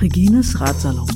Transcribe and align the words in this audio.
Regines 0.00 0.58
Ratsalon. 0.58 1.06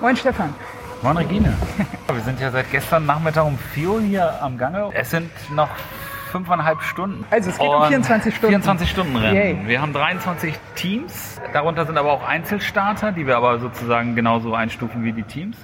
Moin 0.00 0.16
Stefan. 0.16 0.54
Moin 1.02 1.16
Regine. 1.16 1.54
Sind 2.40 2.46
ja 2.46 2.52
seit 2.52 2.70
gestern 2.70 3.04
Nachmittag 3.04 3.44
um 3.44 3.58
4 3.74 3.90
Uhr 3.90 4.00
hier 4.00 4.42
am 4.42 4.56
Gange. 4.56 4.88
Es 4.94 5.10
sind 5.10 5.30
noch 5.54 5.68
fünfeinhalb 6.32 6.80
Stunden. 6.80 7.26
Also 7.30 7.50
es 7.50 7.58
geht 7.58 7.68
um 7.68 7.82
Und 7.82 7.88
24 7.88 8.34
Stunden. 8.34 8.52
24 8.52 8.88
Stunden 8.90 9.16
Rennen. 9.16 9.36
Yay. 9.36 9.58
Wir 9.66 9.82
haben 9.82 9.92
23 9.92 10.54
Teams. 10.74 11.38
Darunter 11.52 11.84
sind 11.84 11.98
aber 11.98 12.10
auch 12.10 12.26
Einzelstarter, 12.26 13.12
die 13.12 13.26
wir 13.26 13.36
aber 13.36 13.58
sozusagen 13.58 14.14
genauso 14.14 14.54
einstufen 14.54 15.04
wie 15.04 15.12
die 15.12 15.24
Teams. 15.24 15.54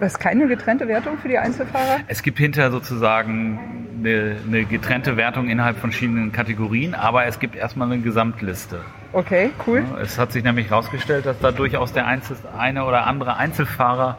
Das 0.00 0.12
ist 0.14 0.18
keine 0.18 0.46
getrennte 0.46 0.88
Wertung 0.88 1.18
für 1.18 1.28
die 1.28 1.36
Einzelfahrer? 1.36 1.98
Es 2.06 2.22
gibt 2.22 2.38
hinterher 2.38 2.70
sozusagen 2.70 3.86
eine, 3.98 4.36
eine 4.46 4.64
getrennte 4.64 5.18
Wertung 5.18 5.50
innerhalb 5.50 5.76
von 5.76 5.90
verschiedenen 5.90 6.32
Kategorien, 6.32 6.94
aber 6.94 7.26
es 7.26 7.38
gibt 7.40 7.56
erstmal 7.56 7.92
eine 7.92 8.00
Gesamtliste. 8.00 8.80
Okay, 9.12 9.50
cool. 9.66 9.84
Es 10.00 10.18
hat 10.18 10.32
sich 10.32 10.42
nämlich 10.42 10.70
herausgestellt, 10.70 11.26
dass 11.26 11.38
da 11.40 11.52
durchaus 11.52 11.92
der 11.92 12.06
Einzel 12.06 12.38
eine 12.56 12.86
oder 12.86 13.06
andere 13.06 13.36
Einzelfahrer 13.36 14.16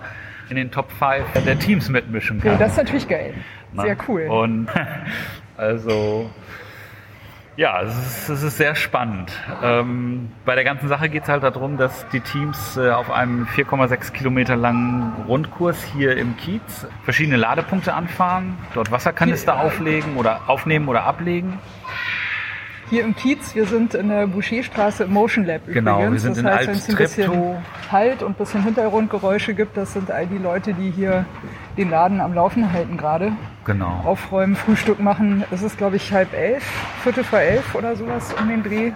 in 0.50 0.56
den 0.56 0.72
Top 0.72 0.92
5 0.92 1.44
der 1.46 1.60
Teams 1.60 1.90
mitmischen 1.90 2.40
kann. 2.40 2.54
Ja, 2.54 2.58
das 2.58 2.72
ist 2.72 2.78
natürlich 2.78 3.08
geil. 3.08 3.34
Na, 3.74 3.84
Sehr 3.84 3.98
cool. 4.08 4.28
Und 4.28 4.68
also, 5.58 6.30
ja, 7.58 7.82
es 7.82 7.98
ist, 7.98 8.30
es 8.30 8.44
ist 8.44 8.58
sehr 8.58 8.76
spannend. 8.76 9.32
Ähm, 9.64 10.32
bei 10.46 10.56
der 10.56 10.64
ganzen 10.64 10.88
Sache 10.88 11.10
geht 11.10 11.24
es 11.24 11.30
halt 11.30 11.44
darum, 11.44 11.78
dass 11.78 12.08
die 12.10 12.20
Teams 12.20 12.78
äh, 12.78 12.92
auf 12.92 13.10
einem 13.10 13.46
4,6 13.46 14.12
Kilometer 14.12 14.56
langen 14.56 15.12
Rundkurs 15.28 15.84
hier 15.84 16.18
im 16.18 16.38
Kiez 16.38 16.88
verschiedene 17.04 17.38
Ladepunkte 17.38 17.94
anfahren, 17.94 18.58
dort 18.76 18.92
Wasserkanister 18.92 19.60
auflegen 19.60 20.18
oder 20.18 20.42
aufnehmen 20.48 20.88
oder 20.88 21.06
ablegen. 21.06 21.60
Hier 22.90 23.04
im 23.04 23.16
Kiez, 23.16 23.54
wir 23.54 23.66
sind 23.66 23.94
in 23.96 24.08
der 24.08 24.28
Boucherstraße 24.28 25.04
im 25.04 25.14
Motion 25.14 25.44
Lab 25.46 25.62
Genau, 25.68 25.98
übrigens. 26.06 26.14
wir 26.14 26.20
sind 26.34 26.46
das 26.46 26.54
in 26.54 26.58
heißt, 26.58 26.68
wenn 26.68 26.76
es 26.76 26.90
ein 26.90 26.96
bisschen. 26.96 27.56
Halt 27.92 28.24
und 28.24 28.32
ein 28.32 28.34
bisschen 28.36 28.64
Hintergrundgeräusche 28.64 29.54
gibt, 29.54 29.76
das 29.76 29.92
sind 29.94 30.10
all 30.10 30.26
die 30.28 30.38
Leute, 30.38 30.74
die 30.74 30.90
hier 30.92 31.26
den 31.78 31.90
Laden 31.90 32.22
am 32.22 32.34
Laufen 32.34 32.72
halten 32.72 32.96
gerade. 32.96 33.34
Genau. 33.66 34.02
Aufräumen, 34.06 34.56
Frühstück 34.56 35.00
machen. 35.02 35.44
Es 35.52 35.62
ist, 35.64 35.78
glaube 35.78 35.98
ich, 35.98 36.14
halb 36.14 36.34
elf, 36.34 36.64
Viertel 37.04 37.26
vor 37.26 37.40
elf 37.40 37.76
oder 37.76 37.96
sowas 37.98 38.34
um 38.40 38.48
den 38.48 38.64
Dreh. 38.64 38.92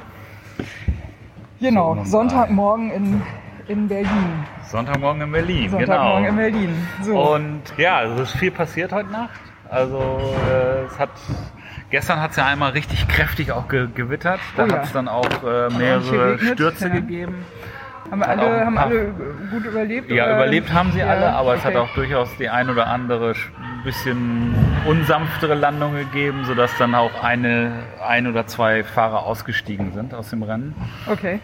Genau, 1.59 1.95
So. 1.95 2.06
Sonntagmorgen 2.06 2.92
in, 2.92 3.22
in 3.67 3.88
Berlin. 3.89 4.45
Sonntagmorgen 4.69 5.22
in 5.23 5.31
Berlin, 5.31 5.69
Sonntagmorgen 5.69 6.25
in 6.30 6.36
genau. 6.38 6.42
Berlin. 6.50 6.88
So. 7.02 7.34
Und 7.34 7.62
ja, 7.78 7.97
also 7.97 8.23
es 8.23 8.30
ist 8.31 8.38
viel 8.38 8.52
passiert 8.52 8.94
heute 8.94 9.12
Nacht. 9.12 9.39
Also 9.69 9.97
äh, 10.50 10.86
es 10.86 10.97
hat 10.97 11.09
gestern 11.92 12.20
hat 12.22 12.31
es 12.31 12.38
ja 12.38 12.47
einmal 12.47 12.72
richtig 12.72 13.08
kräftig 13.08 13.52
auch 13.52 13.67
ge 13.67 13.88
gewittert. 13.94 14.39
Da 14.56 14.64
Oh 14.64 14.67
ja. 14.67 14.73
hat 14.73 14.86
es 14.86 14.92
dann 14.94 15.08
auch 15.08 15.44
äh, 15.44 15.70
mehrere 15.70 16.39
Stürze 16.39 16.88
ja. 16.88 16.95
gegeben. 16.95 17.45
haben 18.09 18.23
alle, 18.23 18.66
haben 18.66 18.78
alle 18.78 19.14
gut 19.52 19.66
überlebt? 19.66 20.09
Ja, 20.09 20.25
oder? 20.25 20.36
überlebt 20.38 20.73
haben 20.73 20.92
sie 20.92 21.00
Ja, 21.00 21.08
alle, 21.08 21.34
aber 21.34 21.56
es 21.56 21.64
hat 21.64 21.75
okay. 21.75 21.84
auch 21.84 21.94
durchaus 21.94 22.30
die 22.38 22.50
ein 22.50 22.69
oder 22.69 22.88
andere 22.88 23.36
bisschen 23.84 24.53
unsanftere 24.86 25.56
Landung 25.56 25.95
gegeben, 25.95 26.45
sodass 26.45 26.75
dann 26.78 26.95
auch 26.95 27.23
eine, 27.23 27.72
ein 28.06 28.28
oder 28.28 28.47
zwei 28.47 28.84
Fahrer 28.84 29.25
ausgestiegen 29.25 29.94
sind 29.94 30.14
aus 30.14 30.30
dem 30.30 30.44
Rennen. 30.44 30.75
Okay. 31.07 31.40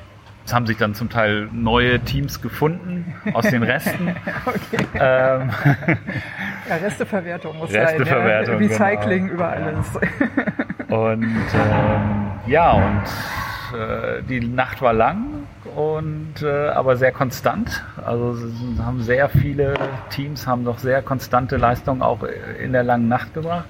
Es 0.45 0.53
haben 0.53 0.65
sich 0.65 0.77
dann 0.77 0.93
zum 0.93 1.09
Teil 1.09 1.49
neue 1.51 1.99
Teams 1.99 2.41
gefunden 2.41 3.13
aus 3.33 3.49
den 3.49 3.63
Resten. 3.63 4.15
okay. 4.45 4.85
ähm, 4.97 5.51
Ja, 6.67 6.75
Resteverwertung 6.75 7.57
muss 7.57 7.71
Resteverwertung, 7.71 8.59
sein. 8.59 8.69
Ja. 8.69 8.77
Recycling 8.77 9.27
genau. 9.27 9.33
über 9.33 9.49
alles. 9.49 9.99
Und 10.89 11.23
ähm, 11.23 12.31
ja, 12.47 12.71
und 12.71 13.77
äh, 13.77 14.23
die 14.23 14.39
Nacht 14.39 14.81
war 14.81 14.93
lang 14.93 15.25
und 15.75 16.41
äh, 16.41 16.69
aber 16.69 16.95
sehr 16.95 17.11
konstant. 17.11 17.83
Also 18.05 18.37
haben 18.79 19.01
sehr 19.01 19.27
viele 19.27 19.73
Teams 20.09 20.47
haben 20.47 20.63
doch 20.63 20.77
sehr 20.77 21.01
konstante 21.01 21.57
Leistungen 21.57 22.01
auch 22.01 22.19
in 22.63 22.71
der 22.71 22.83
langen 22.83 23.09
Nacht 23.09 23.33
gebracht. 23.33 23.67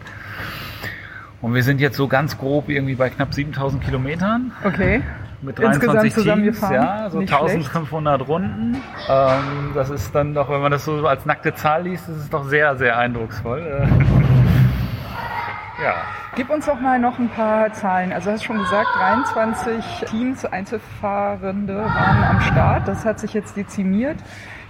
Und 1.41 1.55
wir 1.55 1.63
sind 1.63 1.81
jetzt 1.81 1.97
so 1.97 2.07
ganz 2.07 2.37
grob 2.37 2.69
irgendwie 2.69 2.95
bei 2.95 3.09
knapp 3.09 3.33
7000 3.33 3.83
Kilometern 3.83 4.51
Okay. 4.63 5.01
Mit 5.41 5.59
Insgesamt 5.59 6.01
23 6.01 6.23
Teams, 6.23 6.61
ja, 6.61 7.09
so 7.09 7.19
Nicht 7.19 7.33
1500 7.33 8.27
Runden. 8.27 8.81
Ähm, 9.09 9.71
das 9.73 9.89
ist 9.89 10.13
dann 10.13 10.33
doch, 10.33 10.49
wenn 10.49 10.61
man 10.61 10.71
das 10.71 10.85
so 10.85 11.05
als 11.07 11.25
nackte 11.25 11.53
Zahl 11.53 11.83
liest, 11.83 12.09
ist 12.09 12.17
es 12.17 12.29
doch 12.29 12.45
sehr, 12.45 12.75
sehr 12.75 12.97
eindrucksvoll. 12.97 13.59
Äh, 13.59 13.87
ja. 15.83 15.93
Gib 16.35 16.49
uns 16.49 16.65
doch 16.65 16.79
mal 16.79 16.99
noch 16.99 17.17
ein 17.17 17.29
paar 17.29 17.71
Zahlen. 17.73 18.13
Also 18.13 18.29
du 18.29 18.33
hast 18.33 18.43
schon 18.43 18.57
gesagt, 18.59 18.87
23 18.95 20.05
Teams, 20.05 20.45
Einzelfahrende 20.45 21.77
waren 21.77 22.23
am 22.23 22.41
Start. 22.41 22.87
Das 22.87 23.05
hat 23.05 23.19
sich 23.19 23.33
jetzt 23.33 23.57
dezimiert. 23.57 24.17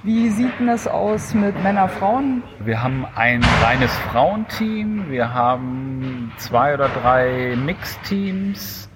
Wie 0.03 0.29
sieht 0.29 0.59
denn 0.59 0.67
das 0.67 0.87
aus 0.87 1.33
mit 1.33 1.61
Männer, 1.63 1.89
Frauen? 1.89 2.43
Wir 2.59 2.81
haben 2.81 3.05
ein 3.15 3.43
reines 3.63 3.93
Frauenteam, 4.11 5.09
wir 5.09 5.33
haben 5.33 6.31
zwei 6.37 6.75
oder 6.75 6.87
drei 6.87 7.57
Mixteams, 7.57 8.86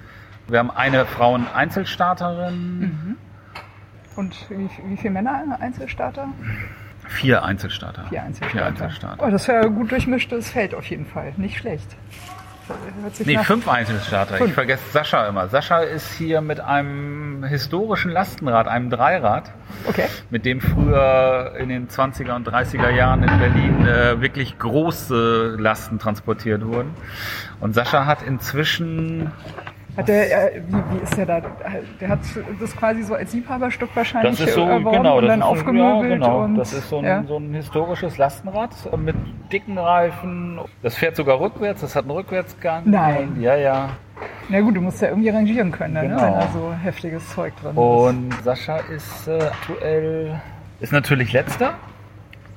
wir 0.52 0.60
haben 0.60 0.72
eine 0.72 1.06
Frauen-Einzelstarterin, 1.06 3.18
Und 4.16 4.36
wie, 4.50 4.70
wie 4.90 4.98
viele 4.98 5.14
Männer 5.14 5.58
Einzelstarter? 5.60 6.28
vier 7.08 7.44
Einzelstarter. 7.44 8.06
Vier 8.10 8.24
Einzelstarter. 8.24 8.52
Vier 8.58 8.66
Einzelstarter. 8.66 9.26
Oh, 9.26 9.30
das 9.32 9.48
wäre 9.48 9.66
ein 9.66 9.76
gut 9.76 9.92
durchmischtes 9.92 10.52
Feld 10.52 10.74
auf 10.76 10.86
jeden 10.86 11.06
Fall. 11.06 11.34
Nicht 11.38 11.58
schlecht. 11.58 11.96
Nee, 13.26 13.36
nach- 13.36 13.44
fünf 13.44 13.68
Einzelstarter. 13.68 14.36
Fünf. 14.36 14.50
Ich 14.52 14.54
vergesse 14.54 14.84
Sascha 14.92 15.28
immer. 15.28 15.50
Sascha 15.50 15.80
ist 15.80 16.14
hier 16.14 16.40
mit 16.40 16.62
einem 16.62 17.44
historischen 17.44 18.12
Lastenrad, 18.12 18.68
einem 18.70 18.90
Dreirad, 18.90 19.52
Okay. 19.90 20.06
mit 20.30 20.46
dem 20.46 20.62
früher 20.62 21.54
in 21.60 21.68
den 21.68 21.90
20er 21.90 22.34
und 22.36 22.48
30er 22.48 22.90
Jahren 22.92 23.24
in 23.24 23.40
Berlin 23.40 23.86
äh, 23.86 24.22
wirklich 24.22 24.58
große 24.58 25.58
Lasten 25.60 26.00
transportiert 26.00 26.66
wurden. 26.66 26.92
Und 27.60 27.74
Sascha 27.74 28.06
hat 28.06 28.22
inzwischen 28.22 29.32
Hat 29.98 30.08
der, 30.08 30.56
äh, 30.56 30.62
wie, 30.68 30.74
wie 30.74 31.04
ist 31.04 31.18
der 31.18 31.26
da? 31.26 31.42
Der 32.00 32.08
hat 32.08 32.20
das 32.60 32.76
quasi 32.76 33.04
so 33.04 33.14
als 33.14 33.34
Liebhaberstück 33.34 33.90
wahrscheinlich 33.94 34.38
Das 34.38 34.48
ist 34.48 34.56
so, 34.56 34.62
erworben 34.62 34.98
genau, 34.98 35.18
und 35.18 35.24
das 35.24 35.32
dann 35.32 35.40
ist 35.40 35.46
so, 35.46 35.52
aufgemöbelt. 35.52 36.10
Ja, 36.12 36.16
genau. 36.16 36.44
und, 36.44 36.56
das 36.56 36.74
ist 36.74 36.90
so 36.90 37.00
ein, 37.00 37.06
ja. 37.06 37.24
so 37.28 37.38
ein 37.38 37.54
historisches 37.54 38.18
Lastenrad 38.18 38.72
mit 38.98 39.16
dicken 39.52 39.78
Reifen. 39.78 40.60
Das 40.82 40.96
fährt 40.96 41.18
sogar 41.18 41.40
rückwärts, 41.42 41.82
das 41.82 41.96
hat 41.96 42.04
einen 42.06 42.12
Rückwärtsgang. 42.12 42.84
Nein. 42.86 43.34
Und, 43.36 43.42
ja, 43.42 43.56
ja. 43.58 43.90
Na 44.50 44.62
gut, 44.62 44.76
du 44.76 44.82
musst 44.82 45.02
ja 45.02 45.10
irgendwie 45.10 45.30
rangieren 45.30 45.72
können, 45.72 45.94
ne, 45.94 46.02
Genau. 46.02 46.22
wenn 46.22 46.34
da 46.34 46.48
so 46.54 46.74
heftiges 46.84 47.30
Zeug 47.34 47.54
drin 47.62 47.72
ist. 47.72 47.78
Und 47.78 48.34
Sascha 48.44 48.78
ist 48.78 49.28
äh, 49.28 49.40
aktuell, 49.42 50.42
ist 50.80 50.94
natürlich 50.94 51.34
letzter, 51.34 51.74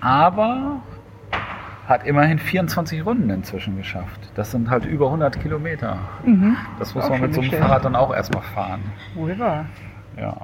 aber 0.00 0.80
hat 1.86 2.06
immerhin 2.06 2.38
24 2.38 3.04
Runden 3.04 3.30
inzwischen 3.30 3.76
geschafft. 3.76 4.20
Das 4.34 4.50
sind 4.50 4.70
halt 4.70 4.84
über 4.86 5.06
100 5.06 5.40
Kilometer. 5.40 5.98
Das 6.78 6.94
muss 6.94 7.08
man 7.08 7.20
mit 7.20 7.34
so 7.34 7.40
einem 7.40 7.50
Fahrrad 7.52 7.84
dann 7.84 7.96
auch 7.96 8.14
erstmal 8.14 8.42
fahren. 8.42 8.80
Wohl 9.14 9.38
wahr. 9.38 9.66
Ja. 10.16 10.36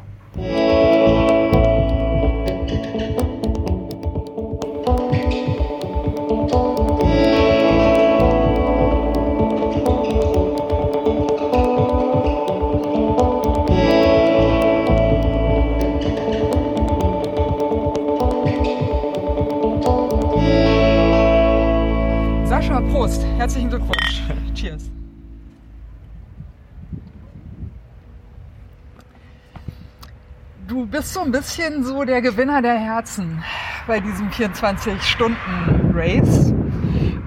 So 31.21 31.27
ein 31.27 31.33
bisschen 31.33 31.85
so 31.85 32.05
der 32.05 32.23
Gewinner 32.23 32.63
der 32.63 32.79
Herzen 32.79 33.45
bei 33.87 34.01
diesem 34.01 34.31
24-Stunden-Race, 34.31 36.55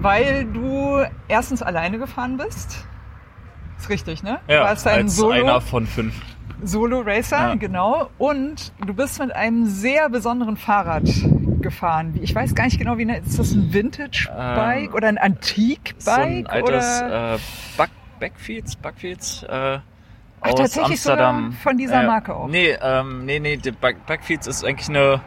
weil 0.02 0.46
du 0.46 1.04
erstens 1.28 1.62
alleine 1.62 2.00
gefahren 2.00 2.38
bist. 2.38 2.88
Ist 3.78 3.90
richtig, 3.90 4.24
ne? 4.24 4.40
du 4.48 4.54
warst 4.56 4.88
ein 4.88 5.04
als 5.04 5.16
Solo. 5.16 5.34
einer 5.44 5.62
von 5.62 5.86
fünf. 5.86 6.16
Solo-Racer, 6.64 7.50
Ja. 7.50 7.54
genau. 7.56 8.10
Und 8.18 8.74
du 8.84 8.96
bist 8.96 9.20
mit 9.20 9.36
einem 9.36 9.68
sehr 9.68 10.10
besonderen 10.10 10.58
Fahrrad 10.58 11.04
gefahren. 11.62 12.18
Ich 12.24 12.34
weiß 12.34 12.56
gar 12.56 12.64
nicht 12.66 12.80
genau, 12.80 12.98
wie 12.98 13.04
ist 13.04 13.38
das 13.38 13.52
ein 13.52 13.72
Vintage-Bike 13.74 14.90
Ähm, 14.90 14.94
oder 14.96 15.08
ein 15.10 15.18
So 15.18 15.22
ein 15.22 15.32
Antique-Bike? 15.34 16.50
altes 16.52 17.02
oder? 17.04 17.36
äh, 17.36 17.40
Back 17.78 17.90
Backfeeds, 18.20 18.76
Backfeeds 18.78 19.44
äh, 19.44 19.78
Ach, 20.44 20.52
aus 20.52 20.60
tatsächlich 20.60 20.92
Amsterdam. 20.92 21.52
von 21.54 21.78
dieser 21.78 22.04
Marke 22.04 22.36
auch? 22.36 22.48
Nee, 22.48 22.76
ähm, 22.82 23.26
nee, 23.26 23.40
nee, 23.40 23.58
die 23.58 23.72
Back 23.72 24.06
Backfeeds 24.06 24.48
ist 24.48 24.64
eigentlich 24.66 24.90
eine 24.90 25.22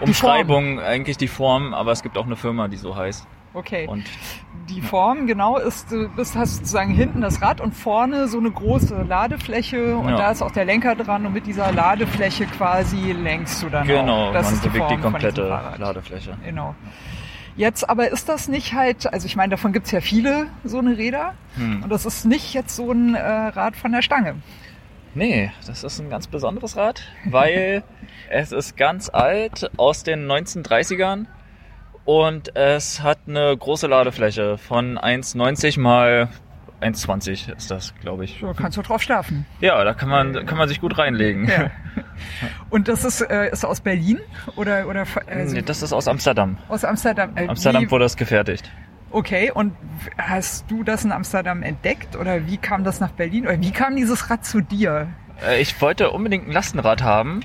Umschreibung, 0.00 0.80
eigentlich 0.80 1.16
die 1.16 1.28
Form, 1.28 1.72
aber 1.74 1.92
es 1.92 2.02
gibt 2.02 2.18
auch 2.18 2.26
eine 2.26 2.36
Firma, 2.36 2.68
die 2.68 2.76
so 2.76 2.96
heißt. 2.96 3.26
Okay. 3.54 3.86
Und 3.86 4.04
Die 4.68 4.80
Form 4.80 5.26
genau 5.26 5.58
ist, 5.58 5.92
du 5.92 6.08
bist, 6.08 6.34
hast 6.36 6.56
sozusagen 6.56 6.90
hinten 6.92 7.20
das 7.20 7.40
Rad 7.42 7.60
und 7.60 7.72
vorne 7.74 8.26
so 8.28 8.38
eine 8.38 8.50
große 8.50 9.02
Ladefläche 9.02 9.96
und 9.96 10.08
Ja. 10.08 10.16
da 10.16 10.30
ist 10.30 10.42
auch 10.42 10.50
der 10.50 10.64
Lenker 10.64 10.96
dran 10.96 11.24
und 11.26 11.34
mit 11.34 11.46
dieser 11.46 11.70
Ladefläche 11.70 12.46
quasi 12.46 13.12
lenkst 13.12 13.62
du 13.62 13.68
dann 13.68 13.86
genau, 13.86 14.30
auch. 14.30 14.32
Das 14.32 14.46
man 14.46 14.54
ist 14.54 14.64
die 14.64 14.68
bewegt 14.70 14.84
die 14.90 14.96
Form 14.96 14.98
diesem 14.98 15.12
komplette. 15.12 15.60
Ladefläche. 15.78 16.36
Genau. 16.44 16.74
Jetzt 17.56 17.88
aber 17.88 18.08
ist 18.10 18.28
das 18.28 18.48
nicht 18.48 18.72
halt, 18.74 19.12
also 19.12 19.26
ich 19.26 19.36
meine, 19.36 19.50
davon 19.52 19.72
gibt's 19.72 19.90
ja 19.92 20.00
viele 20.00 20.46
so 20.64 20.78
eine 20.78 20.96
Räder 20.96 21.34
Hm. 21.56 21.84
und 21.84 21.88
das 21.90 22.04
ist 22.04 22.24
nicht 22.24 22.52
jetzt 22.52 22.74
so 22.74 22.90
ein 22.90 23.14
äh, 23.14 23.20
Rad 23.20 23.76
von 23.76 23.92
der 23.92 24.02
Stange. 24.02 24.36
Nee, 25.14 25.52
das 25.64 25.84
ist 25.84 26.00
ein 26.00 26.10
ganz 26.10 26.26
besonderes 26.26 26.76
Rad, 26.76 27.02
weil 27.26 27.84
es 28.30 28.50
ist 28.50 28.76
ganz 28.76 29.08
alt 29.08 29.70
aus 29.76 30.02
den 30.02 30.26
1930ern 30.26 31.26
und 32.04 32.56
es 32.56 33.02
hat 33.02 33.18
eine 33.28 33.56
große 33.56 33.86
Ladefläche 33.86 34.58
von 34.58 34.98
1,90 34.98 35.78
mal 35.78 36.28
1,20 36.84 37.56
ist 37.56 37.70
das, 37.70 37.94
glaube 38.00 38.24
ich. 38.24 38.38
So 38.40 38.52
kannst 38.52 38.76
du 38.76 38.82
drauf 38.82 39.02
schlafen. 39.02 39.46
Ja, 39.60 39.82
da 39.84 39.94
kann 39.94 40.08
man, 40.08 40.46
kann 40.46 40.58
man 40.58 40.68
sich 40.68 40.80
gut 40.80 40.98
reinlegen. 40.98 41.48
Ja. 41.48 41.70
Und 42.70 42.88
das 42.88 43.04
ist, 43.04 43.20
äh, 43.22 43.50
ist 43.50 43.64
aus 43.64 43.80
Berlin 43.80 44.20
oder, 44.56 44.86
oder 44.88 45.06
also 45.26 45.54
Nee, 45.54 45.62
das 45.62 45.82
ist 45.82 45.92
aus 45.92 46.08
Amsterdam. 46.08 46.58
aus 46.68 46.84
Amsterdam? 46.84 47.30
Äh, 47.36 47.48
Amsterdam 47.48 47.82
wie, 47.84 47.90
wurde 47.90 48.04
das 48.04 48.16
gefertigt. 48.16 48.70
Okay, 49.10 49.52
und 49.52 49.74
hast 50.18 50.68
du 50.70 50.82
das 50.82 51.04
in 51.04 51.12
Amsterdam 51.12 51.62
entdeckt 51.62 52.16
oder 52.16 52.46
wie 52.48 52.56
kam 52.56 52.82
das 52.82 52.98
nach 52.98 53.12
Berlin 53.12 53.44
oder 53.46 53.60
wie 53.60 53.70
kam 53.70 53.94
dieses 53.94 54.28
Rad 54.28 54.44
zu 54.44 54.60
dir? 54.60 55.06
Äh, 55.46 55.60
Ich 55.60 55.80
wollte 55.80 56.10
unbedingt 56.10 56.48
ein 56.48 56.52
Lastenrad 56.52 57.02
haben, 57.02 57.40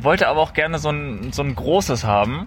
wollte 0.00 0.28
aber 0.28 0.40
auch 0.40 0.52
gerne 0.52 0.78
so 0.78 0.90
ein, 0.90 1.32
so 1.32 1.42
ein 1.42 1.54
großes 1.56 2.04
haben. 2.04 2.46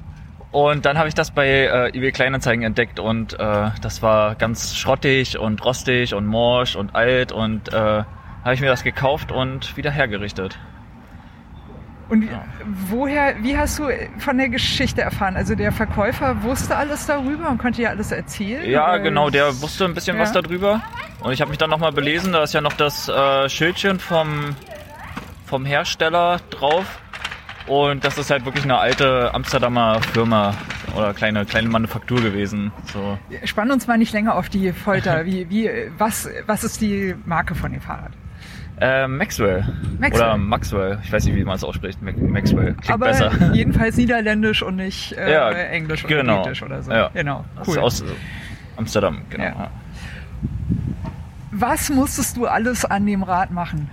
Und 0.52 0.86
dann 0.86 0.98
habe 0.98 1.08
ich 1.08 1.14
das 1.14 1.32
bei 1.32 1.48
äh, 1.48 1.88
eBay 1.98 2.12
Kleinanzeigen 2.12 2.64
entdeckt 2.64 3.00
und 3.00 3.40
äh, 3.40 3.70
das 3.82 4.02
war 4.02 4.36
ganz 4.36 4.76
schrottig 4.76 5.40
und 5.40 5.64
rostig 5.64 6.14
und 6.14 6.26
morsch 6.26 6.76
und 6.76 6.94
alt 6.94 7.32
und 7.32 7.72
äh, 7.72 7.76
habe 8.44 8.54
ich 8.54 8.60
mir 8.60 8.68
das 8.68 8.84
gekauft 8.84 9.32
und 9.32 9.78
wieder 9.78 9.92
hergerichtet. 9.92 10.60
Und 12.10 12.24
Ja. 12.24 12.44
woher, 12.90 13.36
wie 13.42 13.58
hast 13.58 13.80
du 13.80 13.88
von 14.18 14.38
der 14.38 14.50
Geschichte 14.50 15.02
erfahren? 15.02 15.38
Also 15.38 15.56
der 15.56 15.72
Verkäufer 15.72 16.44
wusste 16.44 16.76
alles 16.76 17.06
darüber 17.06 17.48
und 17.50 17.58
konnte 17.58 17.78
dir 17.82 17.90
alles 17.90 18.12
erzählen? 18.12 18.70
Ja, 18.70 18.98
genau, 18.98 19.30
der 19.30 19.62
wusste 19.62 19.86
ein 19.86 19.94
bisschen 19.94 20.18
Ja. 20.18 20.24
was 20.24 20.34
darüber. 20.34 20.82
Und 21.22 21.32
ich 21.32 21.40
habe 21.40 21.48
mich 21.50 21.60
dann 21.60 21.70
nochmal 21.70 21.94
belesen, 21.94 22.34
da 22.34 22.44
ist 22.44 22.54
ja 22.54 22.60
noch 22.60 22.74
das 22.74 23.08
äh, 23.08 23.48
Schildchen 23.48 24.00
vom, 24.00 24.54
vom 25.46 25.64
Hersteller 25.64 26.40
drauf. 26.50 27.01
Und 27.68 28.04
das 28.04 28.18
ist 28.18 28.30
halt 28.32 28.46
wirklich 28.46 28.64
eine 28.64 28.78
alte 28.78 29.34
Amsterdamer 29.34 30.02
Firma 30.14 30.54
oder 30.96 31.14
kleine, 31.14 31.46
kleine 31.46 31.70
Manufaktur 31.70 32.22
gewesen. 32.22 32.72
So. 32.92 33.18
Spann 33.46 33.72
uns 33.72 33.88
mal 33.88 33.98
nicht 33.98 34.14
länger 34.14 34.36
auf 34.36 34.50
die 34.50 34.72
Folter. 34.74 35.26
Wie, 35.26 35.50
wie, 35.50 35.70
was, 35.98 36.28
was 36.48 36.64
ist 36.64 36.82
die 36.82 37.16
Marke 37.26 37.56
von 37.56 37.72
dem 37.72 37.82
Fahrrad? 37.82 38.12
Äh, 38.80 39.08
Maxwell. 39.08 39.64
Maxwell. 40.00 40.22
Oder 40.30 40.38
Maxwell. 40.38 41.00
Ich 41.04 41.14
weiß 41.14 41.26
nicht, 41.26 41.36
wie 41.36 41.44
man 41.44 41.56
es 41.56 41.64
ausspricht. 41.64 42.02
Maxwell. 42.02 42.74
Klingt 42.74 42.90
Aber 42.90 43.06
besser. 43.06 43.32
jedenfalls 43.54 43.96
niederländisch 43.96 44.64
und 44.64 44.78
nicht 44.78 45.14
äh, 45.14 45.32
Ja, 45.32 45.52
englisch 45.52 46.04
oder 46.04 46.16
genau. 46.16 46.42
britisch 46.42 46.64
oder 46.64 46.82
so. 46.82 46.92
Ja. 46.92 47.10
Genau, 47.14 47.46
cool. 47.68 47.78
aus 47.78 48.04
Amsterdam, 48.78 49.22
genau. 49.30 49.44
Ja. 49.44 49.72
Was 51.52 51.90
musstest 51.90 52.38
du 52.38 52.48
alles 52.48 52.86
an 52.86 53.06
dem 53.06 53.22
Rad 53.22 53.52
machen? 53.52 53.90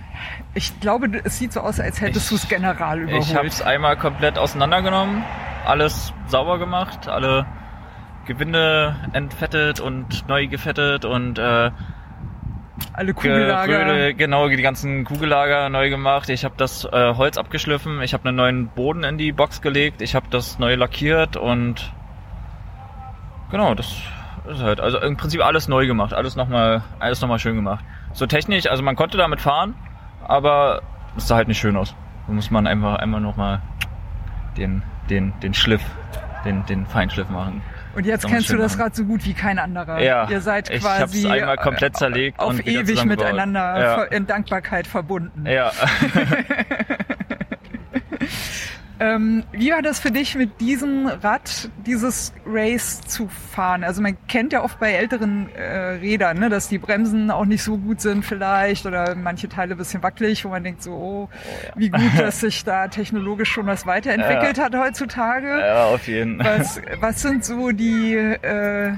Ich 0.55 0.79
glaube, 0.79 1.09
es 1.23 1.37
sieht 1.37 1.53
so 1.53 1.61
aus, 1.61 1.79
als 1.79 2.01
hättest 2.01 2.31
du 2.31 2.35
es 2.35 2.47
general 2.47 2.99
überholt. 2.99 3.23
Ich 3.23 3.35
habe 3.35 3.47
es 3.47 3.61
einmal 3.61 3.97
komplett 3.97 4.37
auseinandergenommen, 4.37 5.23
alles 5.65 6.11
sauber 6.27 6.57
gemacht, 6.57 7.07
alle 7.07 7.45
Gewinde 8.25 8.95
entfettet 9.13 9.79
und 9.79 10.27
neu 10.27 10.47
gefettet 10.47 11.05
und 11.05 11.37
äh, 11.37 11.71
Alle 12.93 13.13
Kugellager. 13.13 13.85
Geröde, 13.85 14.13
genau 14.15 14.47
die 14.47 14.61
ganzen 14.61 15.03
Kugellager 15.05 15.69
neu 15.69 15.89
gemacht. 15.89 16.29
Ich 16.29 16.45
habe 16.45 16.55
das 16.57 16.85
äh, 16.85 17.13
Holz 17.15 17.37
abgeschliffen, 17.37 18.01
ich 18.01 18.13
habe 18.13 18.27
einen 18.27 18.37
neuen 18.37 18.67
Boden 18.69 19.03
in 19.03 19.17
die 19.17 19.31
Box 19.31 19.61
gelegt, 19.61 20.01
ich 20.01 20.15
habe 20.15 20.27
das 20.29 20.59
neu 20.59 20.75
lackiert 20.75 21.37
und 21.37 21.93
genau 23.51 23.75
das 23.75 23.95
ist 24.51 24.61
halt 24.61 24.79
also 24.79 24.99
im 24.99 25.15
Prinzip 25.17 25.43
alles 25.43 25.67
neu 25.67 25.85
gemacht, 25.85 26.13
alles 26.13 26.35
nochmal 26.35 26.81
alles 26.99 27.21
noch 27.21 27.29
mal 27.29 27.39
schön 27.39 27.55
gemacht. 27.55 27.83
So 28.13 28.25
technisch, 28.25 28.67
also 28.67 28.81
man 28.81 28.95
konnte 28.95 29.17
damit 29.17 29.41
fahren, 29.41 29.75
aber 30.29 30.81
es 31.17 31.27
sah 31.27 31.35
halt 31.37 31.47
nicht 31.47 31.59
schön 31.59 31.75
aus. 31.75 31.95
Da 32.27 32.33
muss 32.33 32.51
man 32.51 32.67
einfach 32.67 32.95
einmal 32.97 33.19
nochmal 33.21 33.61
den 34.57 34.83
den 35.09 35.33
den 35.41 35.53
Schliff, 35.53 35.81
den 36.45 36.65
den 36.67 36.85
Feinschliff 36.85 37.29
machen. 37.29 37.61
Und 37.95 38.05
jetzt 38.05 38.27
kennst 38.27 38.49
du 38.51 38.57
das. 38.57 38.77
Rad 38.79 38.95
so 38.95 39.03
gut 39.03 39.25
wie 39.25 39.33
kein 39.33 39.57
anderer. 39.57 39.99
Ja, 39.99 40.29
Ihr 40.29 40.41
seid 40.41 40.69
ich 40.69 40.81
quasi 40.81 41.01
hab's 41.23 41.25
einmal 41.25 41.57
komplett 41.57 41.95
äh, 41.95 41.97
zerlegt 41.97 42.39
auf 42.39 42.51
und 42.51 42.67
ewig 42.67 43.03
miteinander 43.03 43.81
Ja. 43.81 44.03
in 44.03 44.27
Dankbarkeit 44.27 44.85
verbunden. 44.85 45.45
Ja. 45.47 45.71
Ähm, 49.01 49.43
wie 49.53 49.71
war 49.71 49.81
das 49.81 49.99
für 49.99 50.11
dich 50.11 50.35
mit 50.35 50.59
diesem 50.59 51.07
Rad, 51.07 51.69
dieses 51.85 52.33
Race 52.45 52.99
zu 53.01 53.29
fahren? 53.29 53.83
Also 53.85 54.01
man 54.01 54.17
kennt 54.27 54.51
ja 54.51 54.61
oft 54.61 54.77
bei 54.79 54.91
älteren 54.91 55.47
äh, 55.55 55.91
Rädern, 56.01 56.37
ne, 56.37 56.49
dass 56.49 56.67
die 56.67 56.79
Bremsen 56.79 57.31
auch 57.31 57.45
nicht 57.45 57.63
so 57.63 57.77
gut 57.77 58.01
sind 58.01 58.25
vielleicht 58.25 58.85
oder 58.85 59.15
manche 59.15 59.47
Teile 59.47 59.75
ein 59.75 59.77
bisschen 59.77 60.03
wackelig, 60.03 60.43
wo 60.43 60.49
man 60.49 60.63
denkt 60.65 60.83
so, 60.83 60.91
oh, 60.91 61.29
wie 61.75 61.89
gut, 61.89 62.19
dass 62.19 62.39
sich 62.41 62.65
da 62.65 62.89
technologisch 62.89 63.49
schon 63.49 63.67
was 63.67 63.85
weiterentwickelt 63.85 64.59
hat 64.59 64.75
heutzutage. 64.75 65.59
ja, 65.59 65.85
auf 65.85 66.05
jeden 66.07 66.41
Fall. 66.43 66.59
Was, 66.59 66.81
was 66.99 67.21
sind 67.21 67.45
so 67.45 67.71
die, 67.71 68.15
äh, 68.15 68.91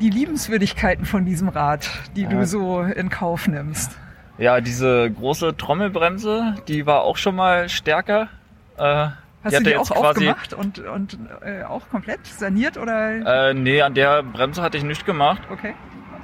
die 0.00 0.10
Liebenswürdigkeiten 0.10 1.06
von 1.06 1.24
diesem 1.24 1.48
Rad, 1.48 1.88
die 2.16 2.26
du 2.26 2.36
Ja. 2.36 2.44
so 2.44 2.82
in 2.82 3.08
Kauf 3.08 3.48
nimmst? 3.48 3.92
Ja, 4.36 4.60
diese 4.60 5.10
große 5.10 5.56
Trommelbremse, 5.56 6.56
die 6.68 6.84
war 6.86 7.00
auch 7.00 7.16
schon 7.16 7.34
mal 7.34 7.68
stärker. 7.70 8.28
Äh, 8.76 9.08
Hast 9.44 9.58
du 9.58 9.62
die 9.62 9.76
auch 9.76 9.90
aufgemacht 9.90 10.52
und, 10.52 10.80
und 10.80 11.18
äh, 11.42 11.62
auch 11.62 11.88
komplett 11.88 12.26
saniert 12.26 12.76
oder? 12.76 13.50
Äh, 13.50 13.54
nee, 13.54 13.82
an 13.82 13.94
der 13.94 14.22
Bremse 14.22 14.62
hatte 14.62 14.78
ich 14.78 14.84
nichts 14.84 15.04
gemacht. 15.04 15.42
Okay. 15.50 15.74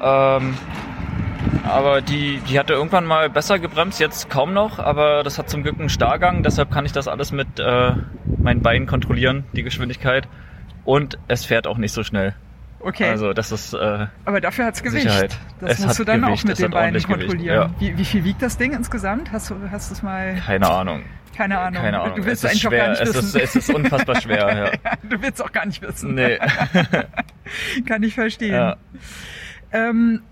Ähm, 0.00 0.54
aber 1.66 2.02
die, 2.02 2.40
die 2.48 2.58
hatte 2.58 2.72
irgendwann 2.74 3.06
mal 3.06 3.30
besser 3.30 3.58
gebremst, 3.58 4.00
jetzt 4.00 4.28
kaum 4.28 4.52
noch, 4.52 4.78
aber 4.78 5.22
das 5.22 5.38
hat 5.38 5.48
zum 5.48 5.62
Glück 5.62 5.78
einen 5.78 5.88
Starrgang, 5.88 6.42
deshalb 6.42 6.70
kann 6.70 6.84
ich 6.84 6.92
das 6.92 7.08
alles 7.08 7.32
mit 7.32 7.58
äh, 7.58 7.92
meinen 8.38 8.62
Beinen 8.62 8.86
kontrollieren, 8.86 9.44
die 9.52 9.62
Geschwindigkeit. 9.62 10.28
Und 10.84 11.18
es 11.28 11.46
fährt 11.46 11.66
auch 11.66 11.78
nicht 11.78 11.92
so 11.92 12.04
schnell. 12.04 12.34
Okay. 12.84 13.08
Also 13.08 13.32
das 13.32 13.50
ist 13.50 13.72
äh, 13.74 14.06
Aber 14.24 14.40
dafür 14.40 14.66
hat's 14.66 14.82
Gewicht. 14.82 15.04
Sicherheit. 15.04 15.38
Das 15.60 15.72
Es 15.78 15.86
musst 15.86 15.98
du 15.98 16.04
dann 16.04 16.20
Gewicht, 16.20 16.42
auch 16.42 16.44
mit 16.44 16.52
es 16.52 16.58
den 16.58 16.70
Beinen 16.70 17.02
kontrollieren. 17.02 17.56
ja. 17.56 17.70
Wie, 17.80 17.96
wie 17.96 18.04
viel 18.04 18.24
wiegt 18.24 18.42
das 18.42 18.58
Ding 18.58 18.72
insgesamt? 18.72 19.32
Hast 19.32 19.50
du 19.50 19.56
hast 19.70 19.90
es 19.90 20.02
mal? 20.02 20.34
keine 20.46 20.70
Ahnung. 20.70 21.02
Keine 21.34 21.58
Ahnung. 21.58 21.82
Keine 21.82 22.00
Ahnung. 22.00 22.16
Du 22.16 22.24
willst 22.26 22.44
es 22.44 22.52
ist 22.52 22.64
eigentlich 22.64 22.66
auch 22.68 22.70
gar 22.70 22.78
schwer. 22.78 22.90
nicht 22.90 23.02
es 23.02 23.14
wissen. 23.16 23.40
Ist, 23.40 23.56
es 23.56 23.56
ist 23.56 23.74
unfassbar 23.74 24.20
schwer, 24.20 24.56
ja. 24.84 24.92
du 25.08 25.20
willst 25.20 25.42
auch 25.42 25.50
gar 25.50 25.66
nicht 25.66 25.82
wissen. 25.82 26.14
Nee. 26.14 26.38
Kann 27.86 28.02
ich 28.02 28.14
verstehen. 28.14 28.54
Ja. 28.54 28.76
Ähm, 29.72 30.22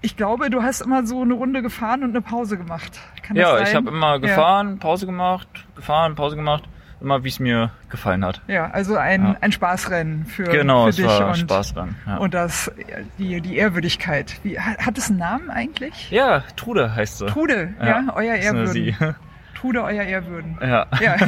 ich 0.00 0.16
glaube, 0.16 0.50
du 0.50 0.62
hast 0.62 0.80
immer 0.80 1.04
so 1.06 1.22
eine 1.22 1.34
Runde 1.34 1.60
gefahren 1.62 2.04
und 2.04 2.10
eine 2.10 2.20
Pause 2.20 2.56
gemacht. 2.56 3.00
Kann 3.22 3.36
das 3.36 3.42
Ja, 3.42 3.60
ich 3.62 3.74
habe 3.74 3.88
immer 3.90 4.20
gefahren, 4.20 4.78
Pause 4.78 5.06
gemacht, 5.06 5.48
gefahren, 5.74 6.14
Pause 6.14 6.36
gemacht, 6.36 6.64
immer 7.00 7.24
wie 7.24 7.28
es 7.28 7.38
mir 7.40 7.70
gefallen 7.90 8.24
hat. 8.24 8.42
Ja, 8.46 8.54
ja 8.54 8.70
also 8.70 8.96
ein, 8.96 9.22
Ja. 9.22 9.36
ein 9.40 9.52
Spaßrennen 9.52 10.26
für, 10.26 10.44
Genau, 10.44 10.86
für 10.86 10.92
dich 10.92 11.06
war 11.06 11.28
und, 11.28 11.36
Spaß 11.36 11.74
dran. 11.74 11.94
Ja. 12.06 12.16
und 12.16 12.34
das 12.34 12.70
die 13.18 13.40
die 13.40 13.56
Ehrwürdigkeit. 13.56 14.36
Wie 14.42 14.58
hat, 14.58 14.78
hat 14.84 14.98
es 14.98 15.08
einen 15.10 15.18
Namen 15.18 15.50
eigentlich? 15.50 16.10
ja, 16.10 16.42
Trude 16.56 16.94
heißt 16.94 17.18
sie. 17.18 17.26
Trude, 17.26 17.74
ja, 17.80 18.04
euer 18.14 18.34
ist 18.34 18.48
eine 18.48 18.58
Ehrwürden. 18.60 19.14
Trude, 19.54 19.82
euer 19.82 20.04
Ehrwürden. 20.04 20.56
Ja. 20.60 20.86
Ja. 21.00 21.16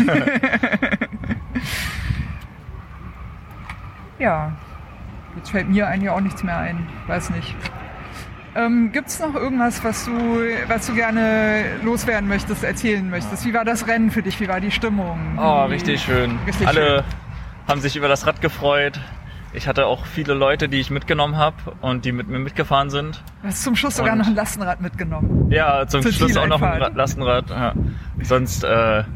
ja. 4.18 4.52
Jetzt 5.36 5.50
fällt 5.50 5.68
mir 5.68 5.86
eigentlich 5.88 6.10
auch 6.10 6.20
nichts 6.20 6.42
mehr 6.42 6.58
ein. 6.58 6.86
Weiß 7.06 7.30
nicht. 7.30 7.54
Ähm, 8.56 8.90
Gibt 8.92 9.08
es 9.08 9.20
noch 9.20 9.34
irgendwas, 9.34 9.82
was 9.84 10.04
du, 10.06 10.12
was 10.68 10.86
du 10.86 10.94
gerne 10.94 11.64
loswerden 11.84 12.28
möchtest, 12.28 12.64
erzählen 12.64 13.08
möchtest? 13.08 13.44
Wie 13.46 13.54
war 13.54 13.64
das 13.64 13.86
Rennen 13.86 14.10
für 14.10 14.22
dich? 14.22 14.40
Wie 14.40 14.48
war 14.48 14.60
die 14.60 14.70
Stimmung? 14.72 15.38
Oh, 15.38 15.68
Wie- 15.68 15.74
richtig 15.74 16.02
schön. 16.02 16.38
Richtig 16.46 16.66
Alle 16.66 17.04
haben 17.68 17.80
sich 17.80 17.94
über 17.96 18.08
das 18.08 18.26
Rad 18.26 18.40
gefreut. 18.40 18.98
Ich 19.52 19.66
hatte 19.68 19.86
auch 19.86 20.06
viele 20.06 20.34
Leute, 20.34 20.68
die 20.68 20.78
ich 20.78 20.90
mitgenommen 20.90 21.36
habe 21.36 21.56
und 21.80 22.04
die 22.04 22.12
mit 22.12 22.28
mir 22.28 22.38
mitgefahren 22.38 22.88
sind. 22.90 23.22
Du 23.42 23.48
hast 23.48 23.62
zum 23.62 23.74
Schluss 23.76 23.96
sogar 23.96 24.12
Und- 24.12 24.18
noch 24.20 24.26
ein 24.26 24.34
Lastenrad 24.34 24.80
mitgenommen. 24.80 25.50
Ja, 25.50 25.86
zum 25.86 26.02
Zur 26.02 26.12
Schluss 26.12 26.36
auch 26.36 26.46
noch 26.46 26.62
ein 26.62 26.94
Lastenrad. 26.94 27.50
Ja. 27.50 27.74
Sonst 28.22 28.62
äh, 28.64 28.68
wäre 28.68 29.06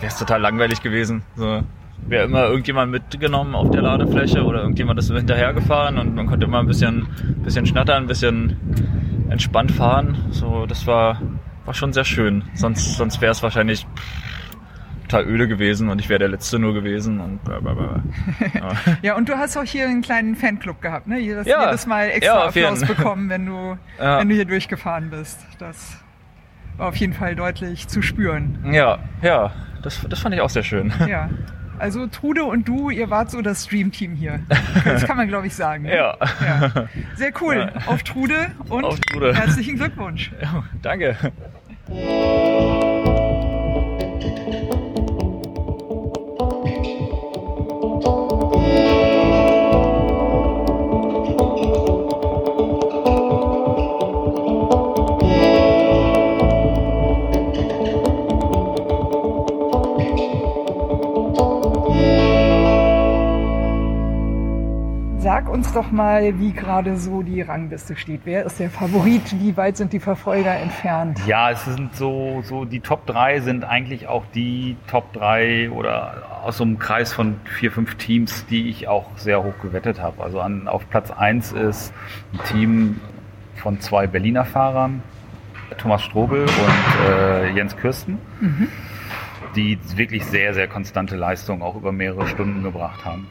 es 0.00 0.18
total 0.18 0.40
langweilig 0.40 0.82
gewesen. 0.82 1.22
So, 1.36 1.62
wer 2.06 2.24
immer 2.24 2.44
irgendjemand 2.46 2.90
mitgenommen 2.90 3.54
auf 3.54 3.70
der 3.70 3.82
Ladefläche 3.82 4.42
oder 4.44 4.60
irgendjemand 4.60 4.98
ist 4.98 5.10
hinterhergefahren 5.12 5.98
und 5.98 6.14
man 6.14 6.26
konnte 6.26 6.46
immer 6.46 6.58
ein 6.60 6.66
bisschen, 6.66 7.06
bisschen 7.44 7.66
schnattern, 7.66 8.04
ein 8.04 8.06
bisschen 8.08 8.56
entspannt 9.30 9.70
fahren. 9.70 10.18
So, 10.30 10.66
das 10.66 10.86
war, 10.86 11.20
war 11.64 11.74
schon 11.74 11.92
sehr 11.92 12.04
schön. 12.04 12.44
Sonst, 12.54 12.96
sonst 12.96 13.20
wäre 13.20 13.32
es 13.32 13.42
wahrscheinlich 13.42 13.86
total 15.08 15.26
öde 15.26 15.48
gewesen 15.48 15.88
und 15.88 16.00
ich 16.00 16.08
wäre 16.08 16.20
der 16.20 16.28
Letzte 16.28 16.58
nur 16.58 16.72
gewesen 16.72 17.20
und 17.20 17.42
bla 17.44 17.58
bla 17.60 17.74
bla. 17.74 18.02
Ja. 18.54 18.72
ja, 19.02 19.16
und 19.16 19.28
du 19.28 19.36
hast 19.36 19.56
auch 19.56 19.64
hier 19.64 19.86
einen 19.88 20.02
kleinen 20.02 20.36
Fanclub 20.36 20.80
gehabt, 20.80 21.08
ne? 21.08 21.18
Jedes, 21.18 21.46
Ja. 21.48 21.66
jedes 21.66 21.86
Mal 21.86 22.08
Ja, 22.08 22.14
extra 22.14 22.50
jeden. 22.50 22.66
Applaus 22.74 22.86
bekommen, 22.88 23.28
wenn 23.28 23.46
du, 23.46 23.76
Ja. 23.98 24.18
wenn 24.20 24.28
du 24.28 24.34
hier 24.36 24.44
durchgefahren 24.44 25.10
bist. 25.10 25.40
Das 25.58 26.00
war 26.76 26.88
auf 26.88 26.96
jeden 26.96 27.12
Fall 27.12 27.34
deutlich 27.34 27.88
zu 27.88 28.02
spüren. 28.02 28.58
Ja, 28.72 29.00
ja, 29.20 29.50
das, 29.82 30.00
das 30.08 30.20
fand 30.20 30.34
ich 30.34 30.40
auch 30.40 30.50
sehr 30.50 30.62
schön. 30.64 30.92
Ja. 31.08 31.28
Also 31.80 32.06
Trude 32.06 32.44
und 32.44 32.68
du, 32.68 32.90
ihr 32.90 33.08
wart 33.08 33.30
so 33.30 33.40
das 33.40 33.64
Stream-Team 33.64 34.14
hier. 34.14 34.40
Das 34.84 35.04
kann 35.04 35.16
man, 35.16 35.28
glaube 35.28 35.46
ich, 35.46 35.54
sagen. 35.54 35.84
ne? 35.84 35.96
Ja. 35.96 36.16
ja. 36.44 36.88
Sehr 37.16 37.32
cool. 37.40 37.72
Auf 37.86 38.02
Trude 38.02 38.50
und 38.68 38.84
Auf 38.84 39.00
Trude. 39.00 39.34
herzlichen 39.34 39.76
Glückwunsch. 39.76 40.30
Ja, 40.42 40.64
danke. 40.82 41.16
Uns 65.70 65.86
doch 65.86 65.92
mal, 65.92 66.36
wie 66.40 66.52
gerade 66.52 66.96
so 66.96 67.22
die 67.22 67.42
Rangliste 67.42 67.94
steht. 67.94 68.22
Wer 68.24 68.44
ist 68.44 68.58
der 68.58 68.70
Favorit? 68.70 69.22
Wie 69.38 69.56
weit 69.56 69.76
sind 69.76 69.92
die 69.92 70.00
Verfolger 70.00 70.52
entfernt? 70.52 71.20
Ja, 71.28 71.50
es 71.52 71.64
sind 71.64 71.94
so, 71.94 72.42
so 72.44 72.64
die 72.64 72.80
Top 72.80 73.06
3 73.06 73.38
sind 73.40 73.64
eigentlich 73.64 74.08
auch 74.08 74.24
die 74.34 74.76
Top 74.88 75.12
3 75.12 75.70
oder 75.70 76.40
aus 76.44 76.56
so 76.56 76.64
einem 76.64 76.80
Kreis 76.80 77.12
von 77.12 77.36
vier, 77.44 77.70
fünf 77.70 77.94
Teams, 77.96 78.46
die 78.46 78.68
ich 78.68 78.88
auch 78.88 79.06
sehr 79.16 79.44
hoch 79.44 79.54
gewettet 79.62 80.00
habe. 80.00 80.20
Also 80.24 80.40
an, 80.40 80.66
auf 80.66 80.88
Platz 80.90 81.12
1 81.12 81.52
ist 81.52 81.92
ein 82.32 82.40
Team 82.48 83.00
von 83.54 83.80
zwei 83.80 84.08
Berliner 84.08 84.46
Fahrern, 84.46 85.04
Thomas 85.78 86.02
Strobel 86.02 86.42
und 86.42 87.08
äh, 87.08 87.52
Jens 87.52 87.76
Kürsten, 87.76 88.18
die 89.54 89.78
wirklich 89.94 90.26
sehr, 90.26 90.52
sehr 90.52 90.66
konstante 90.66 91.14
Leistungen 91.14 91.62
auch 91.62 91.76
über 91.76 91.92
mehrere 91.92 92.26
Stunden 92.26 92.64
gebracht 92.64 93.04
haben. 93.04 93.28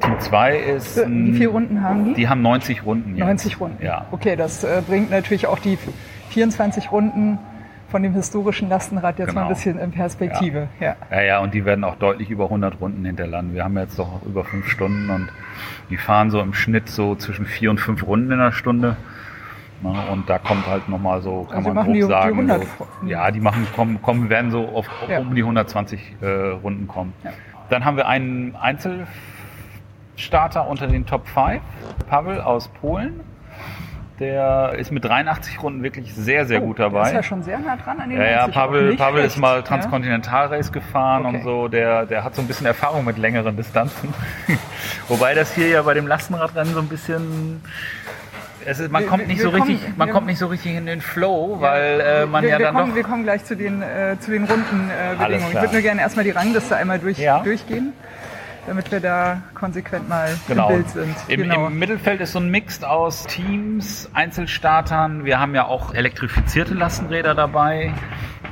Team 0.00 0.18
2 0.18 0.56
ist... 0.58 0.96
Wie 1.08 1.32
viele 1.32 1.48
Runden 1.48 1.82
haben 1.82 2.04
die? 2.06 2.14
Die 2.14 2.28
haben 2.28 2.42
90 2.42 2.84
Runden. 2.84 3.16
jetzt. 3.16 3.26
90 3.26 3.60
Runden. 3.60 3.84
Ja. 3.84 4.06
Okay, 4.10 4.36
das 4.36 4.64
äh, 4.64 4.82
bringt 4.86 5.10
natürlich 5.10 5.46
auch 5.46 5.58
die 5.58 5.78
24 6.30 6.90
Runden 6.92 7.38
von 7.88 8.02
dem 8.02 8.14
historischen 8.14 8.68
Lastenrad 8.68 9.18
jetzt 9.18 9.34
mal 9.34 9.42
ein 9.42 9.46
Genau. 9.48 9.54
bisschen 9.56 9.78
in 9.78 9.90
Perspektive. 9.92 10.68
Ja. 10.80 10.96
Ja, 11.10 11.22
ja, 11.22 11.38
und 11.38 11.54
die 11.54 11.64
werden 11.64 11.84
auch 11.84 11.94
deutlich 11.96 12.30
über 12.30 12.44
100 12.44 12.80
Runden 12.80 13.04
hinterlanden. 13.04 13.54
Wir 13.54 13.64
haben 13.64 13.78
jetzt 13.78 13.98
doch 13.98 14.22
über 14.26 14.44
fünf 14.44 14.68
Stunden 14.68 15.08
und 15.08 15.28
die 15.90 15.96
fahren 15.96 16.30
so 16.30 16.40
im 16.40 16.52
Schnitt 16.52 16.88
so 16.88 17.14
zwischen 17.14 17.46
vier 17.46 17.70
und 17.70 17.78
fünf 17.80 18.04
Runden 18.06 18.32
in 18.32 18.38
der 18.38 18.52
Stunde. 18.52 18.96
Na, 19.82 20.04
und 20.10 20.28
da 20.28 20.38
kommt 20.38 20.66
halt 20.66 20.88
nochmal 20.88 21.20
so, 21.22 21.44
kann 21.44 21.58
Also 21.58 21.72
man 21.72 21.84
grob 21.84 21.94
die- 21.94 22.00
die 22.00 22.06
sagen, 22.06 22.34
100 22.36 22.62
so, 22.78 22.86
ja, 23.06 23.30
die 23.30 23.40
machen, 23.40 23.66
kommen, 23.76 24.00
kommen, 24.02 24.30
werden 24.30 24.50
so 24.50 24.66
auf 24.68 24.88
Ja. 25.08 25.20
um 25.20 25.34
die 25.34 25.42
120 25.42 26.16
äh, 26.22 26.26
Runden 26.26 26.88
kommen. 26.88 27.12
Ja. 27.22 27.30
Dann 27.68 27.84
haben 27.84 27.96
wir 27.96 28.08
einen 28.08 28.56
Einzelstarter 30.20 30.66
unter 30.66 30.86
den 30.86 31.04
Top 31.04 31.28
5, 31.28 31.60
Pavel 32.08 32.40
aus 32.40 32.68
Polen. 32.68 33.20
Der 34.18 34.72
ist 34.78 34.90
mit 34.90 35.04
83 35.04 35.62
Runden 35.62 35.82
wirklich 35.82 36.14
sehr, 36.14 36.46
sehr 36.46 36.62
Oh, 36.62 36.66
gut 36.68 36.78
Der 36.78 36.86
dabei. 36.88 37.08
ist 37.08 37.12
ja 37.12 37.22
schon 37.22 37.42
sehr 37.42 37.58
nah 37.58 37.76
dran 37.76 38.00
an 38.00 38.08
den 38.08 38.16
Ja, 38.18 38.24
ja, 38.24 38.36
90. 38.46 38.54
Pavel, 38.54 38.96
Pavel 38.96 39.24
ist 39.26 39.36
mal 39.36 39.56
ja. 39.56 39.62
Transkontinentalrace 39.62 40.72
gefahren 40.72 41.26
Okay. 41.26 41.36
und 41.36 41.42
so. 41.42 41.68
Der, 41.68 42.06
der 42.06 42.24
hat 42.24 42.34
so 42.34 42.40
ein 42.40 42.48
bisschen 42.48 42.64
Erfahrung 42.64 43.04
mit 43.04 43.18
längeren 43.18 43.58
Distanzen. 43.58 44.14
Wobei 45.08 45.34
das 45.34 45.54
hier 45.54 45.68
ja 45.68 45.82
bei 45.82 45.92
dem 45.92 46.06
Lastenradrennen 46.06 46.72
so 46.72 46.80
ein 46.80 46.88
bisschen. 46.88 47.62
Es 48.64 48.80
ist, 48.80 48.90
man 48.90 49.02
Wir- 49.02 49.08
kommt 49.10 49.28
nicht 49.28 49.42
so 49.42 49.50
richtig, 49.50 49.82
kommen- 49.82 49.94
man 49.98 50.08
wir- 50.08 50.12
kommt 50.14 50.26
nicht 50.28 50.38
so 50.38 50.46
richtig 50.46 50.74
in 50.76 50.86
den 50.86 51.02
Flow, 51.02 51.58
weil 51.60 52.00
äh, 52.00 52.24
man 52.26 52.42
wir, 52.42 52.48
ja 52.52 52.58
wir 52.58 52.64
dann 52.66 52.74
kommen, 52.74 52.88
doch. 52.88 52.96
Wir 52.96 53.04
kommen 53.04 53.22
gleich 53.22 53.44
zu 53.44 53.54
den, 53.54 53.82
äh, 53.82 54.16
zu 54.18 54.30
den 54.30 54.44
Rundenbedingungen. 54.44 54.90
Äh, 55.20 55.22
Alles 55.22 55.42
ich 55.46 55.54
würde 55.54 55.72
nur 55.74 55.82
gerne 55.82 56.00
erstmal 56.00 56.24
die 56.24 56.30
Rangliste 56.30 56.74
einmal 56.74 56.98
durch, 56.98 57.18
Ja. 57.18 57.40
durchgehen, 57.40 57.92
damit 58.66 58.90
wir 58.90 59.00
da 59.00 59.42
konsequent 59.56 60.08
mal 60.08 60.28
Genau. 60.46 60.68
im 60.68 60.74
Bild 60.76 60.90
sind. 60.90 61.16
Im, 61.26 61.40
genau. 61.42 61.66
Im 61.66 61.78
Mittelfeld 61.78 62.20
ist 62.20 62.32
so 62.32 62.38
ein 62.38 62.50
Mix 62.50 62.84
aus 62.84 63.24
Teams, 63.26 64.08
Einzelstartern. 64.14 65.24
Wir 65.24 65.40
haben 65.40 65.54
ja 65.54 65.66
auch 65.66 65.92
elektrifizierte 65.94 66.74
Lastenräder 66.74 67.34
dabei, 67.34 67.92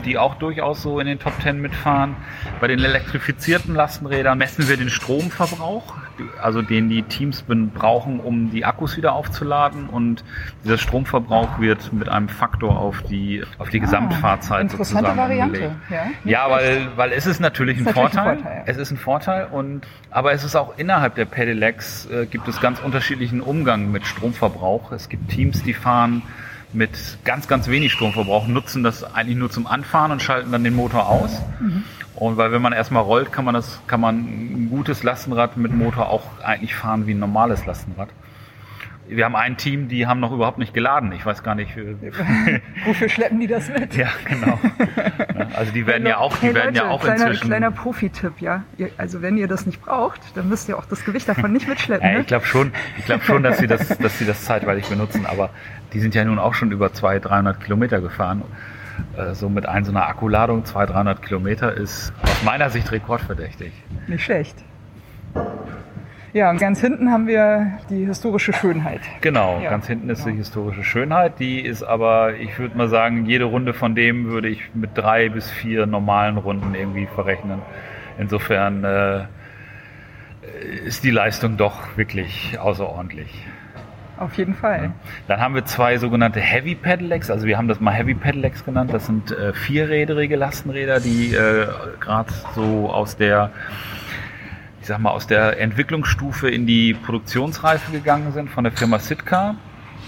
die 0.05 0.19
auch 0.19 0.35
durchaus 0.35 0.83
so 0.83 0.99
in 1.01 1.07
den 1.07 1.19
Top 1.19 1.39
Ten 1.41 1.61
mitfahren. 1.61 2.17
Bei 2.61 2.67
den 2.69 2.81
elektrifizierten 2.83 3.75
Lastenrädern 3.75 4.37
messen 4.39 4.69
wir 4.69 4.77
den 4.77 4.91
Stromverbrauch, 4.91 5.95
also 6.43 6.63
den 6.63 6.89
die 6.89 7.03
Teams 7.03 7.45
brauchen, 7.75 8.21
um 8.21 8.51
die 8.51 8.65
Akkus 8.65 8.97
wieder 8.97 9.13
aufzuladen. 9.15 9.89
Und 9.89 10.25
dieser 10.65 10.79
Stromverbrauch 10.79 11.59
wird 11.59 11.93
mit 11.93 12.09
einem 12.09 12.29
Faktor 12.29 12.79
auf 12.79 13.03
die, 13.03 13.43
auf 13.59 13.69
die 13.71 13.81
Gesamtfahrzeit 13.81 14.59
Ah, 14.59 14.61
interessante 14.61 15.07
sozusagen 15.07 15.17
Variante, 15.29 15.69
umgelegt. 15.69 15.91
ja. 16.25 16.45
Ja, 16.45 16.51
weil, 16.51 16.89
weil 16.97 17.13
es 17.13 17.27
ist 17.27 17.41
natürlich 17.41 17.79
ein 17.79 17.81
Ist 17.81 17.87
natürlich 17.87 18.07
ein 18.09 18.13
Vorteil. 18.13 18.37
Vorteil, 18.37 18.57
ja. 18.59 18.63
Es 18.67 18.77
ist 18.77 18.91
ein 18.91 18.97
Vorteil 18.99 19.47
und 19.51 19.87
aber 20.11 20.33
es 20.33 20.45
ist 20.45 20.55
auch 20.57 20.77
innerhalb 20.77 20.94
der 21.17 21.25
Pedelecs 21.25 22.07
äh, 22.07 22.27
gibt 22.27 22.49
es 22.49 22.61
ganz 22.61 22.81
unterschiedlichen 22.81 23.41
Umgang 23.41 23.91
mit 23.91 24.07
Stromverbrauch. 24.07 24.93
Es 24.93 25.09
gibt 25.09 25.31
Teams, 25.31 25.63
die 25.63 25.75
fahren 25.75 26.23
mit 26.73 27.19
ganz, 27.25 27.49
ganz 27.49 27.69
wenig 27.69 27.93
Stromverbrauch, 27.93 28.47
nutzen 28.47 28.83
das 28.83 29.05
eigentlich 29.05 29.37
nur 29.37 29.51
zum 29.51 29.67
Anfahren 29.67 30.13
und 30.13 30.23
schalten 30.23 30.53
dann 30.53 30.65
den 30.65 30.75
Motor 30.75 31.09
aus. 31.09 31.41
Mhm. 31.61 31.85
Und 32.17 32.37
weil 32.37 32.53
wenn 32.53 32.63
man 32.63 32.73
erstmal 32.73 33.03
rollt, 33.03 33.33
kann 33.33 33.45
man 33.45 33.55
das, 33.55 33.81
kann 33.87 34.01
man 34.01 34.17
ein 34.17 34.69
gutes 34.71 35.03
Lastenrad 35.03 35.57
mit 35.57 35.73
Motor 35.73 36.09
auch 36.09 36.25
eigentlich 36.43 36.75
fahren 36.75 37.07
wie 37.07 37.13
ein 37.13 37.19
normales 37.19 37.67
Lastenrad. 37.67 38.09
Wir 39.07 39.25
haben 39.27 39.37
ein 39.37 39.57
Team, 39.59 39.89
die 39.89 40.07
haben 40.07 40.21
noch 40.21 40.33
überhaupt 40.33 40.59
nicht 40.59 40.73
geladen. 40.73 41.13
Ich 41.13 41.27
weiß 41.27 41.43
gar 41.43 41.55
nicht. 41.55 41.77
äh, 41.77 41.95
Wofür 42.87 43.09
schleppen 43.09 43.39
die 43.41 43.47
das 43.47 43.69
mit? 43.69 43.95
ja, 43.97 44.09
genau. 44.25 44.59
Also 45.55 45.73
die 45.73 45.87
werden 45.87 46.07
ja 46.07 46.19
auch, 46.19 46.37
die 46.39 46.47
hey 46.47 46.55
werden 46.55 46.75
Leute, 46.75 46.87
ja 46.87 46.91
auch 46.91 47.03
kleiner, 47.03 47.27
inzwischen. 47.27 47.47
kleiner 47.49 47.71
Profi-Tipp, 47.71 48.33
ja. 48.41 48.65
Also 48.97 49.21
wenn 49.21 49.37
ihr 49.37 49.47
das 49.49 49.67
nicht 49.67 49.83
braucht, 49.83 50.21
dann 50.37 50.49
müsst 50.49 50.69
ihr 50.69 50.79
auch 50.79 50.87
das 50.87 51.05
Gewicht 51.05 51.29
davon 51.29 51.53
nicht 51.53 51.69
mitschleppen. 51.69 52.07
Ja, 52.09 52.15
ne? 52.15 52.21
ich 52.21 52.27
glaube 52.27 52.47
schon, 52.47 52.73
ich 52.99 53.05
glaube 53.05 53.23
schon, 53.25 53.43
dass 53.43 53.59
sie 53.59 53.67
das, 53.67 53.89
dass 53.99 54.19
sie 54.19 54.25
das 54.25 54.45
zeitweilig 54.45 54.87
benutzen, 54.89 55.27
aber 55.27 55.51
die 55.93 56.01
sind 56.01 56.15
ja 56.15 56.25
nun 56.25 56.39
auch 56.39 56.55
schon 56.55 56.73
über 56.73 56.93
200, 56.93 57.25
300 57.31 57.61
Kilometer 57.63 58.01
gefahren. 58.01 58.43
Äh, 59.17 59.35
So 59.35 59.49
mit 59.49 59.67
ein, 59.67 59.85
so 59.85 59.93
einer 59.93 60.07
Akkuladung 60.07 60.65
200, 60.65 60.95
300 60.95 61.23
Kilometer 61.23 61.75
ist 61.75 62.13
aus 62.23 62.43
meiner 62.45 62.71
Sicht 62.71 62.91
rekordverdächtig. 62.91 63.73
Nicht 64.07 64.25
schlecht. 64.25 64.57
Ja, 66.35 66.51
und 66.51 66.59
ganz 66.59 66.81
hinten 66.81 67.13
haben 67.13 67.29
wir 67.29 67.79
die 67.89 68.07
historische 68.07 68.53
Schönheit. 68.53 69.01
Genau, 69.21 69.61
Ja, 69.63 69.71
ganz 69.71 69.87
hinten 69.87 70.11
ist 70.11 70.25
genau. 70.25 70.33
die 70.33 70.39
historische 70.39 70.83
Schönheit. 70.83 71.39
Die 71.39 71.61
ist 71.61 71.85
aber, 71.85 72.35
ich 72.35 72.59
würde 72.59 72.77
mal 72.77 72.89
sagen, 72.89 73.25
jede 73.27 73.45
Runde 73.45 73.73
von 73.73 73.95
dem 73.95 74.27
würde 74.27 74.49
ich 74.49 74.75
mit 74.75 74.91
drei 74.99 75.29
bis 75.29 75.49
vier 75.49 75.87
normalen 75.87 76.37
Runden 76.37 76.75
irgendwie 76.75 77.07
verrechnen. 77.07 77.63
Insofern 78.19 78.83
äh, 78.83 79.27
ist 80.85 81.05
die 81.05 81.13
Leistung 81.13 81.57
doch 81.57 81.97
wirklich 81.97 82.59
außerordentlich. 82.59 83.47
Auf 84.19 84.37
jeden 84.37 84.55
Fall. 84.55 84.93
Dann 85.29 85.41
haben 85.41 85.55
wir 85.55 85.65
zwei 85.65 85.99
sogenannte 85.99 86.41
Heavy 86.41 86.75
Pedelecs, 86.75 87.31
also 87.31 87.47
wir 87.47 87.57
haben 87.59 87.69
das 87.69 87.81
mal 87.81 87.93
Heavy 87.93 88.15
Pedelecs 88.15 88.65
genannt. 88.65 88.93
Das 88.93 89.07
sind 89.07 89.31
äh, 89.31 89.53
vierräderige 89.53 90.35
Lastenräder, 90.35 90.99
die 90.99 91.33
äh, 91.35 91.67
gerade 92.01 92.33
so 92.57 92.91
aus 92.91 93.17
der, 93.17 93.51
ich 94.85 94.89
sag 94.89 94.99
mal, 94.99 95.13
aus 95.13 95.27
der 95.27 95.59
Entwicklungsstufe 95.59 96.51
in 96.51 96.67
die 96.67 96.93
Produktionsreife 96.93 97.91
gegangen 97.91 98.35
sind 98.35 98.51
von 98.51 98.65
der 98.65 98.73
Firma 98.75 98.99
Sitka. 98.99 99.55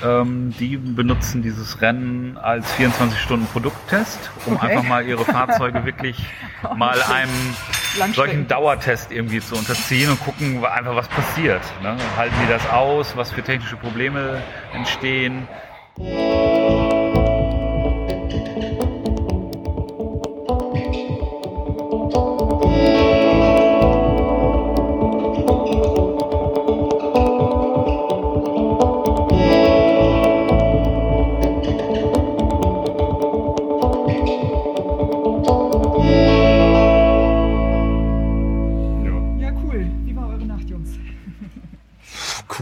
Ähm, 0.05 0.53
die 0.61 0.77
benutzen 0.77 1.41
dieses 1.41 1.81
Rennen 1.81 2.37
als 2.37 2.71
24-Stunden-Produkttest, 2.75 4.31
um 4.45 4.57
Okay. 4.57 4.67
einfach 4.67 4.87
mal 4.87 5.07
ihre 5.07 5.25
Fahrzeuge 5.25 5.87
wirklich 5.87 6.23
mal 6.77 7.01
einem 7.05 8.13
solchen 8.13 8.49
Dauertest 8.49 9.13
irgendwie 9.13 9.41
zu 9.41 9.57
unterziehen 9.57 10.11
und 10.11 10.21
gucken 10.21 10.63
einfach, 10.63 10.95
was 10.95 11.09
passiert. 11.09 11.63
Ne? 11.83 11.97
Halten 12.15 12.35
die 12.45 12.49
das 12.53 12.69
aus? 12.69 13.17
Was 13.17 13.33
für 13.33 13.43
technische 13.43 13.77
Probleme 13.77 14.43
entstehen? 14.75 15.49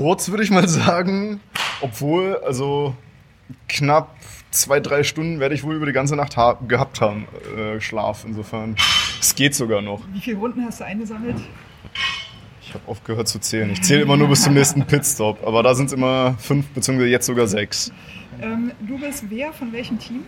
Kurz 0.05 0.29
würde 0.29 0.43
ich 0.43 0.51
mal 0.51 0.69
sagen, 0.69 1.41
obwohl, 1.81 2.37
also 2.45 2.95
knapp 3.71 4.15
zwei, 4.51 4.79
drei 4.79 5.03
Stunden 5.03 5.41
werde 5.41 5.55
ich 5.55 5.65
wohl 5.65 5.77
über 5.77 5.87
die 5.87 5.95
ganze 5.95 6.15
Nacht 6.15 6.37
ha 6.37 6.59
gehabt 6.69 7.01
haben, 7.01 7.27
äh, 7.57 7.81
Schlaf. 7.81 8.27
Insofern, 8.27 8.77
es 9.19 9.35
geht 9.35 9.55
sogar 9.55 9.81
noch. 9.81 10.03
Wie 10.13 10.21
viele 10.21 10.37
Runden 10.37 10.63
hast 10.63 10.81
du 10.81 10.85
eingesammelt? 10.85 11.37
Ich 12.61 12.75
habe 12.75 12.87
aufgehört 12.87 13.29
zu 13.29 13.39
zählen. 13.39 13.71
Ich 13.71 13.81
zähle 13.81 14.03
immer 14.03 14.19
nur 14.19 14.29
bis 14.29 14.43
zum 14.43 14.53
nächsten 14.53 14.85
Pitstop, 14.85 15.43
aber 15.43 15.63
da 15.63 15.75
sind 15.75 15.87
es 15.87 15.95
immer 15.95 16.35
fünf, 16.37 16.67
beziehungsweise 16.75 17.09
jetzt 17.09 17.25
sogar 17.25 17.47
sechs. 17.47 17.91
Ähm, 18.43 18.73
du 18.87 18.99
bist 18.99 19.25
wer 19.31 19.55
von 19.55 19.73
welchem 19.73 19.99
Team? 19.99 20.27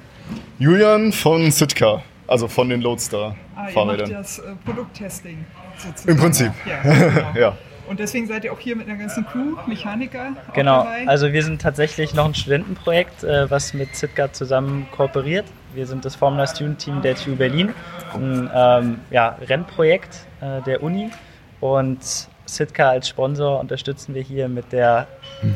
Julian 0.58 1.12
von 1.12 1.50
Sitka, 1.50 2.02
also 2.26 2.48
von 2.48 2.70
den 2.70 2.82
Ah, 2.82 3.68
ihr 3.68 3.84
macht 3.84 4.10
das 4.10 4.38
äh, 4.38 4.54
Produkttesting 4.64 5.44
sozusagen. 5.76 6.10
Im 6.12 6.16
Prinzip. 6.16 6.52
Ja, 6.64 6.82
genau. 6.82 7.32
Ja. 7.38 7.58
Und 7.88 8.00
deswegen 8.00 8.26
seid 8.26 8.44
ihr 8.44 8.52
auch 8.52 8.58
hier 8.58 8.76
mit 8.76 8.88
einer 8.88 8.98
ganzen 8.98 9.26
Crew, 9.26 9.56
Mechaniker 9.66 10.32
Genau, 10.54 10.84
dabei. 10.84 11.06
also 11.06 11.32
wir 11.32 11.42
sind 11.42 11.60
tatsächlich 11.60 12.14
noch 12.14 12.24
ein 12.24 12.34
Studentenprojekt, 12.34 13.22
äh, 13.24 13.50
was 13.50 13.74
mit 13.74 13.94
Sitka 13.94 14.32
zusammen 14.32 14.88
kooperiert. 14.90 15.46
Wir 15.74 15.86
sind 15.86 16.04
das 16.04 16.16
Formula 16.16 16.46
Student 16.46 16.78
Team 16.78 17.02
der 17.02 17.14
TU 17.14 17.36
Berlin, 17.36 17.72
ein 18.14 18.50
ähm, 18.54 19.00
ja, 19.10 19.36
Rennprojekt 19.40 20.26
äh, 20.40 20.62
der 20.62 20.82
Uni 20.82 21.10
und 21.60 21.98
Sitka 22.46 22.90
als 22.90 23.08
Sponsor 23.08 23.60
unterstützen 23.60 24.14
wir 24.14 24.22
hier 24.22 24.48
mit 24.48 24.72
der 24.72 25.06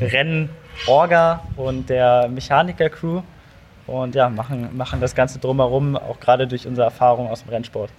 Rennorga 0.00 1.42
und 1.56 1.88
der 1.88 2.28
Mechaniker-Crew 2.28 3.22
und 3.86 4.14
ja, 4.14 4.28
machen, 4.28 4.76
machen 4.76 5.00
das 5.00 5.14
Ganze 5.14 5.38
drumherum, 5.38 5.96
auch 5.96 6.20
gerade 6.20 6.46
durch 6.46 6.66
unsere 6.66 6.86
Erfahrung 6.86 7.28
aus 7.28 7.42
dem 7.42 7.50
Rennsport. 7.50 7.90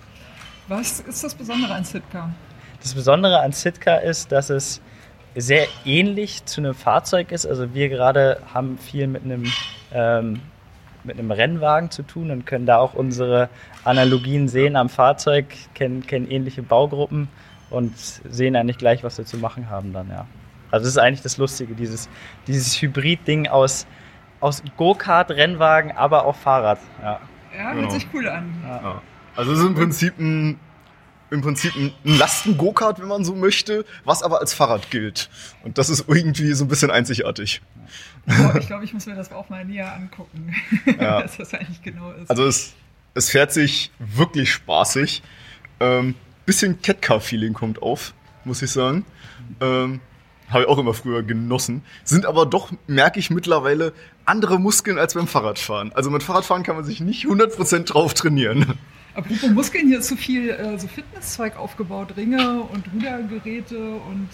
Was 0.67 0.99
ist 1.01 1.23
das 1.23 1.35
Besondere 1.35 1.73
an 1.73 1.83
Sitka? 1.83 2.29
Das 2.81 2.93
Besondere 2.93 3.39
an 3.41 3.51
Sitka 3.51 3.95
ist, 3.97 4.31
dass 4.31 4.49
es 4.49 4.81
sehr 5.35 5.67
ähnlich 5.85 6.45
zu 6.45 6.61
einem 6.61 6.73
Fahrzeug 6.73 7.31
ist. 7.31 7.45
Also 7.45 7.73
wir 7.73 7.89
gerade 7.89 8.41
haben 8.53 8.77
viel 8.77 9.07
mit 9.07 9.23
einem, 9.23 9.45
ähm, 9.93 10.41
mit 11.03 11.17
einem 11.17 11.31
Rennwagen 11.31 11.89
zu 11.91 12.03
tun 12.03 12.31
und 12.31 12.45
können 12.45 12.65
da 12.65 12.77
auch 12.77 12.93
unsere 12.93 13.49
Analogien 13.83 14.47
sehen 14.47 14.75
am 14.75 14.89
Fahrzeug, 14.89 15.45
kennen, 15.73 16.05
kennen 16.05 16.29
ähnliche 16.29 16.63
Baugruppen 16.63 17.27
und 17.69 17.93
sehen 17.97 18.55
eigentlich 18.55 18.77
gleich, 18.77 19.03
was 19.03 19.17
wir 19.17 19.25
zu 19.25 19.37
machen 19.37 19.69
haben 19.69 19.93
dann, 19.93 20.09
ja. 20.09 20.25
Also 20.71 20.85
das 20.85 20.93
ist 20.93 20.97
eigentlich 20.97 21.21
das 21.21 21.37
Lustige, 21.37 21.73
dieses, 21.75 22.09
dieses 22.47 22.81
Hybrid-Ding 22.81 23.47
aus, 23.47 23.85
aus 24.39 24.63
Go-Kart, 24.77 25.31
Rennwagen, 25.31 25.91
aber 25.91 26.25
auch 26.25 26.35
Fahrrad. 26.35 26.79
Ja. 27.01 27.19
Ja, 27.55 27.63
hört 27.63 27.75
Genau. 27.75 27.89
sich 27.89 28.07
cool 28.13 28.27
an. 28.29 28.53
Ja. 28.65 29.01
Also 29.35 29.51
es 29.53 29.59
ist 29.59 29.65
im 29.65 29.75
Prinzip 29.75 30.17
ein, 30.19 30.59
im 31.31 31.41
Prinzip 31.41 31.73
ein 31.75 31.93
Lasten-Go-Kart, 32.03 32.99
wenn 32.99 33.07
man 33.07 33.23
so 33.25 33.33
möchte, 33.33 33.85
was 34.05 34.21
aber 34.21 34.39
als 34.41 34.53
Fahrrad 34.53 34.91
gilt. 34.91 35.29
Und 35.63 35.77
das 35.77 35.89
ist 35.89 36.05
irgendwie 36.07 36.51
so 36.53 36.65
ein 36.65 36.67
bisschen 36.67 36.91
einzigartig. 36.91 37.61
Oh, 38.27 38.57
ich 38.59 38.67
glaube, 38.67 38.83
ich 38.83 38.93
muss 38.93 39.05
mir 39.07 39.15
das 39.15 39.31
auch 39.31 39.49
mal 39.49 39.65
näher 39.65 39.93
angucken, 39.95 40.53
Ja. 40.99 41.23
was 41.23 41.37
das 41.37 41.53
eigentlich 41.53 41.81
genau 41.81 42.11
ist. 42.11 42.29
Also 42.29 42.45
es, 42.45 42.73
es 43.13 43.29
fährt 43.29 43.51
sich 43.51 43.91
wirklich 43.99 44.51
spaßig. 44.51 45.23
Ähm, 45.79 46.15
bisschen 46.45 46.81
Catcar-Feeling 46.81 47.53
kommt 47.53 47.81
auf, 47.81 48.13
muss 48.45 48.61
ich 48.61 48.69
sagen. 48.71 49.05
Ähm, 49.61 49.99
Habe 50.49 50.63
ich 50.63 50.67
auch 50.69 50.77
immer 50.77 50.93
früher 50.93 51.23
genossen. 51.23 51.83
Sind 52.03 52.25
aber 52.25 52.45
doch, 52.45 52.71
merke 52.87 53.19
ich 53.19 53.29
mittlerweile, 53.31 53.93
andere 54.25 54.59
Muskeln 54.59 54.97
als 54.99 55.13
beim 55.13 55.27
Fahrradfahren. 55.27 55.91
Also 55.93 56.09
mit 56.11 56.23
Fahrradfahren 56.23 56.63
kann 56.63 56.75
man 56.75 56.83
sich 56.85 56.99
nicht 56.99 57.25
100% 57.25 57.85
drauf 57.85 58.13
trainieren. 58.13 58.77
Apropos 59.13 59.49
Muskeln, 59.49 59.87
hier 59.87 59.99
ist 59.99 60.07
so 60.07 60.15
viel 60.15 60.49
äh, 60.51 60.77
so 60.79 60.87
Fitnesszeug 60.87 61.57
aufgebaut, 61.57 62.13
Ringe 62.15 62.61
und 62.61 62.83
Rudergeräte 62.93 63.77
und 63.77 64.29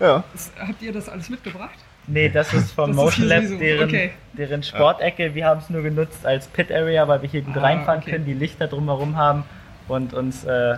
äh, 0.00 0.04
Ja. 0.04 0.24
ist, 0.34 0.52
habt 0.58 0.80
ihr 0.82 0.92
das 0.92 1.08
alles 1.08 1.28
mitgebracht? 1.28 1.78
Nee, 2.06 2.28
das 2.28 2.52
ist 2.54 2.72
vom 2.72 2.88
Das 2.90 2.96
Motion 2.96 3.26
Lab, 3.28 3.42
sowieso- 3.44 3.58
deren, 3.58 3.88
okay. 3.88 4.10
deren 4.32 4.62
Sportecke. 4.62 5.34
Wir 5.34 5.46
haben 5.46 5.60
es 5.60 5.70
nur 5.70 5.82
genutzt 5.82 6.24
als 6.24 6.46
Pit 6.48 6.70
Area, 6.72 7.06
weil 7.08 7.20
wir 7.22 7.28
hier 7.28 7.42
gut 7.42 7.56
Ah, 7.56 7.60
reinfahren 7.60 8.00
okay. 8.00 8.12
können, 8.12 8.24
die 8.24 8.34
Lichter 8.34 8.66
drumherum 8.66 9.16
haben 9.16 9.44
und 9.88 10.14
uns 10.14 10.44
äh, 10.44 10.76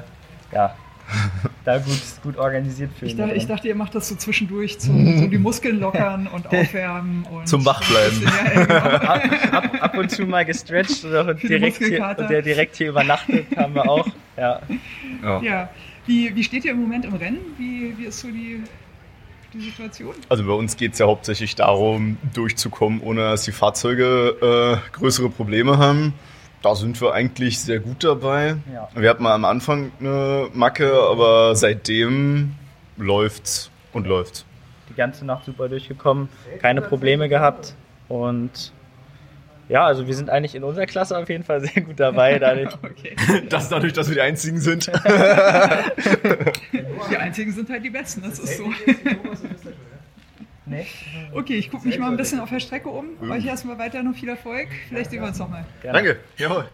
ja, 0.53 0.75
da 1.65 1.79
gut, 1.79 2.01
gut 2.23 2.37
organisiert 2.37 2.91
fühlen. 2.99 3.11
Ich, 3.11 3.17
dachte, 3.17 3.35
ich 3.35 3.47
dachte, 3.47 3.69
ihr 3.69 3.75
macht 3.75 3.95
das 3.95 4.09
so 4.09 4.15
zwischendurch 4.15 4.79
zum, 4.79 5.19
zum 5.19 5.31
die 5.31 5.39
Muskeln 5.39 5.81
lockern 5.81 6.27
und 6.27 6.47
aufwärmen. 6.53 7.25
Und 7.31 7.49
Zum 7.49 7.65
Wachbleiben. 7.65 8.23
Ja, 8.23 8.53
ja, 8.55 8.65
genau. 8.65 9.57
ab, 9.57 9.71
ab 9.81 9.99
und 9.99 10.11
zu 10.11 10.27
mal 10.27 10.45
gestretcht 10.45 11.05
oder 11.05 11.35
direkt 11.35 11.79
hier, 11.79 12.17
und 12.19 12.31
der 12.31 12.43
direkt 12.43 12.77
hier 12.77 12.91
übernachtet 12.91 13.47
haben 13.57 13.75
wir 13.75 13.89
auch. 13.89 14.07
Ja. 14.37 14.61
ja. 15.43 15.69
Wie, 16.07 16.35
wie 16.35 16.45
steht 16.45 16.65
ihr 16.65 16.73
im 16.73 16.81
Moment 16.81 17.05
im 17.05 17.15
Rennen? 17.15 17.41
Wie, 17.59 17.95
wie 17.99 18.05
ist 18.05 18.21
so 18.21 18.29
die, 18.29 18.63
die 19.53 19.61
Situation? 19.61 20.15
Also 20.29 20.45
bei 20.45 20.53
uns 20.53 20.77
geht 20.77 20.93
es 20.93 20.99
ja 20.99 21.07
hauptsächlich 21.07 21.57
darum, 21.57 22.17
durchzukommen, 22.33 23.01
ohne 23.01 23.23
dass 23.23 23.45
die 23.45 23.53
Fahrzeuge 23.53 24.81
äh, 24.83 24.97
größere 24.97 25.31
Probleme 25.31 25.79
haben. 25.79 26.15
Da 26.67 26.75
sind 26.75 27.01
wir 27.01 27.13
eigentlich 27.15 27.61
sehr 27.61 27.79
gut 27.79 28.03
dabei. 28.03 28.57
Ja. 28.75 28.89
Wir 28.97 29.09
hatten 29.09 29.23
mal 29.23 29.35
am 29.37 29.45
Anfang 29.45 29.93
eine 30.01 30.49
Macke, 30.53 30.93
aber 31.09 31.55
seitdem 31.55 32.57
läuft's 32.97 33.71
und 33.93 34.09
läuft's. 34.09 34.45
Die 34.91 34.95
ganze 34.95 35.25
Nacht 35.25 35.45
super 35.45 35.69
durchgekommen, 35.69 36.29
keine 36.59 36.83
Probleme 36.83 37.29
gehabt 37.29 37.77
und 38.09 38.73
ja, 39.69 39.87
also 39.87 40.09
wir 40.09 40.15
sind 40.15 40.29
eigentlich 40.29 40.57
in 40.57 40.65
unserer 40.65 40.87
Klasse 40.87 41.17
auf 41.17 41.29
jeden 41.29 41.45
Fall 41.45 41.61
sehr 41.61 41.85
gut 41.85 42.01
dabei. 42.01 42.37
Dadurch, 42.41 42.75
Okay. 42.83 43.15
Das 43.49 43.69
dadurch, 43.69 43.93
dass 43.93 44.09
wir 44.09 44.17
die 44.17 44.23
Einzigen 44.23 44.59
sind. 44.59 44.91
Die 47.11 47.17
einzigen 47.17 47.53
sind 47.53 47.71
halt 47.71 47.85
die 47.85 47.91
Besten, 47.91 48.23
das 48.23 48.41
ist 48.41 48.57
so. 48.57 48.65
nee, 50.67 50.87
Okay, 51.33 51.55
ich 51.55 51.71
gucke 51.71 51.87
mich 51.89 51.99
mal 51.99 52.11
ein 52.11 52.17
bisschen 52.17 52.41
auf 52.41 52.51
der 52.51 52.61
Strecke 52.61 52.89
um. 52.89 53.07
Euch 53.31 53.47
erstmal 53.47 53.79
weiter 53.79 54.03
noch 54.03 54.15
viel 54.15 54.29
Erfolg. 54.29 54.69
Vielleicht 54.89 55.11
sehen 55.11 55.21
wir 55.21 55.29
uns 55.29 55.39
nochmal. 55.39 55.65
Danke. 55.83 56.19
Jawohl. 56.37 56.69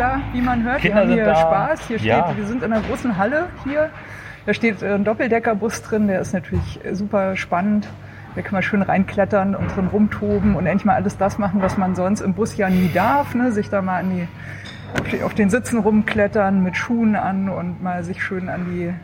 Da, 0.00 0.20
wie 0.32 0.40
man 0.40 0.62
hört. 0.64 0.80
Kinder 0.80 0.96
wir 0.96 1.02
haben 1.02 1.12
hier 1.12 1.24
da. 1.24 1.36
Spaß. 1.36 1.80
Hier 1.88 1.98
steht, 1.98 2.08
Ja. 2.08 2.36
wir 2.36 2.46
sind 2.46 2.62
in 2.62 2.72
einer 2.72 2.82
großen 2.82 3.16
Halle 3.18 3.48
hier. 3.64 3.90
Da 4.46 4.54
steht 4.54 4.82
äh, 4.82 4.94
ein 4.94 5.04
Doppeldeckerbus 5.04 5.82
drin, 5.82 6.08
der 6.08 6.20
ist 6.20 6.32
natürlich 6.32 6.84
äh, 6.84 6.94
super 6.94 7.36
spannend. 7.36 7.86
Da 8.36 8.42
kann 8.42 8.52
man 8.52 8.62
schön 8.62 8.82
reinklettern 8.82 9.54
und 9.56 9.74
drin 9.74 9.88
rumtoben 9.88 10.54
und 10.54 10.64
endlich 10.64 10.84
mal 10.84 10.94
alles 10.94 11.18
das 11.18 11.38
machen, 11.38 11.62
was 11.62 11.76
man 11.76 11.94
sonst 11.96 12.20
im 12.20 12.34
Bus 12.34 12.56
ja 12.56 12.70
nie 12.70 12.88
darf. 12.94 13.34
Ne? 13.34 13.50
Sich 13.52 13.68
da 13.70 13.82
mal 13.82 13.98
an 13.98 14.10
die, 15.12 15.22
auf 15.22 15.34
den 15.34 15.50
Sitzen 15.50 15.80
rumklettern 15.80 16.62
mit 16.62 16.76
Schuhen 16.76 17.16
an 17.16 17.48
und 17.48 17.82
mal 17.82 18.04
sich 18.04 18.22
schön 18.22 18.48
an 18.48 18.66
die, 18.70 18.94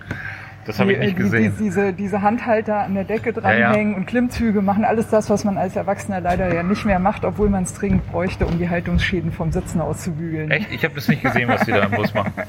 Das 0.66 0.80
habe 0.80 0.92
ich 0.92 0.98
äh, 0.98 1.06
nicht 1.06 1.18
die, 1.18 1.22
gesehen. 1.22 1.54
Die, 1.56 1.64
diese, 1.64 1.92
diese 1.92 2.22
Handhalter 2.22 2.80
an 2.80 2.94
der 2.94 3.04
Decke 3.04 3.32
dranhängen 3.32 3.94
und 3.94 4.06
Klimmzüge 4.06 4.62
machen. 4.62 4.84
Alles 4.84 5.08
das, 5.08 5.30
was 5.30 5.44
man 5.44 5.56
als 5.58 5.76
Erwachsener 5.76 6.20
leider 6.20 6.52
ja 6.52 6.62
nicht 6.62 6.84
mehr 6.84 6.98
macht, 6.98 7.24
obwohl 7.24 7.48
man 7.48 7.62
es 7.62 7.74
dringend 7.74 8.10
bräuchte, 8.10 8.46
um 8.46 8.58
die 8.58 8.68
Haltungsschäden 8.68 9.32
vom 9.32 9.52
Sitzen 9.52 9.80
auszubügeln. 9.80 10.50
Echt? 10.50 10.70
Ich 10.72 10.84
habe 10.84 10.94
das 10.94 11.08
nicht 11.08 11.22
gesehen, 11.22 11.48
was 11.48 11.64
die 11.64 11.72
da 11.72 11.84
im 11.84 11.92
Bus 11.92 12.12
machen. 12.14 12.32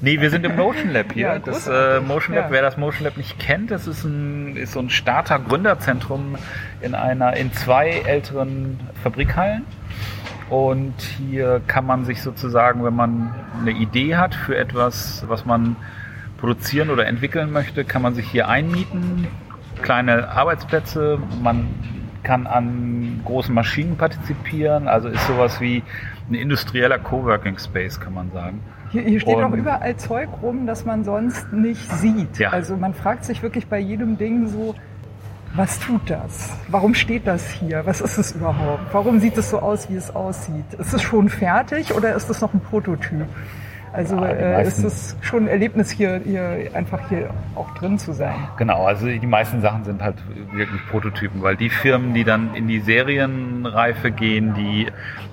Nee, 0.00 0.20
wir 0.20 0.30
sind 0.30 0.44
im 0.46 0.56
Motion 0.56 0.90
Lab 0.90 1.12
hier. 1.12 1.26
Ja, 1.26 1.38
das 1.38 1.66
äh. 1.66 2.00
Motion 2.00 2.34
Lab, 2.34 2.46
Ja. 2.46 2.50
wer 2.50 2.62
das 2.62 2.78
Motion 2.78 3.04
Lab 3.04 3.16
nicht 3.18 3.38
kennt, 3.38 3.70
das 3.70 3.86
ist, 3.86 4.04
ein, 4.04 4.56
ist 4.56 4.72
so 4.72 4.80
ein 4.80 4.88
Starter-Gründerzentrum 4.88 6.36
in 6.80 6.94
einer, 6.94 7.36
in 7.36 7.52
zwei 7.52 7.90
älteren 8.06 8.80
Fabrikhallen. 9.02 9.64
Und 10.48 10.94
hier 11.00 11.60
kann 11.66 11.84
man 11.84 12.04
sich 12.04 12.22
sozusagen, 12.22 12.84
wenn 12.84 12.94
man 12.94 13.34
eine 13.60 13.72
Idee 13.72 14.16
hat 14.16 14.34
für 14.34 14.56
etwas, 14.56 15.24
was 15.28 15.44
man 15.44 15.76
produzieren 16.38 16.90
oder 16.90 17.06
entwickeln 17.06 17.52
möchte, 17.52 17.84
kann 17.84 18.02
man 18.02 18.14
sich 18.14 18.28
hier 18.28 18.48
einmieten. 18.48 19.26
Kleine 19.82 20.28
Arbeitsplätze, 20.28 21.18
man 21.42 21.68
kann 22.22 22.46
an 22.46 23.20
großen 23.24 23.54
Maschinen 23.54 23.96
partizipieren, 23.96 24.88
also 24.88 25.08
ist 25.08 25.26
sowas 25.26 25.60
wie 25.60 25.82
ein 26.28 26.34
industrieller 26.34 26.98
Coworking 26.98 27.58
Space, 27.58 28.00
kann 28.00 28.14
man 28.14 28.32
sagen. 28.32 28.60
Hier, 28.90 29.02
hier 29.02 29.20
steht 29.20 29.36
Und- 29.36 29.44
auch 29.44 29.52
überall 29.52 29.96
Zeug 29.96 30.28
rum, 30.42 30.66
das 30.66 30.84
man 30.84 31.04
sonst 31.04 31.52
nicht 31.52 31.90
sieht. 31.92 32.38
Ja. 32.38 32.50
Also 32.50 32.76
man 32.76 32.94
fragt 32.94 33.24
sich 33.24 33.42
wirklich 33.42 33.66
bei 33.68 33.78
jedem 33.78 34.16
Ding 34.18 34.46
so, 34.48 34.74
was 35.54 35.78
tut 35.78 36.10
das? 36.10 36.56
Warum 36.68 36.94
steht 36.94 37.26
das 37.26 37.48
hier? 37.50 37.86
Was 37.86 38.00
ist 38.00 38.18
es 38.18 38.32
überhaupt? 38.32 38.82
Warum 38.92 39.20
sieht 39.20 39.38
es 39.38 39.50
so 39.50 39.60
aus, 39.60 39.88
wie 39.88 39.96
es 39.96 40.14
aussieht? 40.14 40.74
Ist 40.78 40.92
es 40.92 41.02
schon 41.02 41.28
fertig 41.28 41.94
oder 41.94 42.14
ist 42.14 42.28
es 42.28 42.40
noch 42.40 42.52
ein 42.52 42.60
Prototyp? 42.60 43.26
Also 43.96 44.16
Ja, 44.16 44.26
äh, 44.26 44.62
ist 44.62 44.82
meisten- 44.82 44.86
es 44.86 45.16
schon 45.22 45.44
ein 45.44 45.48
Erlebnis 45.48 45.90
hier, 45.90 46.20
hier 46.24 46.70
einfach 46.74 47.08
hier 47.08 47.30
auch 47.54 47.72
drin 47.74 47.98
zu 47.98 48.12
sein. 48.12 48.34
Genau, 48.58 48.84
also 48.84 49.06
die 49.06 49.26
meisten 49.26 49.60
Sachen 49.62 49.84
sind 49.84 50.02
halt 50.02 50.16
wirklich 50.52 50.80
Prototypen, 50.90 51.42
weil 51.42 51.56
die 51.56 51.70
Firmen, 51.70 52.12
die 52.12 52.22
dann 52.24 52.54
in 52.54 52.68
die 52.68 52.80
Serienreife 52.80 54.10
gehen, 54.10 54.52
die, 54.54 54.88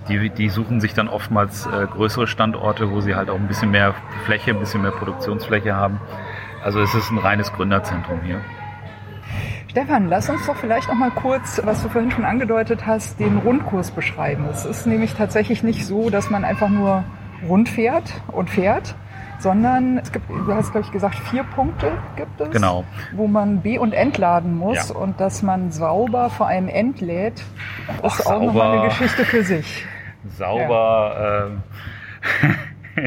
die, 0.08 0.30
die 0.30 0.50
suchen 0.50 0.80
sich 0.80 0.94
dann 0.94 1.10
oftmals 1.10 1.66
äh, 1.68 1.86
größere 1.88 2.26
Standorte, 2.28 2.90
wo 2.90 3.02
sie 3.02 3.16
halt 3.16 3.30
auch 3.30 3.36
ein 3.40 3.48
bisschen 3.48 3.72
mehr 3.72 3.94
Fläche, 4.26 4.52
ein 4.52 4.60
bisschen 4.60 4.82
mehr 4.82 4.92
Produktionsfläche 4.92 5.76
haben. 5.76 6.00
Also 6.64 6.80
es 6.80 6.96
ist 6.96 7.12
ein 7.12 7.18
reines 7.18 7.52
Gründerzentrum 7.52 8.22
hier. 8.24 8.40
Stefan, 9.70 10.08
lass 10.08 10.30
uns 10.30 10.46
doch 10.46 10.56
vielleicht 10.56 10.88
noch 10.88 10.96
mal 10.96 11.10
kurz, 11.12 11.60
was 11.66 11.82
du 11.82 11.90
vorhin 11.90 12.12
schon 12.12 12.26
angedeutet 12.26 12.86
hast, 12.86 13.20
den 13.20 13.40
Rundkurs 13.40 13.92
beschreiben. 13.92 14.46
Es 14.52 14.66
ist 14.66 14.86
nämlich 14.86 15.16
tatsächlich 15.16 15.64
nicht 15.64 15.86
so, 15.86 16.10
dass 16.12 16.30
man 16.30 16.46
einfach 16.46 16.70
nur 16.70 17.04
rund 17.48 17.70
fährt 17.70 18.14
und 18.32 18.50
fährt, 18.50 18.96
sondern 19.40 19.98
es 19.98 20.12
gibt, 20.12 20.30
du 20.30 20.54
hast 20.54 20.72
glaube 20.72 20.86
ich 20.86 20.92
gesagt, 20.92 21.16
vier 21.16 21.44
Punkte 21.44 21.92
gibt 22.16 22.40
es, 22.40 22.52
Genau. 22.52 22.84
wo 23.14 23.28
man 23.28 23.62
B- 23.62 23.78
und 23.78 23.94
entladen 23.94 24.56
muss 24.58 24.90
Ja. 24.90 24.96
und 24.96 25.20
dass 25.20 25.44
man 25.44 25.72
sauber 25.72 26.30
vor 26.30 26.48
allem 26.48 26.68
entlädt, 26.70 27.42
ist 28.04 28.20
Och, 28.22 28.26
auch 28.32 28.42
noch 28.42 28.54
mal 28.54 28.80
eine. 28.80 28.88
Geschichte 28.90 29.26
für 29.26 29.44
sich. 29.44 29.86
sauber. 30.38 31.50
ähm, 31.52 31.64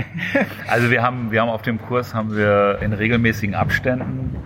also 0.69 0.91
wir 0.91 1.03
haben, 1.03 1.31
wir 1.31 1.41
haben 1.41 1.49
auf 1.49 1.63
dem 1.63 1.81
Kurs 1.81 2.15
haben 2.15 2.37
wir 2.37 2.79
in 2.83 2.93
regelmäßigen 2.93 3.55
Abständen 3.55 4.37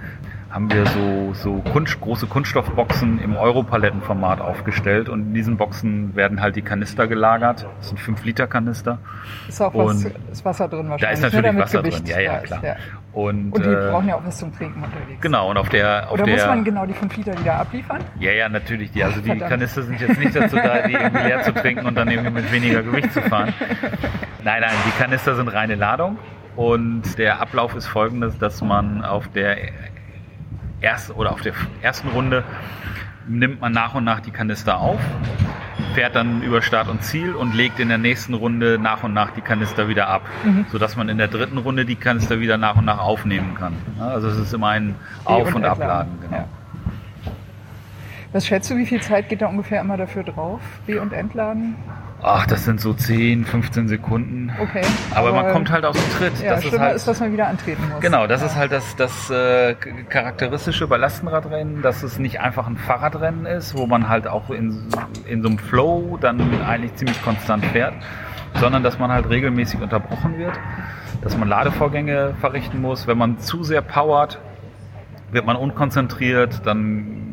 haben 0.50 0.70
wir 0.72 0.84
so, 0.86 1.32
so 1.34 1.62
Kunst, 1.72 2.00
große 2.00 2.26
Kunststoffboxen 2.26 3.20
im 3.20 3.36
Europalettenformat 3.36 4.40
aufgestellt 4.40 5.08
und 5.08 5.28
in 5.28 5.34
diesen 5.34 5.56
Boxen 5.56 6.16
werden 6.16 6.40
halt 6.40 6.56
die 6.56 6.62
Kanister 6.62 7.06
gelagert. 7.06 7.66
Das 7.78 7.88
sind 7.88 8.00
5 8.00 8.24
Liter 8.24 8.46
Kanister. 8.48 8.98
Ist 9.48 9.60
auch 9.62 9.72
was, 9.74 10.04
ist 10.32 10.44
Wasser 10.44 10.66
drin 10.68 10.84
Da 10.86 10.90
wahrscheinlich. 10.90 11.18
ist 11.24 11.32
ne, 11.32 11.42
natürlich 11.42 11.62
Wasser 11.62 11.78
Gewicht 11.82 12.08
drin, 12.08 12.14
ja, 12.16 12.20
ja, 12.20 12.32
da 12.32 12.38
ist, 12.38 12.46
klar. 12.46 12.64
ja. 12.64 12.76
Und, 13.12 13.52
Und 13.52 13.64
die 13.64 13.68
äh, 13.70 13.90
brauchen 13.90 14.08
ja 14.08 14.16
auch 14.16 14.24
was 14.24 14.38
zum 14.38 14.54
Trinken 14.56 14.82
unterwegs. 14.82 15.20
genau, 15.20 15.50
und 15.50 15.56
auf 15.56 15.68
der, 15.68 16.06
auf 16.08 16.14
Oder 16.14 16.24
der 16.24 16.34
muss 16.34 16.46
man 16.46 16.64
genau 16.64 16.86
die 16.86 16.94
5 16.94 17.16
Liter 17.16 17.38
wieder 17.38 17.54
abliefern? 17.54 18.00
Ja, 18.18 18.32
ja, 18.32 18.48
natürlich. 18.48 18.90
Die, 18.92 19.04
also 19.04 19.20
die 19.20 19.26
Verdammt. 19.28 19.50
Kanister 19.50 19.82
sind 19.82 20.00
jetzt 20.00 20.18
nicht 20.18 20.34
dazu 20.34 20.56
da, 20.56 20.86
die 20.86 20.92
irgendwie 20.94 21.22
leer 21.26 21.42
zu 21.42 21.52
trinken 21.52 21.86
und 21.86 21.94
dann 21.94 22.08
irgendwie 22.08 22.30
mit 22.30 22.52
weniger 22.52 22.82
Gewicht 22.82 23.12
zu 23.12 23.22
fahren. 23.22 23.52
Nein, 24.42 24.62
nein, 24.62 24.72
die 24.86 25.02
Kanister 25.02 25.34
sind 25.36 25.48
reine 25.48 25.74
Ladung. 25.76 26.18
Und 26.56 27.18
der 27.18 27.40
Ablauf 27.40 27.74
ist 27.76 27.86
folgendes, 27.86 28.36
dass 28.38 28.60
man 28.62 29.04
auf 29.04 29.28
der 29.28 29.56
ersten 30.80 31.12
oder 31.12 31.32
auf 31.32 31.40
der 31.42 31.52
ersten 31.82 32.08
Runde 32.08 32.44
nimmt 33.28 33.60
man 33.60 33.72
nach 33.72 33.94
und 33.94 34.04
nach 34.04 34.20
die 34.20 34.30
Kanister 34.30 34.78
auf, 34.78 35.00
fährt 35.94 36.16
dann 36.16 36.42
über 36.42 36.62
Start 36.62 36.88
und 36.88 37.02
Ziel 37.02 37.34
und 37.34 37.54
legt 37.54 37.78
in 37.80 37.88
der 37.88 37.98
nächsten 37.98 38.34
Runde 38.34 38.78
nach 38.78 39.02
und 39.02 39.12
nach 39.12 39.30
die 39.32 39.40
Kanister 39.40 39.88
wieder 39.88 40.08
ab, 40.08 40.22
sodass 40.70 40.96
man 40.96 41.08
in 41.08 41.18
der 41.18 41.28
dritten 41.28 41.58
Runde 41.58 41.84
die 41.84 41.96
Kanister 41.96 42.40
wieder 42.40 42.56
nach 42.56 42.76
und 42.76 42.84
nach 42.84 42.98
aufnehmen 42.98 43.54
kann. 43.54 43.74
Also 43.98 44.28
es 44.28 44.38
ist 44.38 44.52
immer 44.52 44.68
ein 44.68 44.94
Auf- 45.24 45.54
und. 45.54 45.64
Abladen. 45.64 46.18
Genau. 46.22 46.36
Ja. 46.36 46.48
Was 48.32 48.46
schätzt 48.46 48.70
du, 48.70 48.76
wie 48.76 48.86
viel 48.86 49.00
Zeit 49.02 49.28
geht 49.28 49.42
da 49.42 49.48
ungefähr 49.48 49.80
immer 49.80 49.96
dafür 49.96 50.22
drauf? 50.22 50.60
B- 50.86 50.98
und 50.98 51.12
Entladen? 51.12 51.74
Ach, 52.22 52.46
das 52.46 52.64
sind 52.64 52.80
so 52.80 52.92
10, 52.92 53.46
15 53.46 53.88
Sekunden. 53.88 54.52
Okay. 54.60 54.82
Aber, 55.14 55.32
man 55.32 55.52
kommt 55.52 55.70
halt 55.70 55.84
aus 55.84 55.96
dem 55.96 56.10
Tritt. 56.18 56.42
Ja, 56.42 56.56
das 56.56 56.64
ist 56.64 56.78
halt, 56.78 56.96
ist, 56.96 57.08
dass 57.08 57.20
man 57.20 57.32
wieder 57.32 57.48
antreten 57.48 57.82
muss. 57.88 58.00
genau, 58.00 58.26
das 58.26 58.42
ja. 58.42 58.48
ist 58.48 58.56
halt 58.56 58.72
das, 58.72 58.96
das 58.96 59.30
äh, 59.30 59.74
charakteristische 60.08 60.86
bei 60.86 60.98
Lastenradrennen, 60.98 61.80
dass 61.80 62.02
es 62.02 62.18
nicht 62.18 62.40
einfach 62.40 62.66
ein 62.66 62.76
Fahrradrennen 62.76 63.46
ist, 63.46 63.74
wo 63.74 63.86
man 63.86 64.08
halt 64.08 64.26
auch 64.26 64.50
in, 64.50 64.88
in 65.26 65.42
so 65.42 65.48
einem 65.48 65.58
Flow 65.58 66.18
dann 66.20 66.62
eigentlich 66.62 66.94
ziemlich 66.96 67.22
konstant 67.22 67.64
fährt, 67.66 67.94
sondern 68.56 68.82
dass 68.82 68.98
man 68.98 69.10
halt 69.10 69.28
regelmäßig 69.30 69.80
unterbrochen 69.80 70.36
wird, 70.36 70.58
dass 71.22 71.36
man 71.38 71.48
Ladevorgänge 71.48 72.34
verrichten 72.38 72.82
muss. 72.82 73.06
Wenn 73.06 73.16
man 73.16 73.38
zu 73.38 73.64
sehr 73.64 73.80
powert, 73.80 74.40
wird 75.32 75.46
man 75.46 75.56
unkonzentriert, 75.56 76.66
dann 76.66 77.29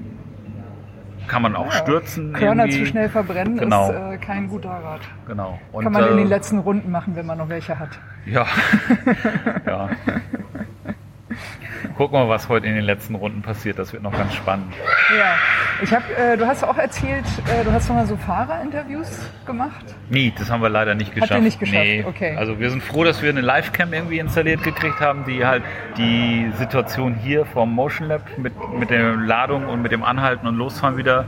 kann 1.27 1.41
man 1.41 1.55
auch 1.55 1.65
Ja. 1.65 1.71
stürzen. 1.71 2.33
Körner 2.33 2.63
irgendwie. 2.65 2.79
zu 2.79 2.85
schnell 2.87 3.09
verbrennen 3.09 3.57
Genau. 3.57 3.89
ist 3.91 3.95
äh, 3.95 4.17
kein 4.17 4.47
guter 4.47 4.69
Rat. 4.69 5.01
Genau. 5.27 5.59
Und, 5.71 5.83
Kann 5.83 5.93
man 5.93 6.05
in 6.07 6.13
äh, 6.13 6.17
den 6.21 6.27
letzten 6.27 6.59
Runden 6.59 6.91
machen, 6.91 7.15
wenn 7.15 7.25
man 7.25 7.37
noch 7.37 7.49
welche 7.49 7.77
hat. 7.77 7.89
Ja. 8.25 8.45
ja. 9.65 9.89
Gucken 11.95 12.19
wir, 12.19 12.29
was 12.29 12.49
heute 12.49 12.67
in 12.67 12.75
den 12.75 12.83
letzten 12.83 13.15
Runden 13.15 13.41
passiert. 13.41 13.79
Das 13.79 13.93
wird 13.93 14.03
noch 14.03 14.11
ganz 14.11 14.33
spannend. 14.33 14.73
Ja. 15.17 15.35
Ich 15.81 15.93
hab, 15.93 16.03
äh, 16.17 16.37
du 16.37 16.47
hast 16.47 16.63
auch 16.63 16.77
erzählt, 16.77 17.25
äh, 17.47 17.63
du 17.63 17.71
hast 17.71 17.87
noch 17.89 17.95
mal 17.95 18.07
so 18.07 18.17
Fahrerinterviews 18.17 19.19
gemacht. 19.45 19.85
Nee, 20.09 20.33
das 20.37 20.49
haben 20.49 20.61
wir 20.61 20.69
leider 20.69 20.95
nicht 20.95 21.13
geschafft. 21.13 21.31
ihr 21.31 21.41
nicht 21.41 21.59
geschafft? 21.59 21.83
Nee. 21.83 22.03
Okay. 22.07 22.35
Also 22.35 22.59
wir 22.59 22.69
sind 22.69 22.81
froh, 22.83 23.03
dass 23.03 23.21
wir 23.21 23.29
eine 23.29 23.41
Livecam 23.41 23.93
irgendwie 23.93 24.19
installiert 24.19 24.63
gekriegt 24.63 24.99
haben, 24.99 25.25
die 25.25 25.45
halt 25.45 25.63
die 25.97 26.51
Situation 26.57 27.15
hier 27.15 27.45
vom 27.45 27.73
Motion 27.73 28.07
Lab 28.07 28.21
mit, 28.37 28.53
mit 28.77 28.89
der 28.89 29.15
Ladung 29.15 29.67
und 29.67 29.81
mit 29.81 29.91
dem 29.91 30.03
Anhalten 30.03 30.47
und 30.47 30.55
Losfahren 30.55 30.97
wieder 30.97 31.25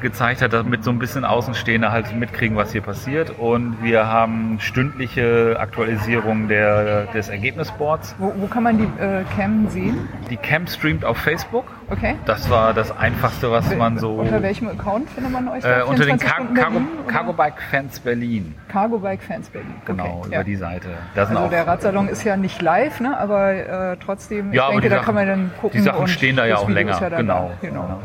gezeigt 0.00 0.42
hat, 0.42 0.52
damit 0.52 0.84
so 0.84 0.90
ein 0.90 0.98
bisschen 0.98 1.24
Außenstehende 1.24 1.92
halt 1.92 2.14
mitkriegen, 2.14 2.56
was 2.56 2.72
hier 2.72 2.80
passiert. 2.80 3.38
Und 3.38 3.82
wir 3.82 4.06
haben 4.06 4.58
stündliche 4.60 5.56
Aktualisierung 5.58 6.48
der, 6.48 7.06
des 7.06 7.28
Ergebnisboards. 7.28 8.14
Wo, 8.18 8.32
wo 8.36 8.46
kann 8.46 8.62
man 8.62 8.78
die 8.78 9.02
äh, 9.02 9.24
Cam 9.36 9.68
sehen? 9.68 10.08
Die 10.30 10.36
Cam 10.36 10.66
streamt 10.66 11.04
auf 11.04 11.18
Facebook. 11.18 11.66
Okay. 11.88 12.16
Das 12.24 12.50
war 12.50 12.74
das 12.74 12.96
Einfachste, 12.96 13.50
was 13.50 13.74
man 13.76 13.98
so 13.98 14.14
Unter 14.14 14.42
welchem 14.42 14.68
Account 14.68 15.08
findet 15.10 15.32
man 15.32 15.48
euch 15.48 15.64
äh, 15.64 15.82
unter 15.82 16.04
den 16.04 16.18
24 16.18 16.20
Car 16.20 16.54
Cargo? 16.54 16.80
Cargo 17.06 17.32
Bike 17.32 17.62
Fans 17.70 18.00
Berlin. 18.00 18.54
Cargo 18.68 18.98
Bike 18.98 19.22
Fans 19.22 19.48
Berlin. 19.48 19.74
Genau, 19.84 20.18
okay, 20.18 20.26
über 20.26 20.36
ja. 20.36 20.42
die 20.42 20.56
Seite. 20.56 20.88
Da 21.14 21.24
Also 21.24 21.48
der 21.48 21.66
Radsalon 21.66 22.08
ist 22.08 22.24
ja 22.24 22.36
nicht 22.36 22.60
live, 22.60 23.00
ne? 23.00 23.18
aber 23.18 23.92
äh, 23.92 23.96
trotzdem, 24.04 24.52
ja, 24.52 24.66
ich 24.66 24.72
denke, 24.72 24.88
da 24.88 24.96
Sachen, 24.96 25.04
kann 25.06 25.14
man 25.14 25.26
dann 25.26 25.50
gucken. 25.60 25.78
Die 25.78 25.84
Sachen 25.84 26.08
stehen 26.08 26.36
da 26.36 26.46
ja 26.46 26.56
auch 26.56 26.68
länger. 26.68 27.00
ja 27.00 27.08
genau. 27.08 27.50
Da. 27.60 27.68
genau. 27.68 28.02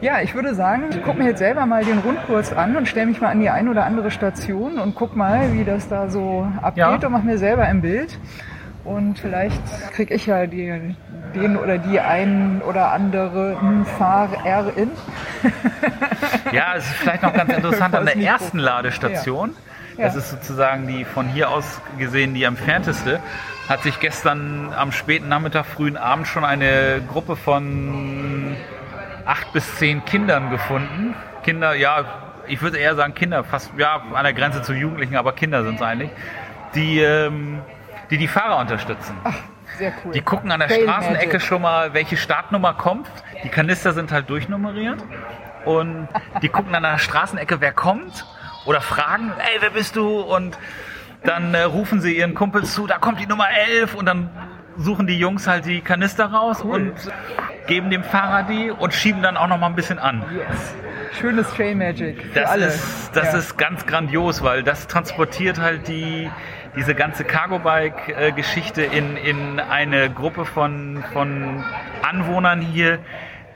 Ja, 0.00 0.20
ich 0.20 0.34
würde 0.34 0.54
sagen, 0.54 0.84
ich 0.90 1.02
gucke 1.02 1.18
mir 1.18 1.28
jetzt 1.30 1.38
selber 1.38 1.66
mal 1.66 1.84
den 1.84 1.98
Rundkurs 1.98 2.52
an 2.52 2.76
und 2.76 2.86
stelle 2.88 3.06
mich 3.06 3.20
mal 3.20 3.28
an 3.30 3.40
die 3.40 3.50
ein 3.50 3.68
oder 3.68 3.84
andere 3.84 4.10
Station 4.10 4.78
und 4.78 4.94
guck 4.94 5.16
mal, 5.16 5.52
wie 5.52 5.64
das 5.64 5.88
da 5.88 6.08
so 6.08 6.46
abgeht 6.62 6.78
Ja. 6.78 6.90
und 6.94 7.10
mache 7.12 7.24
mir 7.26 7.38
selber 7.38 7.62
ein 7.64 7.80
Bild. 7.80 8.18
Und 8.84 9.18
vielleicht 9.18 9.62
kriege 9.92 10.12
ich 10.14 10.26
ja 10.26 10.46
die, 10.46 10.94
den 11.34 11.56
oder 11.56 11.78
die 11.78 12.00
ein 12.00 12.60
oder 12.68 12.92
andere 12.92 13.56
Fahrerin. 13.98 14.90
Ja, 16.52 16.74
es 16.76 16.84
ist 16.84 16.94
vielleicht 16.94 17.22
noch 17.22 17.32
ganz 17.32 17.52
interessant 17.52 17.94
an 17.94 18.04
der 18.04 18.16
ersten 18.16 18.58
Ladestation. 18.58 19.50
Ja. 19.96 20.04
Das 20.06 20.16
ist 20.16 20.30
sozusagen 20.30 20.86
die 20.86 21.04
von 21.04 21.28
hier 21.28 21.50
aus 21.50 21.80
gesehen 21.98 22.34
die 22.34 22.42
entfernteste. 22.44 23.20
Hat 23.68 23.82
sich 23.82 24.00
gestern 24.00 24.72
am 24.76 24.92
späten 24.92 25.28
Nachmittag, 25.28 25.64
frühen 25.64 25.96
Abend 25.96 26.26
schon 26.26 26.44
eine 26.44 27.00
Gruppe 27.10 27.36
von 27.36 28.56
acht 29.26 29.52
bis 29.52 29.76
zehn 29.76 30.04
Kindern 30.04 30.50
gefunden. 30.50 31.14
Kinder, 31.42 31.74
ja, 31.74 32.04
ich 32.46 32.62
würde 32.62 32.78
eher 32.78 32.94
sagen 32.94 33.14
Kinder, 33.14 33.44
fast 33.44 33.72
ja 33.76 34.02
an 34.12 34.24
der 34.24 34.32
Grenze 34.32 34.62
zu 34.62 34.72
Jugendlichen, 34.72 35.16
aber 35.16 35.32
Kinder 35.32 35.64
sind 35.64 35.76
es 35.76 35.82
eigentlich, 35.82 36.10
die, 36.74 37.00
ähm, 37.00 37.60
die 38.10 38.18
die 38.18 38.28
Fahrer 38.28 38.58
unterstützen. 38.58 39.16
Sehr 39.78 39.92
cool. 40.04 40.12
Die 40.12 40.20
gucken 40.20 40.52
an 40.52 40.60
der 40.60 40.68
Fail 40.68 40.84
Straßenecke 40.84 41.26
Magic. 41.26 41.42
schon 41.42 41.62
mal, 41.62 41.94
welche 41.94 42.16
Startnummer 42.16 42.74
kommt. 42.74 43.08
Die 43.42 43.48
Kanister 43.48 43.92
sind 43.92 44.12
halt 44.12 44.30
durchnummeriert. 44.30 45.02
Und 45.64 46.08
die 46.42 46.48
gucken 46.48 46.74
an 46.74 46.82
der 46.82 46.98
Straßenecke, 46.98 47.60
wer 47.60 47.72
kommt. 47.72 48.26
Oder 48.66 48.80
fragen, 48.80 49.32
ey, 49.38 49.60
wer 49.60 49.70
bist 49.70 49.96
du? 49.96 50.20
Und 50.20 50.58
dann 51.24 51.54
äh, 51.54 51.62
rufen 51.62 52.00
sie 52.00 52.16
ihren 52.16 52.34
Kumpels 52.34 52.74
zu, 52.74 52.86
da 52.86 52.98
kommt 52.98 53.18
die 53.20 53.26
Nummer 53.26 53.48
11. 53.50 53.94
Und 53.94 54.06
dann 54.06 54.30
suchen 54.76 55.06
die 55.06 55.18
Jungs 55.18 55.46
halt 55.46 55.66
die 55.66 55.80
Kanister 55.80 56.26
raus 56.26 56.62
und 56.62 56.92
geben 57.66 57.90
dem 57.90 58.02
Fahrer 58.04 58.42
die 58.44 58.70
und 58.70 58.92
schieben 58.94 59.22
dann 59.22 59.36
auch 59.36 59.46
noch 59.48 59.58
mal 59.58 59.66
ein 59.68 59.74
bisschen 59.74 59.98
an. 59.98 60.24
Yes. 60.36 60.74
Schönes 61.20 61.48
Trail 61.54 61.74
Magic. 61.76 62.34
Das, 62.34 62.50
alle. 62.50 62.66
ist, 62.66 63.10
das 63.14 63.32
Ja. 63.32 63.38
ist 63.38 63.56
ganz 63.56 63.86
grandios, 63.86 64.42
weil 64.42 64.62
das 64.64 64.88
transportiert 64.88 65.60
halt 65.60 65.86
die, 65.86 66.28
diese 66.76 66.94
ganze 66.94 67.22
Cargo-Bike-Geschichte 67.24 68.82
in, 68.82 69.16
in 69.16 69.60
eine 69.60 70.10
Gruppe 70.10 70.44
von, 70.44 71.04
von 71.12 71.62
Anwohnern 72.02 72.60
hier, 72.60 72.98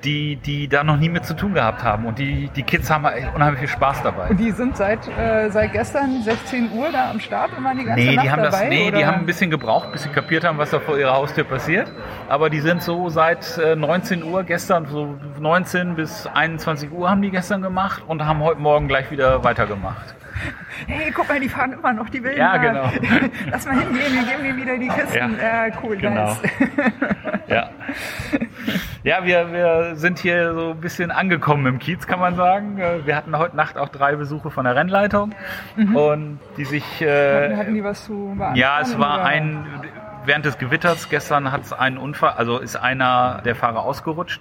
die, 0.04 0.36
die 0.36 0.68
da 0.68 0.84
noch 0.84 0.96
nie 0.96 1.08
mit 1.08 1.24
zu 1.24 1.34
tun 1.34 1.54
gehabt 1.54 1.82
haben. 1.82 2.06
Und 2.06 2.18
die, 2.18 2.48
die 2.54 2.62
Kids 2.62 2.90
haben 2.90 3.04
unheimlich 3.34 3.58
viel 3.60 3.68
Spaß 3.68 4.02
dabei. 4.02 4.28
Und 4.30 4.38
die 4.38 4.50
sind 4.52 4.76
seit, 4.76 5.06
äh, 5.18 5.50
seit 5.50 5.72
gestern 5.72 6.22
16 6.22 6.70
Uhr 6.72 6.90
da 6.92 7.10
am 7.10 7.20
Start 7.20 7.50
und 7.56 7.64
waren 7.64 7.76
die 7.78 7.84
ganze 7.84 8.04
Nee, 8.04 8.14
Nacht 8.14 8.24
die 8.26 8.30
haben 8.30 8.42
dabei? 8.42 8.60
das, 8.60 8.68
nee, 8.68 8.90
die 8.90 8.96
oder? 8.98 9.06
haben 9.06 9.20
ein 9.20 9.26
bisschen 9.26 9.50
gebraucht, 9.50 9.90
bis 9.92 10.04
sie 10.04 10.08
kapiert 10.10 10.44
haben, 10.44 10.58
was 10.58 10.70
da 10.70 10.78
vor 10.80 10.98
ihrer 10.98 11.14
Haustür 11.14 11.44
passiert. 11.44 11.90
Aber 12.28 12.48
die 12.50 12.60
sind 12.60 12.82
so 12.82 13.08
seit 13.08 13.58
äh, 13.58 13.74
19 13.76 14.22
Uhr 14.22 14.44
gestern, 14.44 14.86
so 14.86 15.18
19 15.40 15.96
bis 15.96 16.26
21 16.26 16.92
Uhr 16.92 17.10
haben 17.10 17.22
die 17.22 17.30
gestern 17.30 17.62
gemacht 17.62 18.02
und 18.06 18.24
haben 18.24 18.40
heute 18.40 18.60
Morgen 18.60 18.88
gleich 18.88 19.10
wieder 19.10 19.42
weitergemacht. 19.44 20.14
Hey, 20.86 21.10
guck 21.12 21.28
mal, 21.28 21.40
die 21.40 21.48
fahren 21.48 21.72
immer 21.72 21.92
noch, 21.92 22.08
die 22.08 22.22
Wilden. 22.22 22.38
Ja, 22.38 22.56
genau. 22.58 22.84
Lass 23.50 23.66
mal 23.66 23.74
hingehen, 23.80 24.12
wir 24.12 24.22
geben 24.22 24.44
dir 24.44 24.56
wieder 24.56 24.78
die 24.78 24.86
Kisten. 24.88 25.36
Ja, 25.40 25.66
Ja, 25.66 25.74
cool, 25.82 25.96
genau. 25.96 26.26
nice. 26.26 26.40
Ja. 27.48 27.70
Ja, 29.04 29.24
wir, 29.24 29.52
wir 29.52 29.96
sind 29.96 30.18
hier 30.18 30.54
so 30.54 30.70
ein 30.70 30.80
bisschen 30.80 31.10
angekommen 31.10 31.66
im 31.66 31.78
Kiez, 31.78 32.06
kann 32.06 32.18
man 32.18 32.34
sagen. 32.34 32.78
Äh, 32.78 33.06
Wir 33.06 33.16
hatten 33.16 33.36
heute 33.38 33.56
Nacht 33.56 33.78
auch 33.78 33.88
drei 33.88 34.16
Besuche 34.16 34.50
von 34.50 34.64
der 34.64 34.74
Rennleitung 34.74 35.34
und 35.76 36.40
die 36.56 36.64
sich. 36.64 37.00
Äh, 37.00 37.56
Hatten 37.56 37.74
die 37.74 37.84
was 37.84 38.04
zu 38.04 38.34
beantworten? 38.36 38.56
ja, 38.56 38.80
es 38.80 38.98
war 38.98 39.16
oder? 39.20 39.24
ein. 39.24 39.66
Während 40.24 40.44
des 40.44 40.58
Gewitters 40.58 41.08
gestern 41.08 41.52
hat 41.52 41.62
es 41.62 41.72
einen 41.72 41.96
Unfall, 41.96 42.32
also 42.36 42.58
ist 42.58 42.76
einer 42.76 43.40
der 43.44 43.54
Fahrer 43.54 43.82
ausgerutscht. 43.82 44.40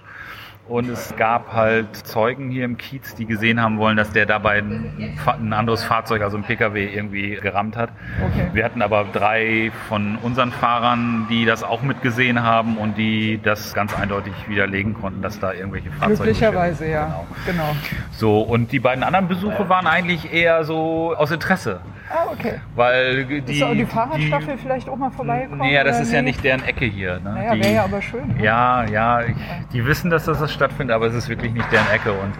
Und 0.68 0.88
es 0.88 1.14
gab 1.16 1.52
halt 1.52 1.96
Zeugen 1.96 2.50
hier 2.50 2.64
im 2.64 2.76
Kiez, 2.76 3.14
die 3.14 3.26
gesehen 3.26 3.60
haben 3.60 3.78
wollen, 3.78 3.96
dass 3.96 4.12
der 4.12 4.26
dabei 4.26 4.58
ein, 4.58 5.52
anderes 5.52 5.84
Fahrzeug, 5.84 6.22
also 6.22 6.36
ein 6.36 6.42
Pkw, 6.42 6.84
irgendwie 6.84 7.36
gerammt 7.36 7.76
hat. 7.76 7.90
Okay. 8.24 8.48
Wir 8.52 8.64
hatten 8.64 8.82
aber 8.82 9.06
drei 9.12 9.70
von 9.88 10.16
unseren 10.16 10.52
Fahrern, 10.52 11.26
die 11.30 11.44
das 11.44 11.62
auch 11.62 11.82
mitgesehen 11.82 12.42
haben 12.42 12.76
und 12.76 12.98
die 12.98 13.40
das 13.42 13.74
ganz 13.74 13.94
eindeutig 13.94 14.32
widerlegen 14.48 14.94
konnten, 14.94 15.22
dass 15.22 15.40
da 15.40 15.52
irgendwelche 15.52 15.90
Fahrzeuge. 15.90 16.24
Glücklicherweise, 16.24 16.88
ja. 16.88 17.24
Genau. 17.46 17.58
Genau. 17.58 17.76
So, 18.12 18.40
und 18.40 18.72
die 18.72 18.80
beiden 18.80 19.02
anderen 19.02 19.28
Besuche 19.28 19.68
waren 19.68 19.86
eigentlich 19.86 20.32
eher 20.32 20.64
so 20.64 21.14
aus 21.16 21.30
Interesse. 21.30 21.80
Ah, 22.10 22.26
okay. 22.32 22.60
Weil 22.74 23.24
die. 23.26 23.52
ist 23.52 23.62
auch 23.62 23.72
die 23.72 23.84
Fahrradstaffel 23.84 24.56
vielleicht 24.56 24.88
auch 24.88 24.96
mal 24.96 25.10
vorbeigekommen? 25.10 25.66
Nee, 25.66 25.74
ja, 25.74 25.84
das 25.84 26.00
ist 26.00 26.10
ja 26.10 26.22
nee? 26.22 26.30
nicht 26.30 26.42
deren 26.42 26.62
Ecke 26.64 26.86
hier. 26.86 27.20
Ne? 27.20 27.34
Naja, 27.34 27.54
die, 27.54 27.62
wäre 27.62 27.74
ja 27.74 27.84
aber 27.84 28.00
schön. 28.00 28.28
ne? 28.28 28.42
Ja, 28.42 28.84
ja, 28.84 29.22
ich, 29.22 29.36
die 29.72 29.84
wissen, 29.84 30.10
dass 30.10 30.24
das, 30.24 30.38
das 30.38 30.50
stattfindet, 30.58 30.94
aber 30.94 31.06
es 31.06 31.14
ist 31.14 31.28
wirklich 31.28 31.52
nicht 31.52 31.70
deren 31.72 31.88
Ecke 31.88 32.12
und 32.12 32.34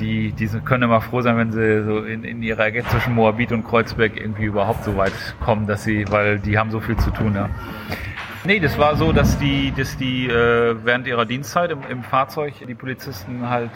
die, 0.00 0.32
die 0.32 0.46
können 0.64 0.84
immer 0.84 1.00
froh 1.00 1.20
sein, 1.20 1.36
wenn 1.36 1.52
sie 1.52 1.84
so 1.84 1.98
in, 2.00 2.24
in 2.24 2.42
ihrer 2.42 2.66
Ecke 2.66 2.84
zwischen 2.84 3.14
Moabit 3.14 3.52
und 3.52 3.64
Kreuzberg 3.64 4.16
irgendwie 4.16 4.44
überhaupt 4.44 4.84
so 4.84 4.96
weit 4.96 5.12
kommen, 5.40 5.66
dass 5.66 5.84
sie, 5.84 6.04
weil 6.10 6.38
die 6.38 6.58
haben 6.58 6.70
so 6.70 6.80
viel 6.80 6.96
zu 6.96 7.10
tun, 7.10 7.34
ja. 7.34 7.48
Nee, 8.44 8.60
das 8.60 8.78
war 8.78 8.96
so, 8.96 9.12
dass 9.12 9.38
die, 9.38 9.72
dass 9.76 9.96
die 9.96 10.26
äh, 10.26 10.76
während 10.84 11.06
ihrer 11.06 11.26
Dienstzeit 11.26 11.70
im, 11.70 11.80
im 11.90 12.02
Fahrzeug 12.02 12.54
die 12.66 12.74
Polizisten 12.74 13.50
halt 13.50 13.72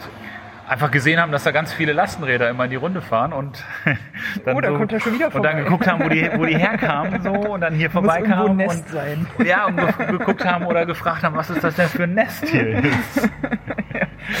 einfach 0.73 0.91
gesehen 0.91 1.19
haben, 1.19 1.31
dass 1.31 1.43
da 1.43 1.51
ganz 1.51 1.71
viele 1.71 1.93
Lastenräder 1.93 2.49
immer 2.49 2.65
in 2.65 2.69
die 2.71 2.75
Runde 2.75 3.01
fahren 3.01 3.31
und 3.33 3.63
dann 4.45 4.55
Oh, 4.55 4.61
da 4.61 4.69
so, 4.69 4.77
kommt 4.77 4.91
er 4.91 4.99
schon 4.99 5.13
wieder 5.13 5.27
und 5.27 5.33
dann 5.43 5.43
vorbei. 5.53 5.63
geguckt 5.63 5.87
haben, 5.87 6.03
wo 6.03 6.09
die, 6.09 6.29
wo 6.35 6.45
die 6.45 6.57
herkamen 6.57 7.21
so 7.21 7.31
und 7.31 7.61
dann 7.61 7.73
hier 7.73 7.89
vorbeikamen 7.89 8.51
ein 8.51 8.55
Nest 8.57 8.85
und 8.85 8.89
sein. 8.89 9.27
ja, 9.45 9.65
und 9.67 9.77
ge 9.77 9.87
geguckt 10.17 10.45
haben 10.45 10.65
oder 10.65 10.85
gefragt 10.85 11.23
haben, 11.23 11.35
was 11.35 11.49
ist 11.49 11.63
das 11.63 11.75
denn 11.75 11.87
für 11.87 12.03
ein 12.03 12.13
Nest 12.13 12.45
hier 12.49 12.79
ist. 12.83 13.29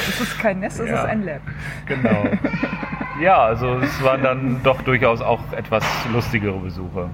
Es 0.09 0.21
ist 0.21 0.39
kein 0.39 0.59
Nest, 0.59 0.79
es 0.79 0.89
Ja. 0.89 0.95
ist 1.03 1.05
ein 1.05 1.23
Lab. 1.23 1.41
Genau. 1.85 2.25
Ja, 3.21 3.37
also 3.43 3.77
es 3.77 4.03
waren 4.03 4.23
dann 4.23 4.61
doch 4.63 4.81
durchaus 4.81 5.21
auch 5.21 5.39
etwas 5.55 5.83
lustigere 6.11 6.57
Besuche. 6.59 7.09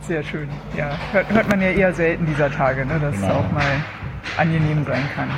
Sehr 0.00 0.22
schön. 0.22 0.48
Ja, 0.76 0.92
hört, 1.12 1.30
hört 1.30 1.48
man 1.50 1.60
ja 1.60 1.68
eher 1.70 1.92
selten 1.92 2.24
dieser 2.26 2.50
Tage, 2.50 2.84
ne, 2.86 2.98
dass 3.00 3.14
es 3.14 3.20
Genau. 3.20 3.34
auch 3.34 3.52
mal 3.52 3.62
angenehm 4.38 4.84
sein 4.84 5.02
kann. 5.14 5.28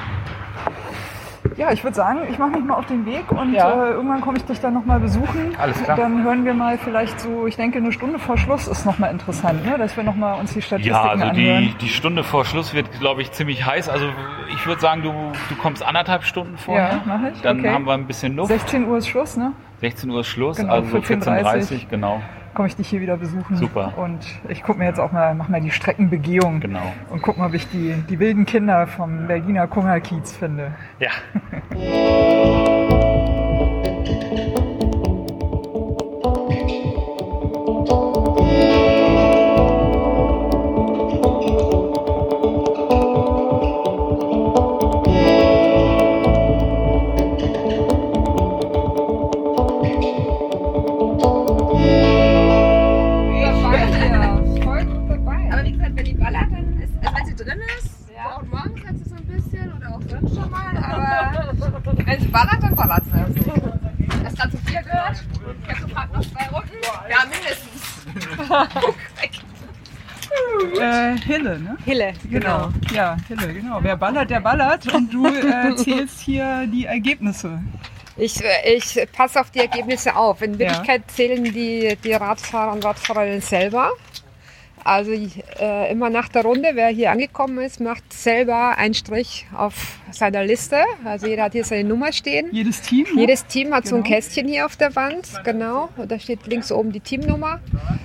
Ja, 1.57 1.73
ich 1.73 1.83
würde 1.83 1.95
sagen, 1.97 2.19
ich 2.31 2.38
mache 2.38 2.51
mich 2.51 2.64
mal 2.64 2.75
auf 2.75 2.85
den 2.87 3.07
Weg 3.07 3.33
und 3.33 3.55
Ja. 3.55 3.71
äh, 3.87 3.90
irgendwann 3.92 4.21
komme 4.21 4.37
ich 4.37 4.45
dich 4.45 4.61
dann 4.61 4.75
nochmal 4.75 5.01
besuchen. 5.01 5.57
Alles 5.59 5.83
klar. 5.83 5.97
Dann 5.97 6.23
hören 6.23 6.45
wir 6.45 6.53
mal 6.53 6.77
vielleicht 6.77 7.19
so, 7.19 7.47
ich 7.47 7.57
denke, 7.57 7.79
eine 7.79 7.92
Stunde 7.92 8.19
vor 8.19 8.37
Schluss 8.37 8.69
ist 8.69 8.85
nochmal 8.85 9.11
interessant, 9.11 9.64
ne? 9.64 9.79
dass 9.79 9.97
wir 9.97 10.05
nochmal 10.05 10.38
uns 10.38 10.53
die 10.53 10.61
Statistiken 10.61 10.95
Ja, 10.95 11.03
also 11.11 11.25
die, 11.31 11.49
anhören. 11.49 11.75
die 11.81 11.88
Stunde 11.88 12.25
vor 12.25 12.45
Schluss 12.45 12.75
wird, 12.75 12.92
glaube 13.01 13.23
ich, 13.23 13.33
ziemlich 13.33 13.64
heiß. 13.64 13.88
Also 13.88 14.07
ich 14.55 14.66
würde 14.66 14.81
sagen, 14.83 15.03
du, 15.03 15.11
du 15.49 15.55
kommst 15.57 15.83
anderthalb 15.83 16.25
Stunden 16.25 16.59
vorher. 16.59 16.88
Ja, 16.90 17.03
mach 17.07 17.21
ich, 17.33 17.40
Dann 17.40 17.61
okay. 17.61 17.71
haben 17.71 17.87
wir 17.87 17.95
ein 17.95 18.07
bisschen 18.07 18.37
Luft. 18.37 18.49
16 18.51 18.87
Uhr 18.87 18.99
ist 18.99 19.09
Schluss, 19.09 19.37
ne? 19.38 19.53
16 19.81 20.11
Uhr 20.11 20.21
ist 20.21 20.27
Schluss, 20.29 20.57
Genau, 20.59 20.73
also 20.75 20.90
so 20.90 20.99
14:30 20.99 21.42
14.30 21.42 21.88
genau. 21.88 22.21
Komme 22.57 22.69
ich 22.69 22.77
dich 22.77 22.88
hier 22.88 23.03
wieder 23.03 23.19
besuchen. 23.19 23.55
Super. 23.55 23.92
Und 23.99 24.25
ich 24.49 24.62
gucke 24.62 24.79
mir 24.79 24.87
jetzt 24.87 24.99
auch 24.99 25.12
mal, 25.12 25.35
mach 25.35 25.51
mal 25.51 25.61
die 25.61 25.71
Streckenbegehung. 25.71 26.61
Genau. 26.61 26.90
Und 27.11 27.21
guck 27.21 27.37
mal, 27.37 27.49
ob 27.49 27.55
ich 27.55 27.69
die, 27.69 27.92
die 28.09 28.19
wilden 28.19 28.47
Kinder 28.47 28.87
vom 28.87 29.27
Berliner 29.27 29.66
Kungerkiez 29.66 30.35
finde. 30.35 30.73
Ja. 30.99 31.11
Hille? 71.87 72.12
Hille, 72.29 72.40
Genau. 72.40 72.68
Ja, 72.92 73.16
Hille, 73.29 73.55
genau. 73.55 73.79
Wer 73.81 73.96
ballert, 73.96 74.29
der 74.29 74.40
ballert. 74.40 74.92
Und 74.92 75.12
du 75.14 75.27
äh, 75.27 75.75
zählst 75.77 76.20
hier 76.20 76.66
die 76.66 76.85
Ergebnisse. 76.85 77.61
Ich, 78.18 78.42
äh, 78.42 78.77
ich 78.77 78.99
passe 79.12 79.40
auf 79.40 79.51
die 79.51 79.61
Ergebnisse 79.61 80.14
auf. 80.16 80.42
In 80.42 80.53
Ja. 80.55 80.59
Wirklichkeit 80.59 81.03
zählen 81.11 81.42
die, 81.44 81.96
die 82.03 82.12
Radfahrer 82.12 82.72
und 82.72 82.85
Radfahrerinnen 82.85 83.40
selber. 83.40 83.90
Also 84.87 85.11
äh, 85.12 85.90
immer 85.90 86.11
nach 86.11 86.29
der 86.29 86.42
Runde, 86.42 86.70
wer 86.75 86.88
hier 86.88 87.11
angekommen 87.11 87.59
ist, 87.59 87.81
macht 87.81 88.12
selber 88.12 88.79
einen 88.79 88.94
Strich 88.94 89.46
auf 89.53 89.99
seiner 90.12 90.44
Liste. 90.44 90.79
Also 91.05 91.27
jeder 91.27 91.42
hat 91.44 91.53
hier 91.53 91.64
seine 91.64 91.88
Nummer 91.88 92.12
stehen. 92.12 92.49
Jedes 92.53 92.83
Team? 92.83 93.05
Ne? 93.14 93.22
Jedes 93.22 93.44
Team 93.46 93.75
hat 93.75 93.87
so 93.87 93.96
ein 93.96 94.03
Genau. 94.05 94.14
Kästchen 94.14 94.46
hier 94.49 94.64
auf 94.64 94.77
der 94.77 94.94
Wand, 94.94 95.29
genau. 95.44 95.88
Und 95.96 96.11
da 96.12 96.18
steht 96.20 96.46
links 96.46 96.70
oben 96.70 96.92
die 96.92 97.01
Teamnummer. 97.01 97.61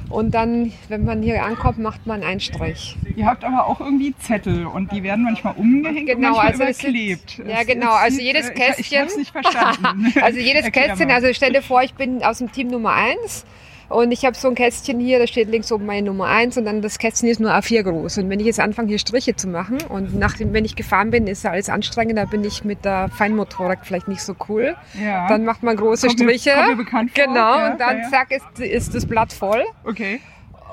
Und 0.10 0.32
dann, 0.34 0.74
wenn 0.89 1.06
man 1.06 1.22
hier 1.22 1.44
ankommt, 1.46 1.78
macht 1.78 2.08
man 2.08 2.24
einen 2.24 2.39
Strich. 2.39 2.98
Ihr 3.15 3.26
habt 3.28 3.44
aber 3.44 3.67
auch 3.67 3.80
irgendwie 3.80 4.15
Zettel 4.17 4.65
und 4.65 4.91
die 4.91 5.04
werden 5.04 5.24
manchmal 5.24 5.54
umgehängt 5.56 6.08
Genau, 6.08 6.30
und 6.30 6.36
manchmal 6.36 6.48
also 6.48 6.63
es 6.63 6.80
überklebt. 6.82 7.38
ja, 7.48 7.62
Es- 7.62 7.67
genau, 7.67 7.91
es 7.96 8.02
also 8.02 8.22
jedes 8.22 8.50
äh, 8.50 8.54
Ich, 8.54 8.60
ich 8.80 8.88
Kästchen- 8.89 9.02
hab's 9.02 9.17
nicht 9.17 9.32
verstanden. 9.32 10.13
Also 10.22 10.39
jedes 10.39 10.63
Erklär 10.65 10.88
Kästchen, 10.88 11.08
mal. 11.10 11.13
also 11.15 11.28
stell 11.34 11.54
dir 11.54 11.62
vor, 11.62 11.84
ich 11.84 11.94
bin 11.94 12.24
aus 12.24 12.39
dem 12.39 12.52
Team 12.52 12.67
Nummer 12.70 12.94
1 12.94 13.46
und 13.94 14.12
ich 14.12 14.26
habe 14.26 14.36
so 14.36 14.48
ein 14.48 14.56
Kästchen 14.56 15.00
hier, 15.00 15.20
da 15.20 15.28
steht 15.28 15.50
links 15.50 15.72
oben 15.72 15.86
meine 15.86 16.08
Nummer 16.08 16.26
1 16.28 16.58
und 16.58 16.66
dann 16.66 16.82
das 16.82 16.98
Kästchen 17.00 17.30
ist 17.30 17.40
nur 17.40 17.52
A4 17.52 17.84
groß. 17.84 18.18
Und 18.20 18.30
wenn 18.30 18.40
ich 18.40 18.46
jetzt 18.46 18.60
anfange, 18.60 18.90
hier 18.90 19.00
Striche 19.00 19.36
zu 19.36 19.48
machen 19.48 19.78
und 19.90 20.16
nachdem, 20.18 20.54
wenn 20.54 20.66
ich 20.66 20.76
gefahren 20.76 21.12
bin, 21.12 21.28
ist 21.28 21.44
ja 21.44 21.52
alles 21.52 21.70
anstrengend, 21.70 22.18
da 22.18 22.26
bin 22.26 22.44
ich 22.44 22.64
mit 22.64 22.86
der 22.86 23.10
Feinmotorik 23.10 23.80
vielleicht 23.84 24.08
nicht 24.08 24.22
so 24.24 24.36
cool. 24.50 24.76
ja. 25.02 25.28
Dann 25.28 25.46
macht 25.46 25.64
man 25.64 25.76
große 25.76 26.08
Kommt 26.08 26.20
mir- 26.20 26.26
Striche. 26.40 26.52
kommt 26.56 26.68
mir 26.70 26.76
bekannt 26.84 27.12
vor, 27.16 27.24
Genau, 27.26 27.58
ja, 27.58 27.72
und 27.72 27.80
dann 27.80 27.98
ja. 28.00 28.10
zack 28.10 28.32
ist, 28.32 28.60
ist 28.60 28.96
das 28.96 29.06
Blatt 29.06 29.32
voll. 29.34 29.64
Okay. 29.84 30.20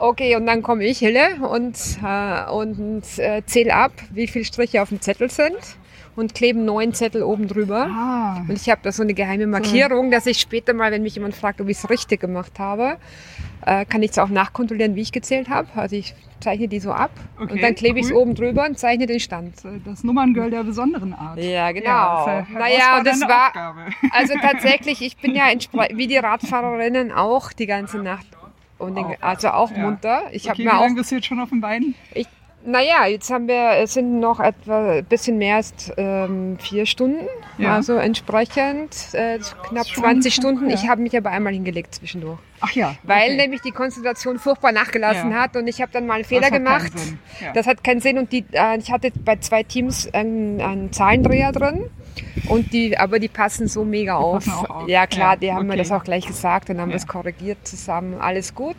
Okay, 0.01 0.37
und 0.37 0.47
dann 0.47 0.63
komme 0.63 0.85
ich, 0.85 0.99
Hille, 0.99 1.37
und, 1.49 1.77
äh, 2.05 2.51
und 2.51 3.03
äh, 3.19 3.43
zähle 3.47 3.75
ab, 3.75 3.93
wie 4.13 4.27
viele 4.27 4.45
Striche 4.45 4.81
auf 4.83 4.91
dem 4.91 5.01
Zettel 5.01 5.31
sind 5.31 5.57
und 6.15 6.35
klebe 6.35 6.59
neun 6.59 6.95
Zettel 6.95 7.23
oben 7.23 7.47
drüber. 7.49 7.87
Ah, 7.91 8.39
Und 8.49 8.53
ich 8.53 8.69
habe 8.71 8.81
da 8.83 8.91
so 8.93 9.03
eine 9.03 9.15
geheime 9.15 9.47
Markierung, 9.47 10.11
dass 10.11 10.27
ich 10.27 10.39
später 10.41 10.75
mal, 10.75 10.91
wenn 10.91 11.03
mich 11.03 11.15
jemand 11.15 11.35
fragt, 11.37 11.61
ob 11.61 11.69
ich 11.69 11.79
es 11.79 11.91
richtig 11.91 12.21
gemacht 12.21 12.59
habe, 12.59 12.97
äh, 13.65 13.85
kann 13.85 14.03
ich 14.03 14.11
es 14.13 14.19
auch 14.19 14.29
nachkontrollieren, 14.29 14.95
wie 14.97 15.03
ich 15.03 15.13
gezählt 15.13 15.49
habe. 15.49 15.69
Also 15.77 15.95
ich 15.97 16.15
zeichne 16.41 16.69
die 16.69 16.81
so 16.81 16.93
ab 16.93 17.11
Okay, 17.41 17.53
und 17.53 17.63
dann 17.63 17.75
klebe 17.75 17.99
ich 17.99 18.07
es 18.07 18.13
cool. 18.13 18.19
oben 18.19 18.35
drüber 18.35 18.67
und 18.67 18.79
zeichne 18.79 19.07
den 19.07 19.21
Stand. 19.21 19.55
das 19.85 20.03
Nummerngirl 20.05 20.51
der 20.51 20.63
besonderen 20.65 21.13
Art. 21.13 21.39
Ja, 21.39 21.71
genau. 21.73 21.87
Ja, 21.89 22.41
das 22.41 22.49
naja, 22.53 22.99
und 22.99 23.07
das 23.07 23.21
war, 23.23 23.49
Aufgabe. 23.49 23.87
also 24.13 24.35
tatsächlich, 24.43 25.03
ich 25.03 25.17
bin 25.17 25.35
ja 25.35 25.45
wie 25.93 26.07
die 26.07 26.17
Radfahrerinnen 26.17 27.13
auch 27.13 27.53
die 27.53 27.67
ganze 27.67 27.99
Nacht. 27.99 28.27
Und 28.79 28.95
den, 28.97 29.07
also 29.21 29.49
auch 29.49 29.71
Ja. 29.73 29.79
munter. 29.79 30.23
Ich 30.33 30.45
habe 30.49 30.55
okay, 30.55 30.65
mir 30.65 30.71
wie 30.71 30.75
auch 30.77 30.81
lange 30.83 30.95
bist 30.95 31.11
du 31.11 31.17
jetzt 31.17 31.27
schon 31.27 31.41
auf 31.41 31.49
den 31.51 31.61
Beinen? 31.61 31.95
Ich, 32.15 32.27
naja, 32.65 33.07
jetzt 33.07 33.31
haben 33.31 33.49
wir, 33.49 33.73
es 33.83 33.95
sind 33.95 34.21
noch 34.21 34.41
etwa 34.41 34.93
ein 34.93 35.05
bisschen 35.05 35.39
mehr 35.39 35.57
als 35.57 35.93
ähm, 35.97 36.59
vier 36.61 36.87
Stunden. 36.87 37.27
Ja. 37.57 37.75
Also 37.75 37.95
entsprechend 37.95 39.15
äh, 39.15 39.39
knapp 39.69 39.87
Schon- 39.87 40.05
20 40.05 40.35
Stunden. 40.35 40.69
ja. 40.69 40.75
Ich 40.75 40.89
habe 40.89 41.01
mich 41.01 41.17
aber 41.17 41.31
einmal 41.31 41.53
hingelegt 41.53 41.95
zwischendurch. 41.95 42.39
Ach 42.61 42.71
ja. 42.73 42.95
Weil 43.05 43.29
okay. 43.29 43.37
nämlich 43.37 43.63
die 43.63 43.71
Konzentration 43.71 44.39
furchtbar 44.39 44.73
nachgelassen 44.73 45.31
Ja. 45.33 45.41
hat 45.43 45.57
und 45.57 45.67
ich 45.69 45.81
habe 45.81 45.91
dann 45.93 46.07
mal 46.07 46.15
einen 46.15 46.25
Fehler 46.25 46.51
keinen 46.51 46.65
gemacht. 46.65 46.93
Das 47.55 47.67
hat 47.67 47.83
keinen 47.83 48.01
Sinn 48.01 48.19
und 48.19 48.33
die, 48.33 48.45
äh, 48.53 48.79
ich 48.79 48.91
hatte 48.93 49.11
bei 49.25 49.37
zwei 49.37 49.63
Teams 49.63 50.13
einen, 50.13 50.61
einen 50.61 50.93
Zahlendreher 50.93 51.53
drin. 51.53 51.91
Und 52.49 52.73
die, 52.73 52.97
aber 52.99 53.19
die 53.19 53.29
passen 53.29 53.69
so 53.69 53.85
mega 53.85 54.17
auf. 54.17 54.45
passen 54.47 54.53
auch 54.67 54.71
auf. 54.83 54.89
Ja 54.89 55.07
klar, 55.07 55.33
Ja, 55.33 55.37
die 55.37 55.53
haben 55.53 55.67
mir 55.67 55.73
okay. 55.75 55.79
das 55.83 55.93
auch 55.93 56.05
gleich 56.05 56.27
gesagt 56.27 56.71
und 56.71 56.81
haben 56.81 56.91
Ja. 56.91 56.97
das 56.97 57.07
korrigiert 57.07 57.67
zusammen. 57.67 58.15
Alles 58.21 58.55
gut. 58.55 58.77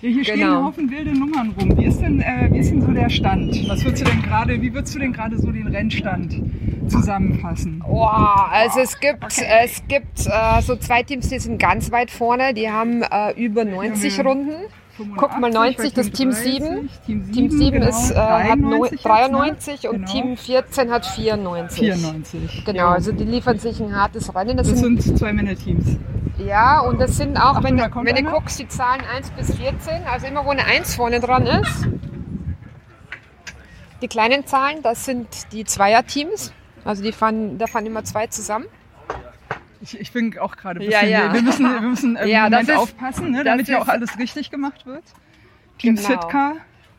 Ja, 0.00 0.08
hier 0.08 0.24
stehen 0.24 0.40
Genau. 0.40 0.58
ein 0.58 0.64
Haufen 0.66 0.90
wilde 0.90 1.12
Nummern 1.16 1.54
rum. 1.58 1.76
Wie 1.78 1.84
ist 1.84 2.00
denn, 2.00 2.20
äh, 2.20 2.48
wie 2.50 2.58
ist 2.58 2.70
denn 2.72 2.80
so 2.82 2.90
der 2.90 3.08
Stand? 3.08 3.68
Was 3.68 3.84
würdest 3.84 4.02
du 4.04 4.10
denn 4.10 4.20
gerade, 4.22 4.60
wie 4.60 4.74
würdest 4.74 4.94
du 4.94 4.98
denn 4.98 5.12
gerade 5.12 5.38
so 5.38 5.52
den 5.52 5.68
Rennstand 5.68 6.42
zusammenfassen? 6.88 7.82
Wow, 7.86 8.48
also 8.50 8.80
es 8.80 8.98
gibt, 8.98 9.24
es 9.24 9.82
gibt 9.88 10.26
äh, 10.26 10.60
so 10.62 10.76
zwei 10.76 11.02
Teams, 11.04 11.28
die 11.28 11.38
sind 11.38 11.58
ganz 11.58 11.90
weit 11.92 12.10
vorne, 12.10 12.52
die 12.54 12.70
haben 12.70 13.02
äh, 13.02 13.30
über 13.36 13.64
90 13.64 14.16
Ja, 14.16 14.24
wir- 14.24 14.30
Runden. 14.30 14.52
85 14.96 15.16
guck 15.16 15.40
mal 15.40 15.50
90, 15.50 15.94
bei 15.94 16.02
das 16.02 16.10
Team 16.10 16.30
30, 16.30 16.52
7. 16.54 16.90
Team 17.06 17.32
Team 17.32 17.50
7 17.50 17.72
genau, 17.80 17.88
ist, 17.88 18.10
äh, 18.10 18.14
hat 18.16 18.58
neu- 18.58 18.88
93 18.88 18.90
jetzt, 18.90 19.04
93 19.04 19.82
ne? 19.84 19.90
und 19.90 19.96
Genau. 20.00 20.12
Team 20.12 20.36
14 20.36 20.90
hat 20.90 21.06
94. 21.06 21.78
94. 21.80 22.64
Genau, 22.64 22.78
Ja. 22.78 22.92
also 22.92 23.12
die 23.12 23.24
liefern 23.24 23.58
sich 23.58 23.80
ein 23.80 23.94
hartes 23.96 24.34
Rennen. 24.34 24.56
Das, 24.56 24.68
Das 24.68 24.78
sind, 24.80 25.02
sind 25.02 25.18
zwei 25.18 25.32
Männerteams. 25.32 25.96
ja, 26.38 26.80
und 26.80 27.00
das 27.00 27.16
sind 27.16 27.36
auch, 27.38 27.56
Achtung, 27.56 27.64
wenn, 27.64 27.76
du- 27.78 28.04
wenn 28.04 28.24
du 28.24 28.30
guckst, 28.30 28.58
die 28.58 28.68
Zahlen 28.68 29.02
1 29.16 29.30
bis 29.30 29.54
14, 29.56 30.02
also 30.10 30.26
immer 30.26 30.44
wo 30.44 30.50
eine 30.50 30.64
1 30.66 30.94
vorne 30.94 31.20
dran 31.20 31.46
ist. 31.46 31.86
Die 34.02 34.08
kleinen 34.08 34.46
Zahlen, 34.46 34.82
das 34.82 35.04
sind 35.04 35.28
die 35.52 35.64
Zweierteams. 35.64 36.52
Also 36.84 37.02
die 37.04 37.12
fahren, 37.12 37.58
da 37.58 37.66
fahren 37.68 37.86
immer 37.86 38.02
zwei 38.04 38.26
zusammen. 38.26 38.66
Ich, 39.82 39.98
ich 39.98 40.12
bin 40.12 40.38
auch 40.38 40.56
gerade 40.56 40.80
ein 40.80 40.88
Ja, 40.90 41.00
bisschen, 41.00 41.10
ja. 41.10 41.32
wir 41.34 41.42
müssen, 41.42 41.72
wir 41.72 41.80
müssen 41.80 42.16
im 42.16 42.28
Ja, 42.34 42.44
Moment 42.44 42.68
ist- 42.68 42.76
aufpassen, 42.76 43.30
ne, 43.32 43.42
damit 43.44 43.66
ja 43.68 43.78
ist- 43.78 43.82
auch 43.82 43.88
alles 43.88 44.18
richtig 44.18 44.50
gemacht 44.50 44.86
wird. 44.86 45.02
Team 45.78 45.96
Genau. 45.96 46.08
Sitka, 46.08 46.52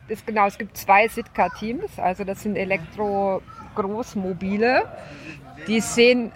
Das, 0.08 0.24
genau, 0.26 0.46
es 0.46 0.58
gibt 0.58 0.76
zwei 0.76 1.08
Sitka-Teams, 1.08 1.98
also 1.98 2.24
das 2.24 2.42
sind 2.42 2.56
Elektro-Großmobile. 2.56 4.82
Die 5.66 5.80
sehen 5.80 6.30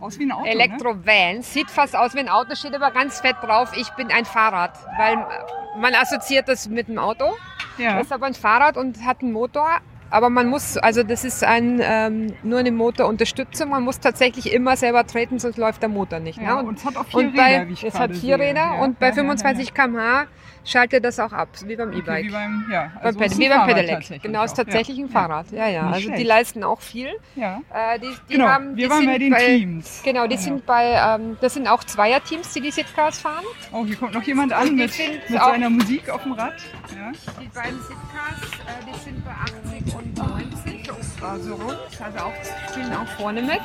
aus 0.00 0.18
wie 0.18 0.24
ein 0.24 0.32
Auto, 0.32 0.44
ne? 0.44 0.50
Elektro-Vans, 0.52 1.52
sieht 1.52 1.70
fast 1.70 1.94
aus 1.96 2.14
wie 2.14 2.20
ein 2.20 2.28
Auto, 2.28 2.54
steht 2.54 2.74
aber 2.74 2.90
ganz 2.92 3.20
fett 3.20 3.36
drauf, 3.42 3.72
ich 3.76 3.90
bin 3.90 4.10
ein 4.10 4.24
Fahrrad, 4.24 4.72
weil 4.96 5.18
man 5.78 5.94
assoziiert 5.94 6.48
das 6.48 6.68
mit 6.68 6.88
dem 6.88 6.98
Auto. 6.98 7.36
Ja. 7.78 7.94
Das 7.96 8.06
ist 8.06 8.12
aber 8.12 8.26
ein 8.26 8.34
Fahrrad 8.34 8.76
und 8.76 9.04
hat 9.04 9.22
einen 9.22 9.32
Motor. 9.32 9.68
Aber 10.10 10.30
man 10.30 10.48
muss, 10.48 10.76
also 10.78 11.02
das 11.02 11.24
ist 11.24 11.44
ein, 11.44 11.80
ähm, 11.82 12.32
nur 12.42 12.60
eine 12.60 12.72
Motorunterstützung. 12.72 13.70
Man 13.70 13.82
muss 13.82 14.00
tatsächlich 14.00 14.52
immer 14.52 14.76
selber 14.76 15.06
treten, 15.06 15.38
sonst 15.38 15.58
läuft 15.58 15.82
der 15.82 15.88
Motor 15.90 16.18
nicht. 16.20 16.40
Ja, 16.40 16.62
ne? 16.62 16.68
und 16.68 16.78
es 16.78 16.84
hat 16.84 16.96
auch 16.96 17.04
vier 17.06 17.18
und 17.20 17.36
bei, 17.36 17.56
Räder, 17.58 17.68
wie 17.68 17.72
ich 17.74 17.84
es 17.84 17.98
hat 17.98 18.10
vier 18.12 18.36
sehe. 18.36 18.38
Räder 18.38 18.54
Ja, 18.60 18.72
und 18.82 18.98
bei 18.98 19.06
ja, 19.06 19.10
ja, 19.12 19.16
25 19.16 19.74
km/h 19.74 20.26
schaltet 20.64 21.04
das 21.04 21.18
auch 21.18 21.32
ab, 21.32 21.48
wie 21.64 21.76
beim 21.76 21.88
Okay, 21.90 21.98
E-Bike. 22.00 22.26
wie 22.26 22.30
beim, 22.30 22.66
ja, 22.70 22.90
Beim 23.02 23.16
also 23.16 23.18
beim 23.18 23.30
Fahrrad 23.30 23.66
Pedelec. 23.68 23.88
tatsächlich 23.90 24.22
Genau, 24.22 24.44
ist 24.44 24.54
tatsächlich 24.54 24.98
ein 24.98 25.08
Fahrrad. 25.08 25.50
Ja, 25.50 25.66
ja. 25.68 25.82
Nicht 25.84 25.94
Also 25.94 26.08
die 26.08 26.14
schlecht. 26.14 26.26
leisten 26.28 26.64
auch 26.64 26.80
viel. 26.80 27.08
Ja. 27.36 27.60
Äh, 27.72 27.98
die, 28.00 28.06
die 28.28 28.32
Genau, 28.34 28.48
haben, 28.48 28.76
wir 28.76 28.84
die 28.86 28.90
waren 28.90 28.98
sind 29.00 29.10
bei 29.12 29.18
den 29.18 29.34
Teams. 29.34 30.02
Genau, 30.04 30.26
die 30.26 30.36
sind 30.36 30.66
bei, 30.66 30.84
ähm, 31.16 31.38
das 31.40 31.54
sind 31.54 31.68
auch 31.68 31.84
Zweierteams, 31.84 32.52
die 32.52 32.60
die 32.60 32.70
Sitcars 32.70 33.18
fahren. 33.18 33.44
Oh, 33.72 33.84
hier 33.86 33.96
kommt 33.96 34.12
noch 34.14 34.22
jemand 34.24 34.52
an 34.52 34.66
Die 34.68 34.72
mit, 34.72 34.92
mit 35.30 35.40
seiner 35.40 35.70
Musik 35.70 36.10
auf 36.10 36.22
dem 36.22 36.32
Rad. 36.32 36.54
Die 37.40 37.46
beiden 37.48 37.80
Sitcars, 37.80 38.42
äh, 38.66 38.84
die 38.92 38.98
sind 38.98 39.24
bei 39.24 39.30
80 39.30 39.67
und 39.94 40.16
90, 40.16 40.90
also 41.22 41.54
rund, 41.54 41.78
also 42.02 42.18
auch, 42.18 42.32
spielen 42.70 42.92
auch 42.94 43.06
vorne 43.18 43.42
mit. 43.42 43.60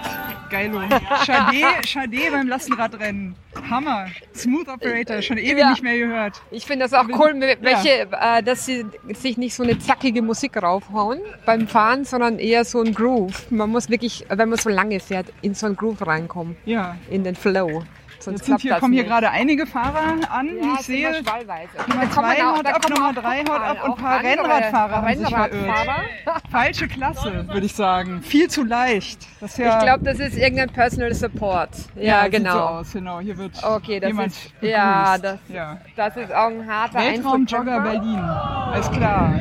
Geilo. 0.49 0.81
Chade, 1.25 1.61
Chade 1.85 2.17
beim 2.31 2.47
Lastenradrennen. 2.47 3.35
Hammer. 3.69 4.07
Smooth 4.35 4.67
Operator, 4.67 5.21
schon 5.21 5.37
ewig 5.37 5.59
Ja. 5.59 5.71
nicht 5.71 5.83
mehr 5.83 5.97
gehört. 5.97 6.41
Ich 6.51 6.65
finde 6.65 6.85
das 6.85 6.93
auch 6.93 7.07
cool, 7.19 7.33
welche, 7.61 8.07
äh, 8.11 8.43
dass 8.43 8.65
sie 8.65 8.85
sich 9.13 9.37
nicht 9.37 9.55
so 9.55 9.63
eine 9.63 9.77
zackige 9.79 10.21
Musik 10.21 10.61
raufhauen 10.61 11.19
beim 11.45 11.67
Fahren, 11.67 12.05
sondern 12.05 12.39
eher 12.39 12.65
so 12.65 12.81
ein 12.81 12.93
Groove. 12.93 13.49
Man 13.51 13.69
muss 13.69 13.89
wirklich, 13.89 14.25
wenn 14.29 14.49
man 14.49 14.59
so 14.59 14.69
lange 14.69 14.99
fährt, 14.99 15.27
in 15.41 15.53
so 15.55 15.65
einen 15.67 15.75
Groove 15.75 16.05
reinkommen, 16.05 16.55
Ja. 16.65 16.97
in 17.09 17.23
den 17.23 17.35
Flow. 17.35 17.83
Sonst 18.23 18.39
Jetzt 18.39 18.45
sind 18.47 18.61
hier, 18.61 18.75
kommen 18.75 18.93
hier 18.93 19.03
gerade 19.03 19.29
einige 19.31 19.67
Fahrer 19.67 20.13
an. 20.29 20.47
Ja, 20.47 20.75
ich 20.79 20.85
sehe. 20.85 21.11
Nummer 21.11 22.09
zwei 22.11 22.41
haut 22.41 22.65
ab, 22.65 22.89
Nummer 22.89 23.11
drei 23.13 23.39
haut 23.41 23.49
ab 23.61 23.83
und 23.83 23.91
ein 23.91 23.95
paar 23.97 24.23
Rennradfahrer 24.23 24.95
haben 25.01 25.07
sich 25.17 25.25
Rennradfahrer. 25.27 26.03
falsche 26.49 26.87
Klasse, 26.87 27.45
würde 27.51 27.65
ich 27.65 27.73
sagen. 27.75 28.21
Viel 28.21 28.49
zu 28.49 28.63
leicht. 28.63 29.19
Ja, 29.57 29.77
Ich 29.77 29.83
glaube, 29.83 30.05
das 30.05 30.19
ist 30.19 30.37
irgendein 30.37 30.69
Personal 30.69 31.13
Support. 31.13 31.69
Ja, 31.95 32.23
sieht 32.23 32.31
genau. 32.31 32.51
So 32.53 32.59
aus, 32.59 32.93
genau. 32.93 33.19
Hier 33.19 33.37
wird 33.37 33.61
Okay, 33.61 33.99
das 33.99 34.07
jemand 34.07 34.27
ist- 34.31 34.53
ja, 34.61 35.17
das- 35.17 35.39
ja. 35.49 35.77
Das 35.97 36.15
ist 36.15 36.31
auch 36.33 36.47
ein 36.47 36.65
harter 36.65 36.99
Weltraumjogger. 36.99 37.81
Berlin. 37.81 38.19
Alles 38.19 38.89
klar. 38.91 39.33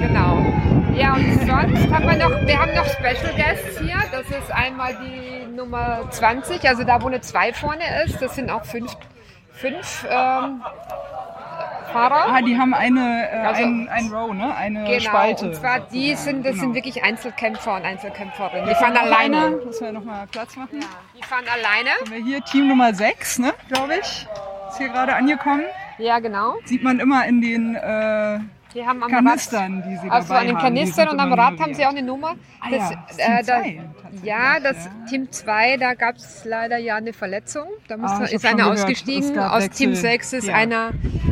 Genau. 0.00 0.44
Ja, 0.96 1.14
und 1.14 1.40
sonst 1.40 1.90
haben 1.92 2.06
wir 2.06 2.16
noch, 2.16 2.46
wir 2.46 2.58
haben 2.60 2.74
noch 2.74 2.86
Special 2.86 3.34
Guests 3.36 3.80
hier. 3.80 3.96
Das 4.12 4.28
ist 4.30 4.50
einmal 4.52 4.96
die 4.96 5.46
Nummer 5.54 6.08
20, 6.10 6.66
also 6.68 6.84
da, 6.84 7.02
wo 7.02 7.08
eine 7.08 7.20
2 7.20 7.52
vorne 7.52 7.82
ist. 8.04 8.20
Das 8.22 8.34
sind 8.34 8.50
auch 8.50 8.64
fünf, 8.64 8.96
fünf 9.52 10.06
ähm, 10.08 10.62
Fahrer. 11.92 12.26
Ah, 12.34 12.40
die 12.42 12.56
haben 12.58 12.74
eine, 12.74 13.28
äh, 13.30 13.36
Also- 13.38 13.62
ein, 13.62 13.88
ein 13.88 14.08
Row, 14.12 14.32
ne? 14.32 14.54
Eine 14.54 14.84
Genau, 14.84 15.00
Spalte. 15.00 15.46
und 15.46 15.56
zwar 15.56 15.80
die 15.80 16.10
sozusagen. 16.14 16.36
sind, 16.36 16.46
das 16.46 16.52
Genau. 16.52 16.62
sind 16.64 16.74
wirklich 16.74 17.02
Einzelkämpfer 17.04 17.74
und 17.76 17.84
Einzelkämpferinnen. 17.84 18.68
Die 18.68 18.74
fahren 18.74 18.96
alleine. 18.96 19.36
einer. 19.38 19.50
Müssen 19.50 19.84
wir 19.84 19.92
nochmal 19.92 20.26
Platz 20.30 20.56
machen. 20.56 20.80
Die 21.18 21.22
fahren 21.24 21.44
alleine. 21.52 21.90
Haben 22.00 22.10
wir 22.12 22.24
hier 22.24 22.40
Team 22.44 22.68
Nummer 22.68 22.94
6, 22.94 23.38
ne? 23.40 23.52
Glaube 23.68 23.94
ich. 24.00 24.26
Ist 24.70 24.78
hier 24.78 24.88
gerade 24.88 25.14
angekommen. 25.14 25.62
Ja, 25.98 26.18
genau. 26.18 26.54
Sieht 26.64 26.82
man 26.82 26.98
immer 26.98 27.24
in 27.26 27.40
den 27.40 27.76
äh, 27.76 28.38
Die 28.74 28.84
haben 28.84 29.02
am 29.02 29.10
Kanistern, 29.10 29.82
die 29.86 29.94
sie 29.96 30.02
dabei 30.06 30.14
Also 30.16 30.34
an 30.34 30.46
den. 30.48 30.56
Kanistern 30.58 31.08
und 31.08 31.20
am 31.20 31.32
Rad 31.32 31.60
haben 31.60 31.74
sie 31.74 31.84
auch 31.86 31.90
eine 31.90 32.02
Nummer. 32.02 32.34
Ah 32.60 32.70
Das, 32.70 32.90
ja, 32.90 32.96
das 33.06 33.18
äh, 33.18 33.62
Team 33.62 33.82
da, 34.20 34.26
ja, 34.26 34.60
das 34.62 34.84
ja. 34.86 34.90
Team 35.08 35.30
2, 35.30 35.76
da 35.76 35.94
gab 35.94 36.16
es 36.16 36.44
leider 36.44 36.78
ja 36.78 36.96
eine 36.96 37.12
Verletzung. 37.12 37.64
Da 37.88 37.94
Ah, 37.94 37.98
musste, 37.98 38.24
ich 38.24 38.32
ist 38.32 38.44
einer 38.46 38.70
ausgestiegen. 38.70 39.38
Aus 39.38 39.64
Wechsel. 39.64 39.86
Team 39.86 39.94
6 39.94 40.32
ist 40.32 40.48
Ja. 40.48 40.54
einer, 40.54 40.90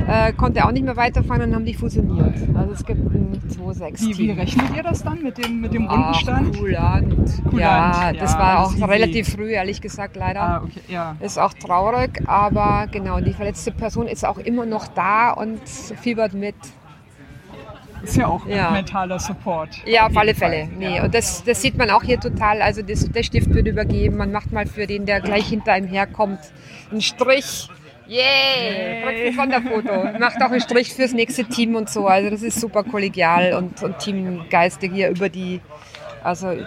äh, 0.08 0.32
konnte 0.34 0.64
auch 0.64 0.70
nicht 0.72 0.84
mehr 0.84 0.96
weiterfahren 0.96 1.42
und 1.42 1.54
haben 1.54 1.64
die 1.64 1.74
fusioniert. 1.74 2.34
Also 2.54 2.72
es 2.74 2.84
gibt 2.86 3.00
ein 3.12 3.42
2-6 3.48 4.00
Wie, 4.06 4.18
wie 4.18 4.30
rechnet 4.30 4.76
ihr 4.76 4.82
das 4.84 5.02
dann 5.02 5.22
mit 5.22 5.38
dem, 5.38 5.60
mit 5.60 5.72
dem 5.74 5.88
Ach, 5.88 5.94
Rundenstand? 5.96 6.56
Kulant. 6.58 7.14
Ja, 7.56 8.12
das 8.12 8.38
war 8.38 8.60
auch 8.64 8.88
relativ 8.88 9.30
früh, 9.30 9.50
ehrlich 9.50 9.80
gesagt, 9.80 10.14
leider. 10.16 10.40
Ah, 10.40 10.62
okay, 10.64 10.80
ja. 10.88 11.16
Ist 11.20 11.38
auch 11.38 11.54
traurig, 11.54 12.22
aber 12.26 12.86
genau, 12.90 13.20
die 13.20 13.32
verletzte 13.32 13.72
Person 13.72 14.06
ist 14.06 14.24
auch 14.24 14.38
immer 14.38 14.64
noch 14.66 14.86
da 14.88 15.30
und 15.32 15.60
fiebert 15.68 16.34
mit. 16.34 16.54
Ist 18.02 18.16
ja 18.16 18.26
auch 18.26 18.46
Ja. 18.46 18.70
mentaler 18.70 19.18
Support. 19.18 19.68
Ja, 19.86 20.06
auf 20.06 20.16
alle. 20.16 20.34
Fälle. 20.34 20.68
Nee, 20.76 20.96
Ja. 20.96 21.04
und 21.04 21.14
das, 21.14 21.44
das 21.44 21.62
sieht 21.62 21.76
man 21.76 21.90
auch 21.90 22.02
hier 22.02 22.18
total. 22.18 22.60
Also 22.62 22.82
das, 22.82 23.08
der 23.10 23.22
Stift 23.22 23.52
wird 23.54 23.66
übergeben. 23.68 24.16
Man 24.16 24.32
macht 24.32 24.50
mal 24.52 24.66
für 24.66 24.86
den, 24.86 25.06
der 25.06 25.20
gleich 25.20 25.46
hinter 25.48 25.72
einem 25.72 25.88
herkommt, 25.88 26.40
einen 26.90 27.00
Strich. 27.00 27.68
Yeah! 28.08 29.06
Kriegt 29.06 29.26
ein 29.28 29.34
Sonderfoto. 29.34 30.18
Macht 30.18 30.36
auch 30.42 30.50
einen 30.50 30.60
Strich 30.60 30.92
fürs 30.92 31.12
nächste 31.12 31.44
Team 31.44 31.76
und 31.76 31.88
so. 31.88 32.06
Also 32.08 32.30
das 32.30 32.42
ist 32.42 32.60
super 32.60 32.82
kollegial 32.82 33.54
und, 33.54 33.82
und 33.82 33.98
Teamgeiste 33.98 34.86
hier 34.86 35.08
über 35.10 35.28
die. 35.28 35.60
Also 36.24 36.50
Ja, 36.52 36.64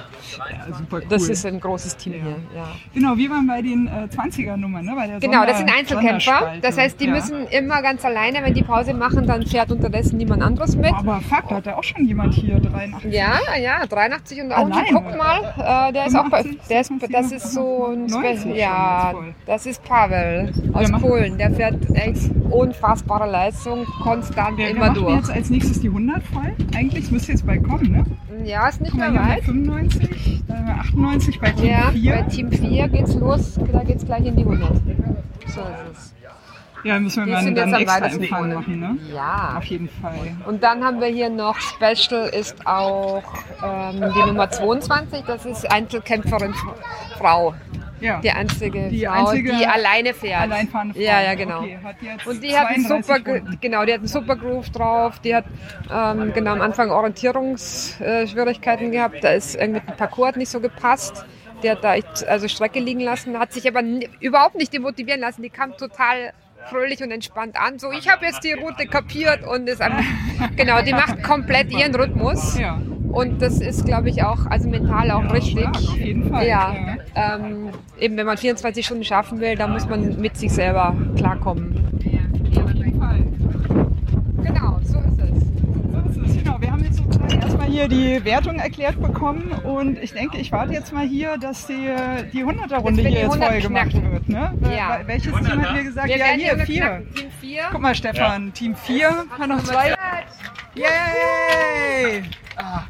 super 0.78 0.98
cool. 0.98 1.04
das 1.10 1.30
ist 1.30 1.46
ein 1.46 1.60
großes 1.60 1.98
Team 1.98 2.14
hier. 2.14 2.36
Ja. 2.56 2.68
genau, 2.94 3.18
wir 3.18 3.30
waren 3.30 3.48
bei 3.48 3.62
den 3.62 3.88
äh, 3.88 4.08
20er-Nummern, 4.16 4.86
ne? 4.86 4.94
Bei 4.96 5.08
der 5.08 5.20
Genau, 5.20 5.46
das 5.46 5.58
sind 5.58 5.72
Einzelkämpfer. 5.72 6.54
Das 6.62 6.78
heißt, 6.78 7.00
die 7.00 7.06
ja. 7.06 7.12
müssen 7.12 7.48
immer 7.48 7.82
ganz 7.82 8.04
alleine, 8.06 8.44
wenn 8.44 8.54
die 8.54 8.64
Pause 8.64 8.94
machen, 8.94 9.26
dann 9.28 9.46
fährt 9.46 9.72
unterdessen 9.72 10.18
niemand 10.18 10.42
anderes 10.42 10.76
mit. 10.76 10.94
Aber 10.94 11.22
fuck, 11.22 11.50
da 11.50 11.56
hat 11.56 11.66
ja 11.66 11.78
auch 11.78 11.84
schon 11.84 12.06
jemand 12.06 12.34
hier 12.34 12.60
83. 12.60 13.14
Ja, 13.14 13.40
ja, 13.62 13.86
83 13.86 14.42
und 14.42 14.52
auch 14.52 14.70
guck 14.92 15.18
mal, 15.18 15.90
äh, 15.90 15.94
der 15.94 16.08
ist 16.08 16.16
auch 16.16 16.30
bei, 16.30 16.44
85, 16.44 16.68
der 16.70 16.82
ist, 16.82 16.88
96, 16.88 17.12
das 17.12 17.32
ist 17.32 17.54
so 17.54 17.88
ein 17.88 18.06
90 18.06 18.12
schon 18.12 18.52
Spe 18.52 18.58
ja, 18.58 19.14
das 19.46 19.66
ist 19.66 19.84
Pavel 19.84 20.54
aus 20.74 20.92
Polen. 21.02 21.38
Der 21.38 21.52
fährt 21.52 21.76
echt 21.94 22.32
unfassbare 22.50 23.30
Leistung, 23.30 23.86
konstant 24.02 24.60
immer 24.60 24.92
durch. 24.92 25.16
jetzt 25.16 25.32
als 25.32 25.50
nächstes 25.50 25.82
die 25.82 25.88
100 25.88 26.24
voll? 26.24 26.54
Eigentlich, 26.76 27.12
müsste 27.12 27.32
jetzt 27.32 27.46
bald 27.46 27.64
kommen, 27.64 27.92
ne? 27.92 28.06
Ja, 28.44 28.68
ist 28.68 28.82
nicht 28.82 28.94
mehr 28.94 29.14
weit. 29.14 29.44
95, 29.44 30.44
dann 30.48 30.58
haben 30.58 30.68
wir 30.68 30.76
98 30.76 31.40
bei 31.40 31.52
Team 31.52 31.66
Ja, 31.66 31.92
4. 31.92 32.12
bei 32.14 32.22
Team 32.24 32.52
4 32.52 32.88
geht's 32.90 33.16
los, 33.16 33.60
da 33.72 33.84
geht's 33.84 34.06
gleich 34.06 34.26
in 34.26 34.36
die 34.36 34.44
100. 34.44 34.70
So 35.48 35.62
ist 35.62 35.62
es. 35.94 36.14
Ja, 36.84 37.00
müssen 37.00 37.26
wir 37.26 37.34
mal 37.34 37.44
sind 37.44 37.58
dann 37.58 37.70
jetzt 37.70 37.90
am 37.90 38.04
extra 38.04 38.22
Empfang 38.22 38.28
vorne. 38.40 38.56
machen, 38.56 38.80
ne? 38.80 38.98
Ja. 39.12 39.56
Auf 39.58 39.64
jeden 39.66 39.90
Fall. 39.90 40.14
Und 40.46 40.62
dann 40.62 40.84
haben 40.84 41.00
wir 41.02 41.08
hier 41.08 41.30
noch 41.32 41.56
Special 41.60 42.28
ist 42.30 42.68
auch 42.68 43.24
ähm, 43.64 44.14
die 44.16 44.28
Nummer 44.28 44.52
22, 44.52 45.24
das 45.26 45.46
ist 45.48 45.72
Einzelkämpferin 45.72 46.54
Frau. 47.18 47.56
Ja. 48.06 48.22
Die 48.22 48.32
einzige 48.32 48.90
Die 48.90 49.06
Frau, 49.06 49.14
einzige 49.14 49.56
die 49.56 49.66
alleine 49.66 50.14
fährt. 50.14 50.44
Alleinfahrende 50.44 50.94
Frau. 50.94 51.02
Ja, 51.02 51.22
ja, 51.22 51.34
genau. 51.34 51.62
Okay, 51.62 51.80
Und 52.26 52.44
die 52.44 52.56
hat 52.56 52.68
einen 52.68 52.86
32 52.86 53.08
super, 53.08 53.20
genau, 53.60 53.84
die 53.86 53.94
hat 53.94 54.00
einen 54.00 54.08
super 54.08 54.36
Groove 54.36 54.70
drauf. 54.70 55.18
Die 55.20 55.36
hat 55.36 55.46
ähm, 55.92 56.32
genau 56.34 56.52
am 56.52 56.62
Anfang 56.62 56.92
Orientierungsschwierigkeiten 56.92 58.92
gehabt. 58.92 59.24
Da 59.24 59.32
ist 59.32 59.56
irgendwie 59.56 59.80
mit 59.80 59.90
dem 59.90 59.98
Parcours 59.98 60.36
nicht 60.36 60.50
so 60.50 60.60
gepasst. 60.60 61.26
Die 61.64 61.72
hat 61.72 61.84
da 61.84 61.96
echt, 61.96 62.28
also 62.28 62.48
Strecke 62.48 62.80
liegen 62.80 63.00
lassen, 63.00 63.40
hat 63.40 63.54
sich 63.54 63.68
aber 63.68 63.82
überhaupt 64.20 64.54
nicht 64.56 64.72
demotivieren 64.72 65.22
lassen. 65.22 65.42
Die 65.42 65.50
kam 65.50 65.76
total 65.78 66.32
fröhlich 66.70 67.02
und 67.04 67.12
entspannt 67.12 67.56
an. 67.60 67.80
So, 67.80 67.92
ich 67.92 68.10
habe 68.10 68.26
jetzt 68.26 68.44
die 68.44 68.54
Route 68.54 68.88
kapiert 68.88 69.46
und 69.48 69.68
ist 69.68 69.82
genau, 70.56 70.82
die 70.82 70.94
macht 70.94 71.24
komplett 71.24 71.72
ihren 71.72 71.96
Rhythmus. 71.96 72.58
Ja. 72.58 72.80
Und 73.12 73.42
das 73.42 73.62
ist, 73.62 73.86
glaube 73.86 74.10
ich, 74.10 74.24
auch, 74.24 74.46
also 74.48 74.68
mental 74.68 75.10
auch 75.12 75.32
richtig. 75.32 75.62
stark, 75.62 75.76
auf 75.78 75.98
jeden 75.98 76.30
Fall, 76.30 76.48
Ja. 76.48 76.76
Ähm, 77.16 77.70
eben 77.98 78.18
wenn 78.18 78.26
man 78.26 78.38
24 78.38 78.86
Stunden 78.86 79.06
schaffen 79.06 79.40
will, 79.40 79.56
dann 79.56 79.72
muss 79.72 79.88
man 79.88 80.20
mit 80.20 80.36
sich 80.36 80.52
selber 80.52 80.94
klarkommen. 81.16 81.78
Auf 82.62 82.74
jeden 82.74 83.00
Fall. 83.00 83.24
Genau, 84.44 84.80
so 84.84 85.00
ist 85.00 85.20
es. 85.22 85.44
So 86.18 86.22
ist 86.24 86.30
es, 86.30 86.35
genau. 86.46 86.62
Wir 86.62 86.72
haben 86.72 86.84
jetzt 86.84 86.98
sozusagen 86.98 87.42
erstmal 87.42 87.68
hier 87.68 87.88
die 87.88 88.24
Wertung 88.24 88.56
erklärt 88.60 89.02
bekommen 89.02 89.52
und 89.64 89.98
ich 89.98 90.14
denke, 90.14 90.38
ich 90.38 90.52
warte 90.52 90.74
jetzt 90.74 90.94
mal 90.94 91.06
hier, 91.06 91.38
dass 91.38 91.68
die, 91.68 91.74
die 92.34 92.44
100er-Runde 92.46 93.04
Dass 93.04 93.04
wir 93.04 93.04
hier 93.04 93.10
die 93.10 93.16
jetzt 93.16 93.42
100 93.42 93.52
voll 93.52 93.62
gemacht 93.62 93.90
knacken. 93.90 94.12
wird. 94.12 94.30
Ne? 94.30 94.54
Ja. 94.76 95.00
Welches 95.06 95.34
Team 95.34 95.62
hat 95.62 95.74
mir 95.74 95.84
gesagt, 95.84 96.08
Wir 96.08 96.18
ja 96.18 96.26
hier, 96.28 96.56
hier 96.56 96.66
vier. 96.66 96.82
knacken. 96.82 97.14
Team 97.16 97.32
4. 97.42 97.64
Guck 97.72 97.82
mal, 97.82 97.96
Stefan, 97.96 98.54
Team 98.54 98.76
4 98.76 99.26
hat 99.38 99.48
noch 99.48 99.64
zwei. 99.64 99.96
Yay! 100.76 102.24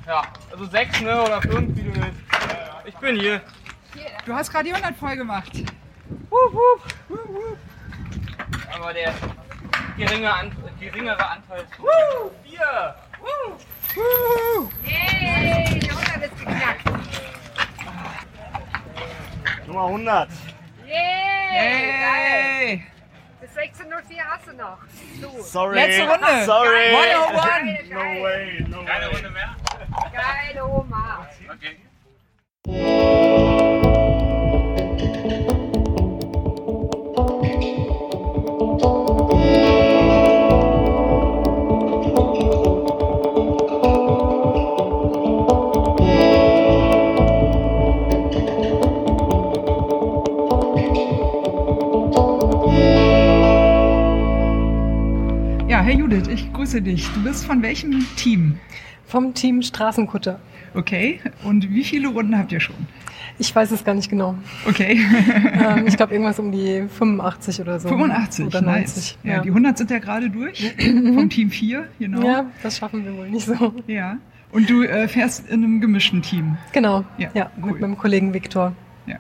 Ja, 0.08 0.24
also 0.52 0.66
sechs, 0.66 1.02
ne, 1.02 1.22
oder 1.24 1.42
fünf, 1.42 1.76
wie 1.76 1.84
du 1.84 1.96
willst. 1.96 2.20
Ich 2.86 2.96
bin 2.96 3.20
hier. 3.20 3.42
Du 4.26 4.34
hast 4.34 4.52
gerade 4.52 4.66
die 4.66 4.74
100 4.74 4.96
voll 4.98 5.16
gemacht. 5.16 5.52
Aber 8.74 8.94
der 8.94 9.14
geringe 9.98 10.34
An 10.34 10.52
geringere 10.80 11.30
Anteil. 11.30 11.66
Woo! 11.80 12.32
Vier! 12.44 12.96
Yay, 14.84 15.80
die 15.80 15.90
100 15.90 16.24
ist 16.24 16.38
geknackt. 16.38 16.86
Nummer 19.68 19.86
100. 19.86 20.30
Yay. 20.86 20.96
Hey! 21.52 22.84
Bis 23.42 23.50
16.04 23.52 24.20
hast 24.30 24.48
du 24.48 24.54
noch. 24.54 24.78
Du. 25.22 25.42
Sorry. 25.42 25.76
Letzte 25.76 26.08
Runde. 26.10 26.46
Sorry. 26.46 26.96
101. 26.96 27.46
Geil, 27.46 27.86
No 27.90 28.00
way, 28.24 28.66
no 28.68 28.84
Keine 28.86 29.06
way. 29.08 29.14
Runde 29.14 29.30
mehr? 29.30 29.56
Geil, 30.12 30.62
Oma. 30.62 31.28
Okay. 31.54 31.78
Judith, 56.66 56.74
ich 56.74 56.82
grüße 56.82 56.82
dich. 56.82 57.10
Du 57.14 57.24
bist 57.24 57.46
von 57.46 57.62
welchem 57.62 58.06
Team? 58.16 58.58
Vom 59.06 59.34
Team 59.36 59.62
Straßenkutter. 59.62 60.40
Okay. 60.74 61.20
Und 61.44 61.70
wie 61.70 61.84
viele 61.84 62.08
Runden 62.08 62.38
habt 62.38 62.52
ihr 62.52 62.60
schon? 62.60 62.76
Ich 63.38 63.56
weiß 63.56 63.70
es 63.72 63.84
gar 63.84 63.94
nicht 63.94 64.10
genau. 64.10 64.36
Okay. 64.68 65.00
Ähm, 65.56 65.88
ich 65.88 65.96
glaube 65.96 66.14
irgendwas 66.14 66.38
um 66.40 66.52
die 66.52 66.84
85 66.98 67.62
oder 67.62 67.80
so. 67.80 67.88
85, 67.90 68.46
oder 68.48 68.62
nice. 68.62 68.96
90. 68.96 69.18
Ja, 69.24 69.32
Ja. 69.36 69.42
die 69.42 69.50
100 69.50 69.78
sind 69.78 69.92
ja 69.92 70.00
gerade 70.00 70.30
durch. 70.30 70.74
Vom 70.80 71.30
Team 71.30 71.50
4, 71.50 71.88
genau. 72.00 72.26
ja, 72.28 72.46
das 72.64 72.78
schaffen 72.78 73.06
wir 73.06 73.16
wohl 73.16 73.30
nicht 73.30 73.46
so. 73.46 73.74
Ja. 73.88 74.18
Und 74.52 74.70
du 74.70 74.84
äh, 74.84 75.08
fährst 75.08 75.48
in 75.50 75.64
einem 75.64 75.82
gemischten 75.82 76.22
Team. 76.22 76.58
Genau. 76.74 77.04
Ja, 77.18 77.30
Ja, 77.34 77.52
cool. 77.62 77.72
mit 77.74 77.82
meinem 77.82 77.98
Kollegen 77.98 78.34
Viktor. 78.34 78.74
Ja. 79.08 79.18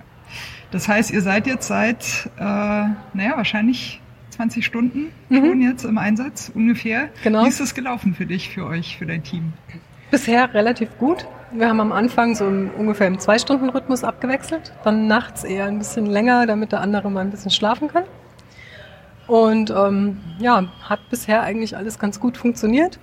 Das 0.71 0.87
heißt, 0.87 1.11
ihr 1.11 1.21
seid 1.21 1.47
jetzt 1.47 1.67
seit, 1.67 2.29
äh, 2.37 2.41
naja, 2.43 3.33
wahrscheinlich 3.37 4.01
20 4.35 4.65
Stunden 4.65 5.11
schon 5.29 5.61
jetzt 5.61 5.85
im 5.85 5.97
Einsatz 5.97 6.51
ungefähr. 6.53 7.03
Mhm. 7.03 7.09
Genau. 7.23 7.43
Wie 7.45 7.49
ist 7.49 7.61
es 7.61 7.73
gelaufen 7.73 8.13
für 8.13 8.25
dich, 8.25 8.49
für 8.49 8.65
euch, 8.65 8.97
für 8.97 9.05
dein 9.05 9.23
Team? 9.23 9.53
Bisher 10.11 10.53
relativ 10.53 10.97
gut. 10.97 11.25
Wir 11.51 11.69
haben 11.69 11.79
am 11.79 11.91
Anfang 11.91 12.35
so 12.35 12.45
im, 12.47 12.69
ungefähr 12.77 13.07
im 13.07 13.17
Zwei-Stunden-Rhythmus 13.17 14.03
abgewechselt. 14.03 14.73
Dann 14.83 15.07
nachts 15.07 15.43
eher 15.43 15.65
ein 15.65 15.77
bisschen 15.77 16.05
länger, 16.05 16.45
damit 16.45 16.71
der 16.71 16.81
andere 16.81 17.09
mal 17.09 17.21
ein 17.21 17.31
bisschen 17.31 17.51
schlafen 17.51 17.87
kann. 17.87 18.03
Und 19.27 19.71
ähm, 19.71 20.17
ja, 20.39 20.65
hat 20.83 20.99
bisher 21.09 21.41
eigentlich 21.41 21.77
alles 21.77 21.97
ganz 21.97 22.19
gut 22.19 22.37
funktioniert. 22.37 22.99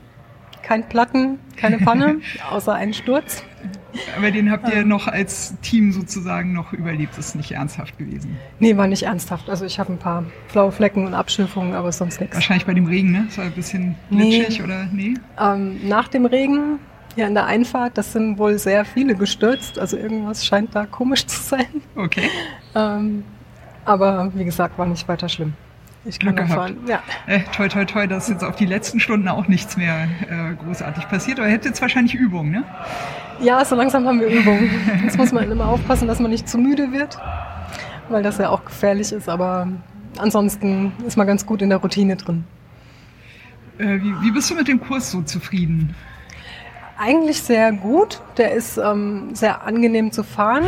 Kein 0.62 0.88
Platten, 0.88 1.38
keine 1.56 1.78
Panne, 1.78 2.20
außer 2.50 2.72
ein 2.74 2.94
Sturz. 2.94 3.42
Aber 4.16 4.30
den 4.30 4.50
habt 4.50 4.68
ihr 4.72 4.84
noch 4.84 5.06
als 5.06 5.54
Team 5.60 5.92
sozusagen 5.92 6.52
noch 6.54 6.72
überlebt. 6.72 7.18
Das 7.18 7.28
ist 7.28 7.34
nicht 7.34 7.52
ernsthaft 7.52 7.98
gewesen. 7.98 8.38
Nee, 8.58 8.76
war 8.76 8.86
nicht 8.86 9.02
ernsthaft. 9.02 9.50
Also 9.50 9.66
ich 9.66 9.78
habe 9.78 9.92
ein 9.92 9.98
paar 9.98 10.24
blaue 10.52 10.72
Flecken 10.72 11.06
und 11.06 11.12
Abschürfungen, 11.14 11.74
aber 11.74 11.92
sonst 11.92 12.20
nichts. 12.20 12.34
Wahrscheinlich 12.34 12.64
bei 12.64 12.72
dem 12.74 12.86
Regen, 12.86 13.10
ne? 13.12 13.24
Das 13.26 13.38
war 13.38 13.44
ein 13.44 13.52
bisschen 13.52 13.94
Nee. 14.08 14.38
glitschig 14.38 14.62
oder 14.62 14.86
nee? 14.92 15.14
Ähm, 15.38 15.86
nach 15.88 16.08
dem 16.08 16.24
Regen, 16.24 16.78
ja 17.16 17.26
in 17.26 17.34
der 17.34 17.44
Einfahrt, 17.46 17.98
das 17.98 18.12
sind 18.14 18.38
wohl 18.38 18.58
sehr 18.58 18.84
viele 18.86 19.14
gestürzt. 19.14 19.78
Also 19.78 19.98
irgendwas 19.98 20.46
scheint 20.46 20.74
da 20.74 20.86
komisch 20.86 21.26
zu 21.26 21.40
sein. 21.42 21.66
Okay. 21.94 22.30
Ähm, 22.74 23.24
aber 23.84 24.30
wie 24.34 24.44
gesagt, 24.44 24.78
war 24.78 24.86
nicht 24.86 25.06
weiter 25.06 25.28
schlimm. 25.28 25.52
Ich 26.04 26.18
kann 26.18 26.34
Glück 26.34 26.48
gehabt. 26.48 26.60
fahren. 26.60 26.76
Ja. 26.86 27.00
Äh, 27.26 27.40
toi, 27.54 27.68
toi, 27.68 27.84
toi, 27.84 28.06
dass 28.06 28.28
jetzt 28.28 28.42
auf 28.42 28.56
die 28.56 28.66
letzten 28.66 28.98
Stunden 28.98 29.28
auch 29.28 29.46
nichts 29.46 29.76
mehr 29.76 30.08
äh, 30.28 30.54
großartig 30.64 31.08
passiert. 31.08 31.38
Aber 31.38 31.46
ihr 31.46 31.54
hättet 31.54 31.66
jetzt 31.66 31.82
wahrscheinlich 31.82 32.14
Übung, 32.14 32.50
ne? 32.50 32.64
ja, 33.40 33.64
so 33.64 33.74
langsam 33.74 34.06
haben 34.06 34.20
wir 34.20 34.28
Übung. 34.28 34.70
Jetzt 35.02 35.18
muss 35.18 35.32
man 35.32 35.50
immer 35.50 35.66
aufpassen, 35.66 36.08
dass 36.08 36.18
man 36.18 36.30
nicht 36.30 36.48
zu 36.48 36.58
müde 36.58 36.92
wird, 36.92 37.18
weil 38.08 38.22
das 38.22 38.38
ja 38.38 38.48
auch 38.48 38.64
gefährlich 38.64 39.12
ist. 39.12 39.28
Aber 39.28 39.68
ansonsten 40.18 40.92
ist 41.06 41.16
man 41.16 41.26
ganz 41.26 41.46
gut 41.46 41.62
in 41.62 41.68
der 41.68 41.78
Routine 41.78 42.16
drin. 42.16 42.44
Äh, 43.78 44.00
wie, 44.00 44.20
wie 44.22 44.30
bist 44.30 44.50
du 44.50 44.54
mit 44.54 44.68
dem 44.68 44.80
Kurs 44.80 45.10
so 45.10 45.22
zufrieden? 45.22 45.94
Eigentlich 46.98 47.42
sehr 47.42 47.72
gut. 47.72 48.20
Der 48.36 48.52
ist 48.52 48.78
ähm, 48.78 49.34
sehr 49.34 49.64
angenehm 49.64 50.12
zu 50.12 50.22
fahren. 50.22 50.64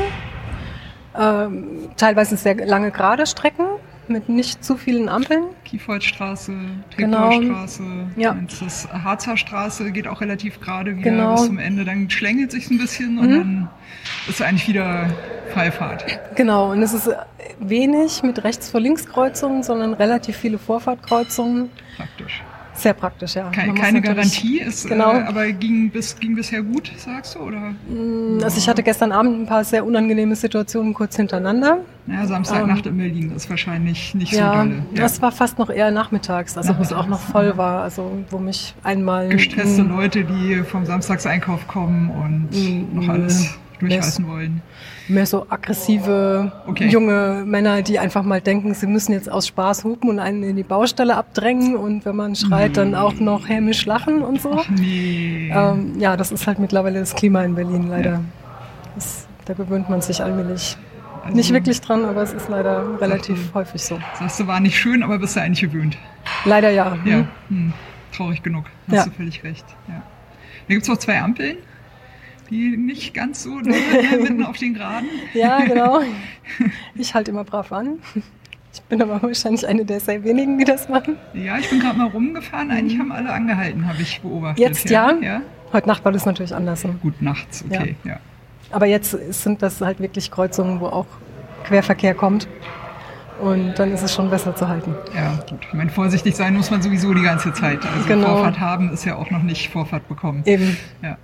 Ähm, 1.16 1.91
teilweise 1.97 2.37
sehr 2.37 2.55
lange 2.66 2.91
gerade 2.91 3.26
Strecken 3.26 3.66
mit 4.09 4.28
nicht 4.28 4.64
zu 4.64 4.76
vielen 4.76 5.09
Ampeln. 5.09 5.44
Kiefoldstraße, 5.64 6.52
Genau. 6.96 7.30
Treptaustraße, 7.30 7.82
Ja. 8.16 8.36
das 8.61 8.88
Harzer 8.92 9.36
Straße 9.36 9.90
geht 9.92 10.07
auch 10.09 10.20
relativ 10.20 10.61
gerade 10.61 10.92
wieder 10.96 11.11
Genau. 11.11 11.32
bis 11.34 11.46
zum 11.46 11.59
Ende. 11.59 11.84
Dann 11.84 12.09
schlängelt 12.11 12.50
sich 12.52 12.70
ein 12.70 12.78
bisschen 12.78 13.18
und 13.18 13.28
Mhm. 13.30 13.38
dann 13.38 13.68
ist 14.28 14.42
eigentlich 14.42 14.68
wieder 14.68 15.09
Freifahrt. 15.52 16.05
Genau, 16.36 16.72
und 16.72 16.82
es 16.82 16.92
ist 16.94 17.11
wenig 17.61 18.22
mit 18.22 18.42
rechts 18.44 18.70
vor 18.70 18.80
links 18.80 19.07
Kreuzungen, 19.07 19.62
sondern 19.62 19.94
relativ 19.94 20.36
viele 20.36 20.59
Vorfahrtkreuzungen. 20.59 21.70
Praktisch. 21.96 22.42
Sehr 22.77 22.93
praktisch, 22.93 23.37
ja. 23.37 23.51
Keine, 23.51 23.72
keine 23.75 24.01
Garantie, 24.03 24.59
ist, 24.61 24.89
Genau. 24.89 25.12
äh, 25.12 25.22
aber 25.22 25.51
ging, 25.53 25.91
bis, 25.91 26.18
ging 26.18 26.35
bisher 26.35 26.61
gut, 26.62 26.91
sagst 26.97 27.37
du? 27.37 27.39
Oder? 27.41 27.72
Mm, 27.89 28.41
Also 28.43 28.59
ich 28.59 28.68
hatte 28.68 28.83
gestern 28.83 29.12
Abend 29.12 29.41
ein 29.43 29.47
paar 29.47 29.62
sehr 29.64 29.85
unangenehme 29.87 30.35
Situationen 30.35 30.93
kurz 30.93 31.16
hintereinander. 31.16 31.79
Naja, 32.07 32.27
Samstagnacht 32.27 32.85
Ähm, 32.87 32.93
in 32.93 32.99
Berlin 32.99 33.33
ist 33.35 33.49
wahrscheinlich 33.49 34.14
nicht 34.14 34.33
ja, 34.33 34.53
so 34.53 34.59
dolle. 34.68 34.83
das 34.95 35.22
war 35.22 35.31
fast 35.33 35.59
noch 35.59 35.70
eher 35.70 35.91
nachmittags, 35.93 36.57
also 36.59 36.77
wo 36.77 36.83
es 36.83 36.93
auch 36.93 37.07
noch 37.07 37.20
voll 37.20 37.57
war, 37.57 37.83
also 37.83 38.25
wo 38.31 38.39
mich 38.39 38.75
einmal 38.83 39.29
Gestresste 39.29 39.85
Mm, 39.85 39.89
Leute, 39.91 40.25
die 40.25 40.57
vom 40.64 40.85
Samstagseinkauf 40.85 41.66
kommen 41.68 42.11
und 42.11 42.49
Mm, 42.51 42.97
noch 42.97 43.09
alles 43.09 43.55
nö. 43.81 43.89
durchreißen 43.89 44.27
wollen. 44.29 44.62
Mehr 45.09 45.26
so 45.26 45.46
aggressive 45.50 46.52
Okay. 46.66 46.88
junge 46.88 47.42
Männer, 47.46 47.82
die 47.82 47.98
einfach 47.98 48.22
mal 48.22 48.40
denken, 48.40 48.74
sie 48.74 48.86
müssen 48.86 49.12
jetzt 49.12 49.30
aus 49.30 49.46
Spaß 49.46 49.84
hupen 49.84 50.09
und 50.11 50.18
einen 50.18 50.42
in 50.42 50.57
die 50.57 50.62
Baustelle 50.62 51.16
abdrängen 51.16 51.76
und 51.76 52.05
wenn 52.05 52.16
man 52.16 52.34
schreit, 52.36 52.76
dann 52.76 52.94
auch 52.94 53.14
noch 53.14 53.48
hämisch 53.48 53.84
lachen 53.86 54.22
und 54.22 54.40
so. 54.40 54.62
Nee. 54.76 55.50
Ähm, 55.55 55.98
ja, 55.98 56.16
das 56.16 56.32
ist 56.32 56.46
halt 56.46 56.59
mittlerweile 56.59 57.00
das 57.00 57.14
Klima 57.14 57.42
in 57.42 57.55
Berlin 57.55 57.88
leider. 57.88 58.20
Das, 58.94 59.26
da 59.44 59.52
gewöhnt 59.55 59.90
man 59.90 60.00
sich 60.00 60.22
allmählich. 60.22 60.76
Also- 61.22 61.36
Nicht 61.36 61.52
wirklich 61.52 61.80
dran, 61.80 62.05
aber 62.05 62.22
es 62.22 62.32
ist 62.32 62.48
leider 62.48 63.00
relativ 63.00 63.52
häufig 63.55 63.82
so. 63.82 63.98
Sagst 64.18 64.40
du, 64.40 64.46
war 64.46 64.61
nicht 64.61 64.78
schön, 64.78 65.02
aber 65.02 65.18
bist 65.18 65.36
du 65.36 65.40
eigentlich 65.40 65.61
gewöhnt. 65.70 65.96
Leider 66.44 66.70
ja. 66.70 66.96
Ja, 67.05 67.16
Hm. 67.16 67.26
hm. 67.48 67.72
traurig 68.14 68.42
genug. 68.42 68.64
Hast 68.88 68.94
Ja. 68.96 69.05
du 69.05 69.11
völlig 69.11 69.42
recht. 69.42 69.64
Ja. 69.88 70.02
Da 70.68 70.74
gibt 70.74 70.82
es 70.82 70.90
auch 70.90 70.96
zwei 70.98 71.20
Ampeln, 71.20 71.57
die 72.51 72.76
nicht 72.76 73.14
ganz 73.14 73.42
so 73.42 73.57
sind, 73.62 73.68
mitten 74.22 74.45
auf 74.45 74.57
den 74.57 74.74
Geraden. 74.74 75.09
Ja, 75.32 75.61
genau. 75.64 76.01
Ich 76.95 77.14
halte 77.14 77.30
immer 77.30 77.42
brav 77.45 77.72
an. 77.72 77.99
Ich 78.72 78.82
bin 78.82 79.01
aber 79.01 79.22
wahrscheinlich 79.22 79.66
eine 79.66 79.84
der 79.84 79.99
sehr 80.01 80.22
wenigen, 80.24 80.59
die 80.59 80.64
das 80.64 80.88
machen. 80.88 81.16
Ja, 81.32 81.59
ich 81.59 81.70
bin 81.70 81.80
gerade 81.80 81.97
mal 81.97 82.09
rumgefahren. 82.09 82.70
Eigentlich 82.70 82.99
haben 82.99 83.12
alle 83.12 83.30
angehalten, 83.32 83.88
habe 83.88 84.03
ich 84.03 84.20
beobachtet. 84.20 84.59
Jetzt 84.59 84.90
ja. 84.90 85.12
ja. 85.22 85.40
Heute 85.72 85.88
Nacht 85.88 86.05
war 86.05 86.12
das 86.12 86.26
natürlich 86.26 86.55
anders. 86.55 86.84
ne? 86.84 86.97
Gut, 87.01 87.20
nachts, 87.22 87.64
okay. 87.68 87.97
Ja. 88.05 88.18
Aber 88.70 88.86
jetzt 88.86 89.11
sind 89.32 89.62
das 89.62 89.80
halt 89.80 90.01
wirklich 90.01 90.30
Kreuzungen, 90.30 90.80
wo 90.80 90.86
auch 90.86 91.07
Querverkehr 91.64 92.14
kommt. 92.14 92.47
Und 93.40 93.74
dann 93.78 93.92
ist 93.92 94.03
es 94.03 94.14
schon 94.14 94.30
besser 94.30 94.55
zu 94.55 94.68
halten. 94.68 94.95
Ja, 95.14 95.34
gut. 95.49 95.59
Ich 95.66 95.74
meine, 95.74 95.90
vorsichtig 95.90 96.36
sein 96.36 96.55
muss 96.55 96.70
man 96.70 96.82
sowieso 96.82 97.12
die 97.14 97.22
ganze 97.22 97.53
Zeit. 97.53 97.80
Also 97.84 98.07
Genau. 98.07 98.36
Vorfahrt 98.36 98.61
haben 98.61 98.92
ist 98.92 99.05
ja 99.05 99.16
auch 99.16 99.30
noch 99.30 99.42
nicht 99.42 99.70
Vorfahrt 99.70 100.09
bekommen. 100.09 100.42
Eben. 100.47 100.76
Ja. 101.03 101.16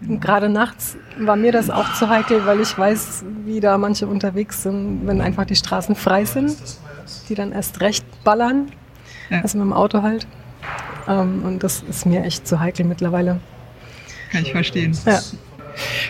Gerade 0.00 0.48
nachts 0.50 0.96
war 1.18 1.36
mir 1.36 1.52
das 1.52 1.70
auch 1.70 1.94
zu 1.94 2.08
heikel, 2.08 2.44
weil 2.44 2.60
ich 2.60 2.76
weiß, 2.76 3.24
wie 3.46 3.60
da 3.60 3.78
manche 3.78 4.06
unterwegs 4.06 4.62
sind, 4.62 5.06
wenn 5.06 5.20
einfach 5.22 5.46
die 5.46 5.56
Straßen 5.56 5.94
frei 5.94 6.24
sind, 6.26 6.54
die 7.28 7.34
dann 7.34 7.52
erst 7.52 7.80
recht 7.80 8.04
ballern, 8.22 8.70
Ja. 9.30 9.40
also 9.40 9.56
mit 9.58 9.64
dem 9.66 9.72
Auto 9.72 10.02
halt. 10.02 10.26
Ähm, 11.08 11.42
und 11.44 11.62
das 11.62 11.82
ist 11.88 12.04
mir 12.04 12.24
echt 12.24 12.46
zu 12.46 12.60
heikel 12.60 12.84
mittlerweile. 12.84 13.40
Kann 14.32 14.42
ich 14.42 14.52
verstehen. 14.52 14.96
Ja. 15.06 15.20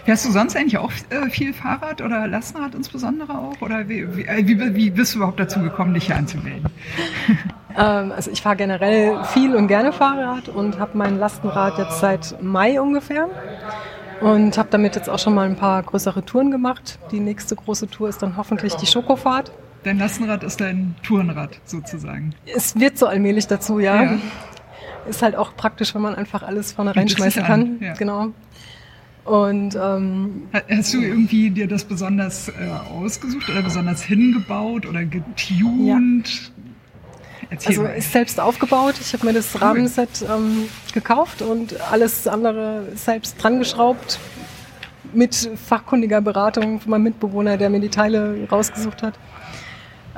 Fährst 0.05 0.24
du 0.24 0.32
sonst 0.32 0.57
eigentlich 0.57 0.78
auch 0.78 0.93
äh, 1.11 1.28
viel 1.30 1.53
Fahrrad 1.53 2.01
oder 2.01 2.26
Lastenrad 2.26 2.74
insbesondere 2.74 3.37
auch? 3.37 3.61
Oder 3.61 3.89
wie, 3.89 4.16
wie, 4.16 4.24
äh, 4.24 4.47
wie, 4.47 4.74
wie 4.74 4.91
bist 4.91 5.14
du 5.14 5.18
überhaupt 5.18 5.39
dazu 5.41 5.61
gekommen, 5.61 5.95
dich 5.95 6.07
hier 6.07 6.16
anzumelden? 6.16 6.70
Ähm, 7.78 8.12
also 8.12 8.30
ich 8.30 8.42
fahre 8.42 8.56
generell 8.56 9.22
viel 9.24 9.54
und 9.54 9.68
gerne 9.68 9.92
Fahrrad 9.92 10.48
und 10.48 10.78
habe 10.78 10.96
mein 10.96 11.18
Lastenrad 11.18 11.78
jetzt 11.78 12.00
seit 12.00 12.42
Mai 12.42 12.80
ungefähr. 12.80 13.28
Und 14.20 14.56
habe 14.56 14.68
damit 14.70 14.96
jetzt 14.96 15.10
auch 15.10 15.18
schon 15.18 15.34
mal 15.34 15.46
ein 15.46 15.56
paar 15.56 15.82
größere 15.82 16.24
Touren 16.24 16.50
gemacht. 16.50 16.98
Die 17.10 17.20
nächste 17.20 17.54
große 17.54 17.88
Tour 17.88 18.08
ist 18.08 18.22
dann 18.22 18.36
hoffentlich 18.38 18.74
die 18.76 18.86
Schokofahrt. 18.86 19.52
Dein 19.84 19.98
Lastenrad 19.98 20.42
ist 20.42 20.60
dein 20.60 20.94
Tourenrad 21.02 21.60
sozusagen. 21.64 22.34
Es 22.46 22.80
wird 22.80 22.96
so 22.96 23.06
allmählich 23.06 23.46
dazu, 23.46 23.78
ja. 23.78 24.02
Ja. 24.04 24.18
Ist 25.08 25.20
halt 25.22 25.36
auch 25.36 25.54
praktisch, 25.54 25.94
wenn 25.94 26.02
man 26.02 26.14
einfach 26.14 26.42
alles 26.42 26.72
vorne 26.72 26.96
reinschmeißen 26.96 27.42
an, 27.42 27.46
kann. 27.46 27.76
ja. 27.80 27.92
Genau. 27.92 28.28
Und 29.24 29.74
ähm, 29.76 30.44
Ha- 30.54 30.62
Hast 30.70 30.94
du 30.94 31.02
irgendwie 31.02 31.50
dir 31.50 31.68
das 31.68 31.84
besonders 31.84 32.48
äh, 32.48 32.52
ausgesucht 32.92 33.48
oder 33.50 33.60
besonders 33.62 34.02
hingebaut 34.02 34.86
oder 34.86 35.04
getuned? 35.04 36.52
Erzähl 37.51 37.70
also 37.70 37.82
mal. 37.82 37.90
ist 37.90 38.12
selbst 38.12 38.40
aufgebaut. 38.40 38.94
Ich 39.01 39.12
habe 39.12 39.26
mir 39.26 39.32
das 39.32 39.61
Rahmenset 39.61 40.24
ähm, 40.28 40.68
gekauft 40.92 41.42
und 41.42 41.80
alles 41.90 42.26
andere 42.26 42.88
selbst 42.94 43.42
dran 43.42 43.59
geschraubt 43.59 44.18
mit 45.12 45.51
fachkundiger 45.66 46.20
Beratung 46.20 46.80
von 46.80 46.90
meinem 46.90 47.05
Mitbewohner, 47.05 47.57
der 47.57 47.70
mir 47.70 47.80
die 47.80 47.88
Teile 47.88 48.47
rausgesucht 48.51 49.03
hat. 49.03 49.14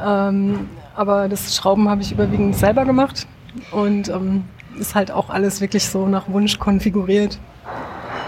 Ähm, 0.03 0.69
aber 0.95 1.29
das 1.29 1.55
Schrauben 1.55 1.89
habe 1.89 2.03
ich 2.03 2.13
überwiegend 2.13 2.57
selber 2.57 2.85
gemacht 2.85 3.27
und 3.71 4.09
ähm, 4.09 4.45
ist 4.79 4.95
halt 4.95 5.11
auch 5.11 5.31
alles 5.31 5.61
wirklich 5.61 5.87
so 5.89 6.07
nach 6.09 6.29
Wunsch 6.29 6.59
konfiguriert. 6.59 7.39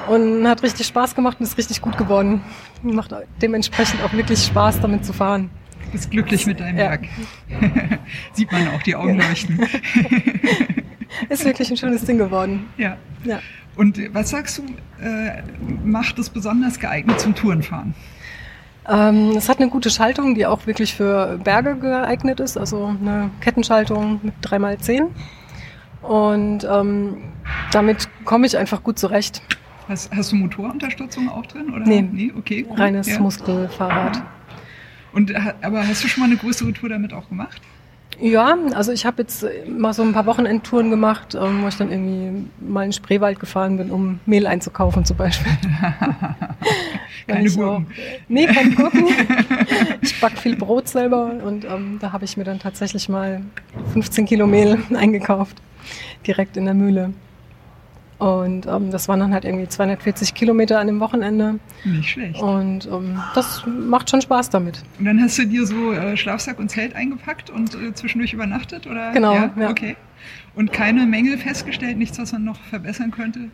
Und 0.09 0.48
hat 0.48 0.62
richtig 0.62 0.86
Spaß 0.88 1.14
gemacht 1.14 1.38
und 1.38 1.46
ist 1.46 1.57
richtig 1.57 1.80
gut 1.80 1.96
geworden. 1.96 2.42
Macht 2.82 3.14
dementsprechend 3.40 4.03
auch 4.03 4.12
wirklich 4.12 4.44
Spaß, 4.44 4.80
damit 4.80 5.05
zu 5.05 5.12
fahren. 5.12 5.51
Du 5.93 5.99
bist 5.99 6.11
glücklich 6.11 6.47
mit 6.47 6.61
deinem 6.61 6.78
Ja. 6.78 6.91
Werk. 6.91 7.09
Sieht 8.32 8.53
man 8.53 8.68
auch, 8.68 8.82
die 8.82 8.95
Augen 8.95 9.18
leuchten. 9.18 9.59
Ist 11.28 11.45
wirklich 11.45 11.70
ein 11.70 11.76
schönes 11.76 12.05
Ding 12.05 12.18
geworden. 12.18 12.66
ja. 12.76 12.97
Ja. 13.24 13.41
Und 13.76 13.99
was 14.14 14.30
sagst 14.30 14.59
du, 14.59 14.62
äh, 15.05 15.43
macht 15.84 16.18
es 16.18 16.28
besonders 16.30 16.78
geeignet 16.78 17.18
zum 17.20 17.34
Tourenfahren? 17.34 17.95
Ähm, 18.88 19.32
es 19.36 19.49
hat 19.49 19.59
eine 19.61 19.68
gute 19.68 19.91
Schaltung, 19.91 20.34
die 20.34 20.47
auch 20.47 20.66
wirklich 20.66 20.95
für 20.95 21.38
Berge 21.43 21.76
geeignet 21.76 22.41
ist, 22.41 22.57
also 22.59 22.95
eine 23.01 23.30
Kettenschaltung 23.41 24.20
mit 24.22 24.34
3x10. 24.43 25.07
Und 26.03 26.66
ähm, 26.70 27.18
damit 27.72 28.09
komme 28.24 28.47
ich 28.47 28.57
einfach 28.57 28.82
gut 28.82 28.99
zurecht. 28.99 29.43
Hast, 29.88 30.11
hast 30.14 30.32
du 30.32 30.36
Motorunterstützung 30.36 31.28
auch 31.28 31.47
drin? 31.47 31.70
Oder? 31.74 31.84
Nee. 31.86 32.03
nee 32.11 32.32
okay. 32.36 32.66
cool. 32.68 32.76
Reines 32.76 33.07
Ja. 33.07 33.18
Muskelfahrrad. 33.20 34.22
Und, 35.12 35.34
ha- 35.34 35.54
aber 35.62 35.86
hast 35.86 36.04
du 36.04 36.08
schon 36.08 36.20
mal 36.22 36.26
eine 36.26 36.36
größere 36.36 36.72
Tour 36.72 36.88
damit 36.88 37.12
auch 37.12 37.28
gemacht? 37.28 37.61
Ja, 38.20 38.54
also 38.74 38.92
ich 38.92 39.06
habe 39.06 39.22
jetzt 39.22 39.46
mal 39.66 39.94
so 39.94 40.02
ein 40.02 40.12
paar 40.12 40.26
Wochenendtouren 40.26 40.90
gemacht, 40.90 41.34
ähm, 41.34 41.62
wo 41.62 41.68
ich 41.68 41.76
dann 41.76 41.90
irgendwie 41.90 42.46
mal 42.61 42.82
in 42.82 42.88
den 42.88 42.92
Spreewald 42.92 43.40
gefahren 43.40 43.78
bin, 43.78 43.90
um 43.90 44.20
Mehl 44.26 44.46
einzukaufen 44.46 45.04
zum 45.06 45.16
Beispiel. 45.16 45.50
Keine 47.26 47.48
Gurken. 47.50 47.86
Auch, 47.86 47.90
nee, 48.28 48.46
keine 48.46 48.70
Gurken. 48.72 49.04
ich 50.02 50.20
back 50.20 50.36
viel 50.36 50.56
Brot 50.56 50.88
selber 50.88 51.32
und 51.44 51.64
ähm, 51.64 51.98
da 52.00 52.12
habe 52.12 52.24
ich 52.24 52.36
mir 52.36 52.44
dann 52.44 52.58
tatsächlich 52.58 53.08
mal 53.08 53.42
15 53.92 54.26
Kilo 54.26 54.46
Mehl 54.46 54.78
eingekauft, 54.94 55.56
direkt 56.26 56.56
in 56.56 56.64
der 56.64 56.74
Mühle. 56.74 57.12
Und 58.20 58.66
ähm, 58.66 58.90
das 58.90 59.08
waren 59.08 59.18
dann 59.18 59.32
halt 59.32 59.46
irgendwie 59.46 59.66
240 59.66 60.34
Kilometer 60.34 60.78
an 60.78 60.86
dem 60.88 61.00
Wochenende. 61.00 61.58
Nicht 61.84 62.10
schlecht. 62.10 62.38
Und 62.38 62.86
ähm, 62.86 63.18
das 63.34 63.64
macht 63.66 64.10
schon 64.10 64.20
Spaß 64.20 64.50
damit. 64.50 64.82
Und 64.98 65.06
dann 65.06 65.22
hast 65.22 65.38
du 65.38 65.46
dir 65.46 65.66
so 65.66 65.92
äh, 65.92 66.18
Schlafsack 66.18 66.58
und 66.58 66.70
Zelt 66.70 66.94
eingepackt 66.94 67.48
und 67.48 67.74
äh, 67.74 67.94
zwischendurch 67.94 68.34
übernachtet, 68.34 68.86
oder? 68.86 69.12
Genau, 69.12 69.32
Ja, 69.34 69.50
ja. 69.58 69.70
Okay. 69.70 69.96
Und 70.54 70.70
keine 70.70 71.06
Mängel 71.06 71.38
festgestellt, 71.38 71.96
nichts, 71.96 72.18
was 72.18 72.32
man 72.32 72.44
noch 72.44 72.60
verbessern 72.60 73.10
könnte? 73.10 73.48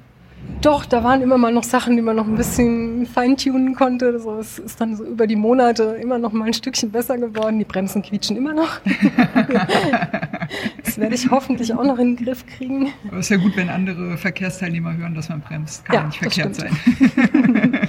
Doch, 0.62 0.84
da 0.84 1.05
waren 1.05 1.22
immer 1.22 1.38
mal 1.38 1.53
noch 1.53 1.64
Sachen, 1.64 1.97
die 1.97 2.03
man 2.03 2.16
noch 2.16 2.26
ein 2.26 2.36
bisschen 2.36 3.07
feintunen 3.07 3.74
konnte. 3.74 4.18
So, 4.18 4.38
es 4.38 4.59
ist 4.59 4.80
dann 4.80 4.97
so 4.97 5.05
über 5.05 5.26
die 5.26 5.36
Monate 5.36 5.97
immer 6.01 6.18
noch 6.18 6.32
mal 6.32 6.47
ein 6.47 6.55
Stückchen 6.55 6.90
besser 6.90 7.18
geworden. 7.18 7.59
Die 7.59 7.64
Bremsen 7.64 8.03
quietschen 8.03 8.36
immer 8.36 8.55
noch. 8.55 8.80
das 10.84 10.99
werde 10.99 11.14
ich 11.14 11.30
hoffentlich 11.30 11.72
auch 11.74 11.84
noch 11.84 11.99
in 11.99 12.16
den 12.16 12.24
Griff 12.24 12.44
kriegen. 12.47 12.92
Aber 13.09 13.18
ist 13.18 13.28
ja 13.28 13.36
gut, 13.36 13.57
wenn 13.57 13.68
andere 13.68 14.16
Verkehrsteilnehmer 14.16 14.97
hören, 14.97 15.14
dass 15.14 15.28
man 15.28 15.40
bremst. 15.40 15.84
Kann 15.84 15.94
Ja, 15.94 16.01
ja 16.01 16.07
nicht 16.07 16.18
verkehrt 16.18 16.57
sein. 16.57 16.76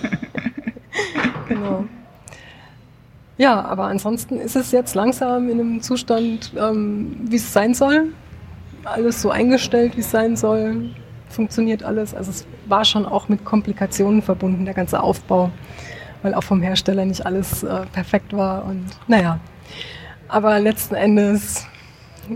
Genau. 1.47 1.85
Ja, 3.37 3.61
aber 3.61 3.85
ansonsten 3.85 4.39
ist 4.39 4.55
es 4.55 4.71
jetzt 4.71 4.95
langsam 4.95 5.49
in 5.49 5.59
einem 5.59 5.81
Zustand, 5.81 6.53
ähm, 6.57 7.15
wie 7.21 7.35
es 7.35 7.53
sein 7.53 7.73
soll. 7.73 8.13
Alles 8.83 9.21
so 9.21 9.29
eingestellt, 9.29 9.95
wie 9.95 10.01
es 10.01 10.09
sein 10.09 10.35
soll. 10.35 10.89
Funktioniert 11.37 11.83
alles. 11.83 12.15
Also 12.15 12.31
es 12.31 12.47
war 12.65 12.83
schon 12.83 13.05
auch 13.05 13.29
mit 13.29 13.45
Komplikationen 13.45 14.23
verbunden, 14.23 14.65
der 14.65 14.73
ganze 14.73 15.03
Aufbau, 15.03 15.51
weil 16.23 16.33
auch 16.33 16.41
vom 16.41 16.63
Hersteller 16.63 17.05
nicht 17.05 17.27
alles 17.27 17.61
äh, 17.61 17.85
perfekt 17.93 18.33
war. 18.35 18.65
Und 18.65 18.87
naja, 19.07 19.39
aber 20.27 20.59
letzten 20.59 20.95
Endes 20.95 21.67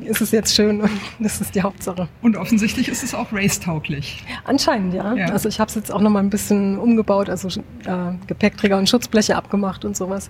ist 0.05 0.21
es 0.21 0.29
jetzt 0.29 0.53
schön 0.53 0.81
und 0.81 0.91
das 1.19 1.41
ist 1.41 1.55
die 1.55 1.63
Hauptsache. 1.63 2.07
Und 2.21 2.37
offensichtlich 2.37 2.89
ist 2.89 3.01
es 3.01 3.15
auch 3.15 3.33
racetauglich. 3.33 4.23
Anscheinend, 4.43 4.93
ja. 4.93 5.15
Ja. 5.15 5.25
Also 5.29 5.49
ich 5.49 5.59
habe 5.59 5.67
es 5.69 5.73
jetzt 5.73 5.91
auch 5.91 5.99
noch 6.01 6.11
mal 6.11 6.19
ein 6.19 6.29
bisschen 6.29 6.77
umgebaut, 6.77 7.27
also 7.27 7.47
äh, 7.49 8.13
Gepäckträger 8.27 8.77
und 8.77 8.87
Schutzbleche 8.87 9.35
abgemacht 9.35 9.83
und 9.83 9.97
sowas. 9.97 10.29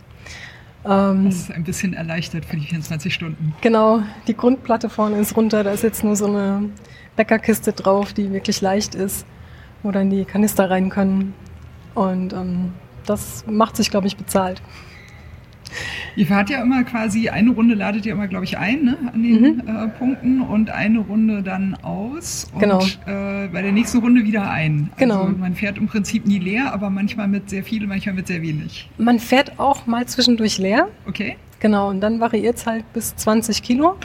Ähm, 0.86 1.26
Das 1.26 1.36
ist 1.36 1.52
ein 1.52 1.66
bisschen 1.66 1.94
erleichtert 1.94 2.46
für 2.46 2.56
die 2.56 2.66
24 2.68 3.14
Stunden. 3.14 3.54
genau, 3.60 4.02
die 4.28 4.34
Grundplatte 4.38 4.90
vorne 4.90 5.18
ist 5.18 5.36
runter, 5.36 5.66
da 5.66 5.72
ist 5.72 5.84
jetzt 5.84 6.06
nur 6.06 6.16
so 6.16 6.28
eine 6.28 6.70
Bäckerkiste 7.26 7.72
drauf, 7.72 8.14
die 8.14 8.32
wirklich 8.34 8.62
leicht 8.62 8.96
ist, 8.96 9.28
wo 9.84 9.92
dann 9.92 10.10
die 10.10 10.26
Kanister 10.26 10.72
rein 10.72 10.90
können. 10.90 11.36
Und 11.94 12.34
ähm, 12.34 12.74
das 13.06 13.46
macht 13.48 13.76
sich, 13.78 13.92
glaube 13.92 14.08
ich, 14.08 14.18
bezahlt. 14.18 14.60
Ihr 16.16 16.26
fahrt 16.26 16.50
ja 16.50 16.62
immer 16.64 16.84
quasi, 16.84 17.30
eine 17.30 17.52
Runde 17.52 17.76
ladet 17.76 18.06
ihr 18.08 18.14
immer, 18.14 18.28
glaube 18.28 18.44
ich, 18.44 18.58
ein 18.58 18.84
ne, 18.86 18.98
an 19.14 19.22
den 19.22 19.42
Mhm. 19.42 19.62
äh, 19.68 19.88
Punkten 19.90 20.42
und 20.42 20.72
eine 20.72 21.00
Runde 21.00 21.44
dann 21.44 21.76
aus 21.84 22.48
und 22.54 22.60
Genau. 22.60 22.80
äh, 23.06 23.48
bei 23.48 23.62
der 23.62 23.72
nächsten 23.72 24.00
Runde 24.00 24.24
wieder 24.26 24.50
ein. 24.50 24.90
Genau. 24.98 25.26
Also 25.26 25.38
man 25.38 25.54
fährt 25.56 25.78
im 25.78 25.88
Prinzip 25.88 26.26
nie 26.26 26.40
leer, 26.40 26.74
aber 26.74 26.90
manchmal 26.90 27.28
mit 27.28 27.50
sehr 27.52 27.64
viel, 27.64 27.86
manchmal 27.86 28.16
mit 28.16 28.28
sehr 28.28 28.42
wenig. 28.42 28.90
Man 28.98 29.20
fährt 29.20 29.60
auch 29.60 29.86
mal 29.86 30.06
zwischendurch 30.08 30.58
leer. 30.58 30.88
Okay? 31.08 31.38
Genau, 31.60 31.90
und 31.90 32.02
dann 32.02 32.20
variiert 32.20 32.58
es 32.58 32.66
halt 32.66 32.92
bis 32.94 33.16
20 33.16 33.62
Kilo, 33.62 33.96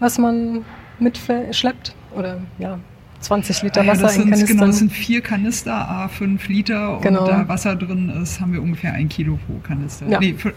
was 0.00 0.18
man 0.18 0.64
mitschleppt. 0.98 1.94
Oder 2.16 2.38
ja, 2.58 2.78
20 3.20 3.62
Liter 3.62 3.80
Ah 3.80 3.84
ja, 3.84 3.92
Wasser 3.92 4.14
in 4.16 4.30
Kanistern. 4.30 4.46
genau, 4.48 4.66
das 4.66 4.78
sind 4.78 4.92
vier 4.92 5.20
Kanister, 5.20 5.74
a 5.88 6.08
5 6.08 6.46
Liter 6.48 6.98
Genau. 7.02 7.20
und 7.22 7.28
da 7.28 7.48
Wasser 7.48 7.74
drin 7.76 8.10
ist, 8.22 8.40
haben 8.40 8.52
wir 8.52 8.62
ungefähr 8.62 8.92
ein 8.92 9.08
Kilo 9.08 9.38
pro 9.46 9.54
Kanister. 9.62 10.06
Ja. 10.08 10.20
Nee, 10.20 10.34
fü- 10.38 10.48
äh, 10.50 10.52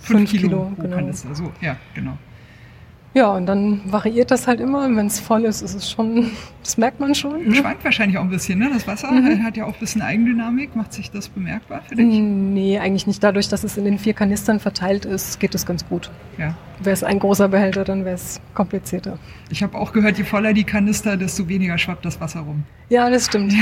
Fünf 0.00 0.18
fünf 0.28 0.30
Kilo, 0.32 0.48
Kilo, 0.48 0.72
pro 0.76 0.82
genau. 0.82 0.96
Kanister. 0.96 1.34
So, 1.34 1.52
ja, 1.60 1.76
genau. 1.94 2.18
Ja, 3.14 3.30
und 3.32 3.44
dann 3.44 3.82
variiert 3.84 4.30
das 4.30 4.46
halt 4.46 4.58
immer. 4.60 4.88
Wenn 4.96 5.06
es 5.06 5.20
voll 5.20 5.44
ist, 5.44 5.60
ist 5.60 5.74
es 5.74 5.90
schon, 5.90 6.30
das 6.62 6.78
merkt 6.78 6.98
man 6.98 7.14
schon. 7.14 7.46
ne? 7.46 7.54
Schwankt 7.56 7.84
wahrscheinlich 7.84 8.16
auch 8.16 8.22
ein 8.22 8.30
bisschen, 8.30 8.58
ne? 8.58 8.70
Das 8.72 8.86
Wasser 8.86 9.12
Mhm. 9.12 9.42
hat 9.44 9.56
ja 9.56 9.64
auch 9.66 9.74
ein 9.74 9.80
bisschen 9.80 10.00
Eigendynamik. 10.00 10.74
Macht 10.76 10.94
sich 10.94 11.10
das 11.10 11.28
bemerkbar 11.28 11.82
für 11.86 11.94
dich? 11.96 12.06
Nee, 12.06 12.78
eigentlich 12.78 13.06
nicht. 13.06 13.22
Dadurch, 13.22 13.48
dass 13.48 13.64
es 13.64 13.76
in 13.76 13.84
den 13.84 13.98
vier 13.98 14.14
Kanistern 14.14 14.60
verteilt 14.60 15.04
ist, 15.04 15.40
geht 15.40 15.54
es 15.54 15.66
ganz 15.66 15.86
gut. 15.86 16.10
Ja. 16.38 16.54
Wäre 16.80 16.94
es 16.94 17.04
ein 17.04 17.18
großer 17.18 17.48
Behälter, 17.48 17.84
dann 17.84 18.04
wäre 18.04 18.14
es 18.14 18.40
komplizierter. 18.54 19.18
Ich 19.50 19.62
habe 19.62 19.76
auch 19.76 19.92
gehört, 19.92 20.16
je 20.18 20.24
voller 20.24 20.52
die 20.54 20.64
Kanister, 20.64 21.16
desto 21.18 21.46
weniger 21.48 21.76
schwappt 21.78 22.04
das 22.06 22.18
Wasser 22.20 22.40
rum. 22.40 22.64
Ja, 22.88 23.10
das 23.10 23.26
stimmt. 23.26 23.52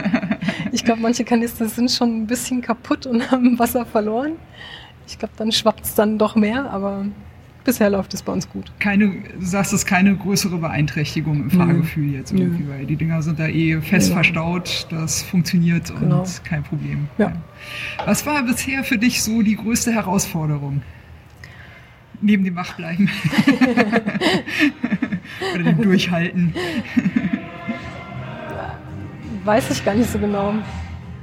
ich 0.72 0.84
glaube, 0.84 1.00
manche 1.00 1.24
Kanister 1.24 1.68
sind 1.68 1.90
schon 1.90 2.22
ein 2.22 2.26
bisschen 2.26 2.60
kaputt 2.60 3.06
und 3.06 3.30
haben 3.30 3.58
Wasser 3.58 3.86
verloren. 3.86 4.32
Ich 5.06 5.18
glaube, 5.18 5.34
dann 5.36 5.52
schwappt 5.52 5.84
es 5.84 5.94
dann 5.94 6.18
doch 6.18 6.36
mehr, 6.36 6.70
aber 6.70 7.06
bisher 7.64 7.90
läuft 7.90 8.14
es 8.14 8.22
bei 8.22 8.32
uns 8.32 8.48
gut. 8.48 8.72
Keine, 8.78 9.08
du 9.08 9.44
sagst, 9.46 9.72
es 9.72 9.80
ist 9.80 9.86
keine 9.86 10.14
größere 10.16 10.58
Beeinträchtigung 10.58 11.42
im 11.42 11.50
Fahrgefühl 11.50 12.12
jetzt 12.12 12.32
Nö. 12.32 12.42
irgendwie, 12.42 12.68
weil 12.68 12.86
die 12.86 12.96
Dinger 12.96 13.22
sind 13.22 13.38
da 13.38 13.46
eh 13.46 13.80
fest 13.80 14.08
Genau. 14.08 14.14
verstaut, 14.16 14.86
das 14.90 15.22
funktioniert 15.22 15.92
Genau. 16.00 16.20
und 16.20 16.44
kein 16.44 16.62
Problem. 16.62 17.08
Ja. 17.18 17.32
Was 18.06 18.24
war 18.26 18.42
bisher 18.42 18.84
für 18.84 18.98
dich 18.98 19.22
so 19.22 19.42
die 19.42 19.56
größte 19.56 19.92
Herausforderung? 19.92 20.82
Neben 22.22 22.44
dem 22.44 22.54
Wachbleiben. 22.56 23.08
Oder 25.54 25.62
dem 25.64 25.80
Durchhalten. 25.80 26.54
Weiß 29.44 29.70
ich 29.70 29.84
gar 29.84 29.94
nicht 29.94 30.10
so 30.10 30.18
genau. 30.18 30.54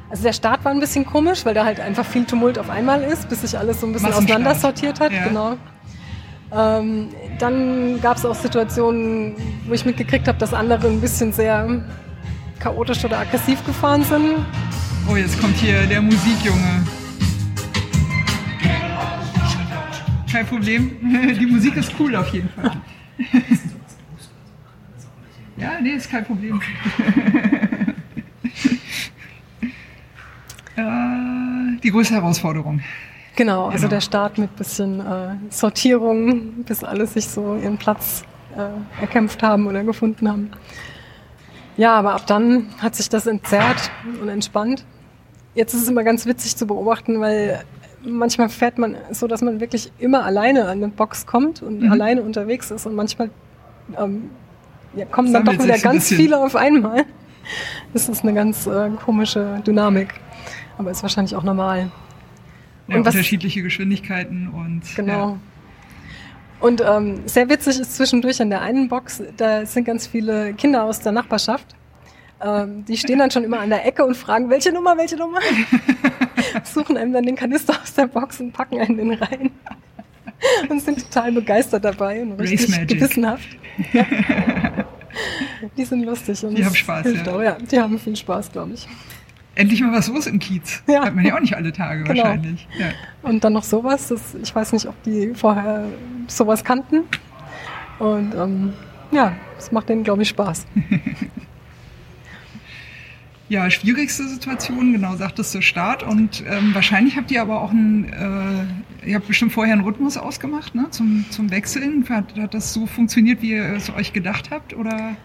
Also 0.10 0.24
der 0.24 0.34
Start 0.34 0.64
war 0.66 0.72
ein 0.72 0.80
bisschen 0.80 1.06
komisch, 1.06 1.46
weil 1.46 1.54
da 1.54 1.66
halt 1.66 1.80
einfach 1.80 2.06
viel 2.06 2.26
Tumult 2.26 2.58
auf 2.58 2.70
einmal 2.70 3.02
ist, 3.04 3.30
bis 3.30 3.42
sich 3.42 3.58
alles 3.58 3.82
so 3.82 3.88
ein 3.88 3.94
bisschen 3.94 4.10
Massenstart. 4.10 4.40
auseinander 4.40 4.60
sortiert 4.60 5.00
hat. 5.00 5.12
Ja. 5.12 5.28
Genau. 5.28 5.58
Ähm, 6.52 7.10
dann 7.40 8.00
gab 8.02 8.18
es 8.18 8.26
auch 8.26 8.36
Situationen, 8.36 9.36
wo 9.68 9.74
ich 9.74 9.86
mitgekriegt 9.86 10.28
habe, 10.28 10.38
dass 10.38 10.54
andere 10.54 10.88
ein 10.88 11.02
bisschen 11.02 11.32
sehr 11.34 11.84
chaotisch 12.60 13.04
oder 13.04 13.20
aggressiv 13.20 13.66
gefahren 13.66 14.04
sind. 14.04 14.46
Oh, 15.10 15.16
jetzt 15.16 15.40
kommt 15.40 15.56
hier 15.58 15.86
der 15.86 16.02
Musikjunge. 16.02 16.86
Kein 20.32 20.46
Problem. 20.46 20.92
Die 21.40 21.46
Musik 21.46 21.76
ist 21.78 21.92
cool 22.00 22.16
auf 22.16 22.28
jeden 22.30 22.50
Fall. 22.50 22.72
Ja, 25.58 25.82
nee, 25.82 25.94
ist 25.94 26.10
kein 26.10 26.24
Problem. 26.24 26.62
äh, 30.76 31.80
die 31.82 31.90
größte 31.90 32.14
Herausforderung. 32.14 32.82
Genau, 33.38 33.66
also 33.68 33.78
Genau. 33.84 33.90
der 33.92 34.02
Start 34.02 34.38
mit 34.38 34.54
bisschen 34.58 35.00
äh, 35.00 35.36
Sortierung, 35.50 36.64
bis 36.66 36.84
alle 36.84 37.06
sich 37.08 37.28
so 37.28 37.56
ihren 37.56 37.78
Platz 37.78 38.24
äh, 38.58 39.02
erkämpft 39.02 39.42
haben 39.44 39.68
oder 39.68 39.84
gefunden 39.84 40.28
haben. 40.30 40.52
Ja, 41.78 41.94
aber 41.94 42.14
ab 42.16 42.24
dann 42.28 42.68
hat 42.80 42.96
sich 42.96 43.08
das 43.08 43.28
entzerrt 43.28 43.92
und 44.22 44.28
entspannt. 44.30 44.84
Jetzt 45.54 45.74
ist 45.76 45.84
es 45.84 45.88
immer 45.90 46.04
ganz 46.04 46.26
witzig 46.26 46.58
zu 46.58 46.66
beobachten, 46.66 47.22
weil 47.22 47.64
manchmal 48.04 48.50
fährt 48.50 48.78
man 48.80 48.96
so, 49.12 49.28
dass 49.28 49.42
man 49.42 49.60
wirklich 49.60 49.92
immer 50.00 50.26
alleine 50.26 50.64
an 50.64 50.70
eine 50.84 50.88
Box 50.90 51.26
kommt 51.28 51.62
und 51.62 51.84
Mhm. 51.84 51.92
alleine 51.92 52.22
unterwegs 52.24 52.72
ist 52.72 52.86
und 52.88 52.96
manchmal 52.96 53.30
ähm, 54.00 54.32
ja, 54.96 55.06
kommen 55.06 55.32
dann 55.32 55.46
doch 55.46 55.54
wieder 55.54 55.76
ein 55.76 55.82
ganz 55.82 56.10
bisschen. 56.10 56.18
viele 56.18 56.40
auf 56.40 56.56
einmal. 56.56 57.06
Das 57.94 58.10
ist 58.10 58.24
eine 58.24 58.34
ganz 58.34 58.66
äh, 58.68 58.90
komische 59.06 59.62
Dynamik, 59.66 60.16
aber 60.80 60.90
ist 60.92 61.04
wahrscheinlich 61.04 61.36
auch 61.36 61.44
normal. 61.44 61.92
Ja, 62.88 62.96
Und 62.98 63.06
was- 63.06 63.14
unterschiedliche 63.16 63.62
Geschwindigkeiten 63.62 64.48
und 64.50 64.82
Genau. 64.96 65.38
Und 66.60 66.82
ähm, 66.82 67.22
sehr 67.28 67.50
witzig 67.50 67.80
ist 67.80 67.96
zwischendurch 67.96 68.40
in 68.40 68.50
der 68.50 68.62
einen 68.62 68.88
Box, 68.88 69.22
da 69.38 69.66
sind 69.66 69.86
ganz 69.86 70.08
viele 70.08 70.54
Kinder 70.54 70.84
aus 70.86 71.00
der 71.00 71.12
Nachbarschaft. 71.12 71.76
Ähm, 72.44 72.84
die 72.86 72.98
stehen 72.98 73.20
dann 73.20 73.30
schon 73.30 73.44
immer 73.44 73.60
an 73.60 73.70
der 73.70 73.86
Ecke 73.86 74.04
und 74.06 74.16
fragen, 74.18 74.50
welche 74.50 74.72
Nummer, 74.72 74.98
welche 74.98 75.18
Nummer? 75.18 75.40
Suchen 76.64 76.98
einem 76.98 77.14
dann 77.14 77.26
den 77.26 77.36
Kanister 77.36 77.74
aus 77.82 77.94
der 77.94 78.08
Box 78.08 78.40
und 78.40 78.54
packen 78.54 78.80
einen 78.80 78.98
den 78.98 79.14
rein. 79.14 79.52
Und 80.70 80.82
sind 80.82 81.00
total 81.00 81.32
begeistert 81.32 81.84
dabei 81.84 82.22
und 82.22 82.34
Race 82.40 82.50
richtig 82.52 82.70
Magic. 82.70 82.88
gewissenhaft. 83.00 83.48
Ja. 83.94 84.06
Die 85.78 85.84
sind 85.86 86.04
lustig. 86.04 86.44
Und 86.44 86.56
Die 86.56 86.64
haben 86.66 86.76
Spaß, 86.76 87.08
ja. 87.12 87.34
Auch, 87.34 87.42
ja. 87.42 87.58
Die 87.60 87.80
haben 87.80 87.98
viel 88.00 88.16
Spaß, 88.16 88.52
glaube 88.52 88.74
ich. 88.74 88.88
Endlich 89.58 89.82
mal 89.82 89.92
was 89.92 90.08
los 90.08 90.28
im 90.28 90.38
Kiez. 90.38 90.84
Ja. 90.88 91.04
Hat 91.04 91.16
man 91.16 91.26
ja 91.26 91.36
auch 91.36 91.40
nicht 91.40 91.56
alle 91.56 91.74
Tage 91.74 92.04
Genau. 92.04 92.24
wahrscheinlich. 92.24 92.68
Ja. 92.78 92.88
Und 93.24 93.44
dann 93.44 93.54
noch 93.54 93.64
sowas. 93.64 94.08
Das, 94.10 94.36
ich 94.36 94.54
weiß 94.56 94.72
nicht, 94.74 94.86
ob 94.86 95.02
die 95.02 95.34
vorher 95.34 95.86
sowas 96.28 96.64
kannten. 96.64 97.04
Und 97.98 98.36
ähm, 98.36 98.74
ja, 99.12 99.34
es 99.58 99.72
macht 99.72 99.90
denen, 99.90 100.04
glaube 100.04 100.22
ich, 100.22 100.30
Spaß. 100.30 100.66
Ja, 103.50 103.70
schwierigste 103.72 104.28
Situation, 104.28 104.92
genau, 104.92 105.16
sagtest 105.16 105.56
du 105.56 105.62
Start. 105.62 106.04
Und 106.04 106.44
ähm, 106.50 106.76
wahrscheinlich 106.76 107.16
habt 107.16 107.32
ihr 107.32 107.42
aber 107.42 107.62
auch 107.62 107.72
einen, 107.72 108.04
äh, 109.04 109.08
ihr 109.10 109.16
habt 109.16 109.28
bestimmt 109.28 109.54
vorher 109.54 109.72
einen 109.74 109.84
Rhythmus 109.86 110.18
ausgemacht, 110.18 110.76
ne? 110.76 110.88
Zum, 110.90 111.24
zum 111.30 111.50
Wechseln. 111.50 112.06
Hat, 112.10 112.36
hat 112.38 112.54
das 112.54 112.74
so 112.74 112.86
funktioniert, 112.86 113.42
wie 113.42 113.52
ihr 113.52 113.64
es 113.74 113.90
euch 113.90 114.12
gedacht 114.12 114.50
habt? 114.52 114.74
Oder 114.74 115.16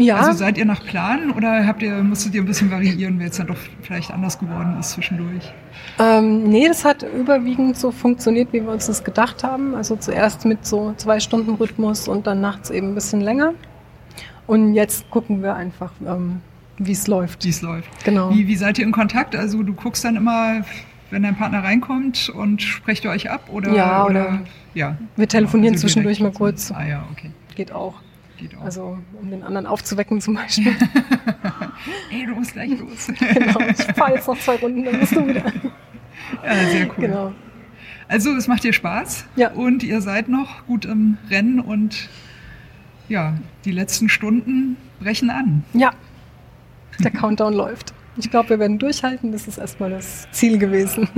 Ja, 0.00 0.16
also 0.16 0.32
seid 0.32 0.56
ihr 0.58 0.64
nach 0.64 0.84
Plan 0.84 1.30
oder 1.30 1.66
habt 1.66 1.82
ihr, 1.82 2.02
musstet 2.02 2.34
ihr 2.34 2.42
ein 2.42 2.46
bisschen 2.46 2.70
variieren, 2.70 3.18
weil 3.20 3.28
es 3.28 3.36
dann 3.36 3.46
doch 3.48 3.56
vielleicht 3.82 4.10
anders 4.10 4.38
geworden 4.38 4.76
ist 4.80 4.90
zwischendurch? 4.92 5.52
ähm, 5.98 6.44
nee, 6.44 6.66
das 6.66 6.84
hat 6.84 7.02
überwiegend 7.02 7.76
so 7.76 7.90
funktioniert, 7.90 8.52
wie 8.52 8.62
wir 8.62 8.70
uns 8.70 8.86
das 8.86 9.04
gedacht 9.04 9.44
haben. 9.44 9.74
Also 9.74 9.96
zuerst 9.96 10.44
mit 10.46 10.64
so 10.66 10.94
zwei 10.96 11.20
Stunden 11.20 11.54
Rhythmus 11.54 12.08
und 12.08 12.26
dann 12.26 12.40
nachts 12.40 12.70
eben 12.70 12.88
ein 12.88 12.94
bisschen 12.94 13.20
länger. 13.20 13.52
Und 14.46 14.74
jetzt 14.74 15.08
gucken 15.10 15.42
wir 15.42 15.54
einfach, 15.54 15.92
ähm, 16.06 16.40
wie 16.78 16.92
es 16.92 17.06
läuft. 17.06 17.44
Wie 17.44 17.50
es 17.50 17.60
läuft. 17.62 17.88
Genau. 18.04 18.30
Wie, 18.34 18.46
wie 18.48 18.56
seid 18.56 18.78
ihr 18.78 18.84
in 18.84 18.92
Kontakt? 18.92 19.36
Also 19.36 19.62
du 19.62 19.74
guckst 19.74 20.04
dann 20.04 20.16
immer, 20.16 20.62
wenn 21.10 21.22
dein 21.22 21.36
Partner 21.36 21.62
reinkommt 21.62 22.30
und 22.30 22.62
sprecht 22.62 23.04
ihr 23.04 23.10
euch 23.10 23.30
ab? 23.30 23.48
Oder, 23.52 23.72
Ja, 23.74 24.06
oder- 24.06 24.40
ja. 24.74 24.96
Wir 25.16 25.28
telefonieren 25.28 25.74
Also 25.74 25.82
zwischendurch 25.86 26.20
mal 26.20 26.32
kurz. 26.32 26.72
Ah 26.72 26.86
ja, 26.86 27.04
okay. 27.12 27.30
Geht 27.54 27.72
auch. 27.72 27.94
Geht 28.40 28.56
auch. 28.56 28.62
Also 28.62 28.98
um 29.20 29.30
den 29.30 29.42
anderen 29.42 29.66
aufzuwecken 29.66 30.20
zum 30.20 30.34
Beispiel. 30.34 30.74
Ey, 32.10 32.26
du 32.26 32.34
musst 32.34 32.54
gleich 32.54 32.70
los. 32.78 33.08
genau. 33.18 33.60
Ich 33.68 33.84
fahre 33.94 34.14
jetzt 34.14 34.26
noch 34.26 34.38
zwei 34.38 34.56
Runden, 34.56 34.84
dann 34.84 34.98
bist 34.98 35.14
du 35.14 35.26
wieder. 35.26 35.44
ja, 36.44 36.54
sehr 36.70 36.86
cool. 36.88 36.94
Genau. 36.98 37.32
Also 38.08 38.30
es 38.34 38.48
macht 38.48 38.64
dir 38.64 38.72
Spaß 38.72 39.26
Ja. 39.36 39.50
und 39.52 39.82
ihr 39.82 40.00
seid 40.00 40.28
noch 40.28 40.66
gut 40.66 40.84
im 40.84 41.18
Rennen 41.28 41.60
und 41.60 42.08
ja, 43.08 43.34
die 43.64 43.72
letzten 43.72 44.08
Stunden 44.08 44.76
brechen 45.00 45.30
an. 45.30 45.64
Ja, 45.74 45.92
der 46.98 47.10
Countdown 47.10 47.52
läuft. 47.54 47.92
Ich 48.16 48.30
glaube, 48.30 48.50
wir 48.50 48.58
werden 48.58 48.78
durchhalten. 48.78 49.32
Das 49.32 49.46
ist 49.46 49.58
erstmal 49.58 49.90
das 49.90 50.28
Ziel 50.32 50.58
gewesen. 50.58 51.08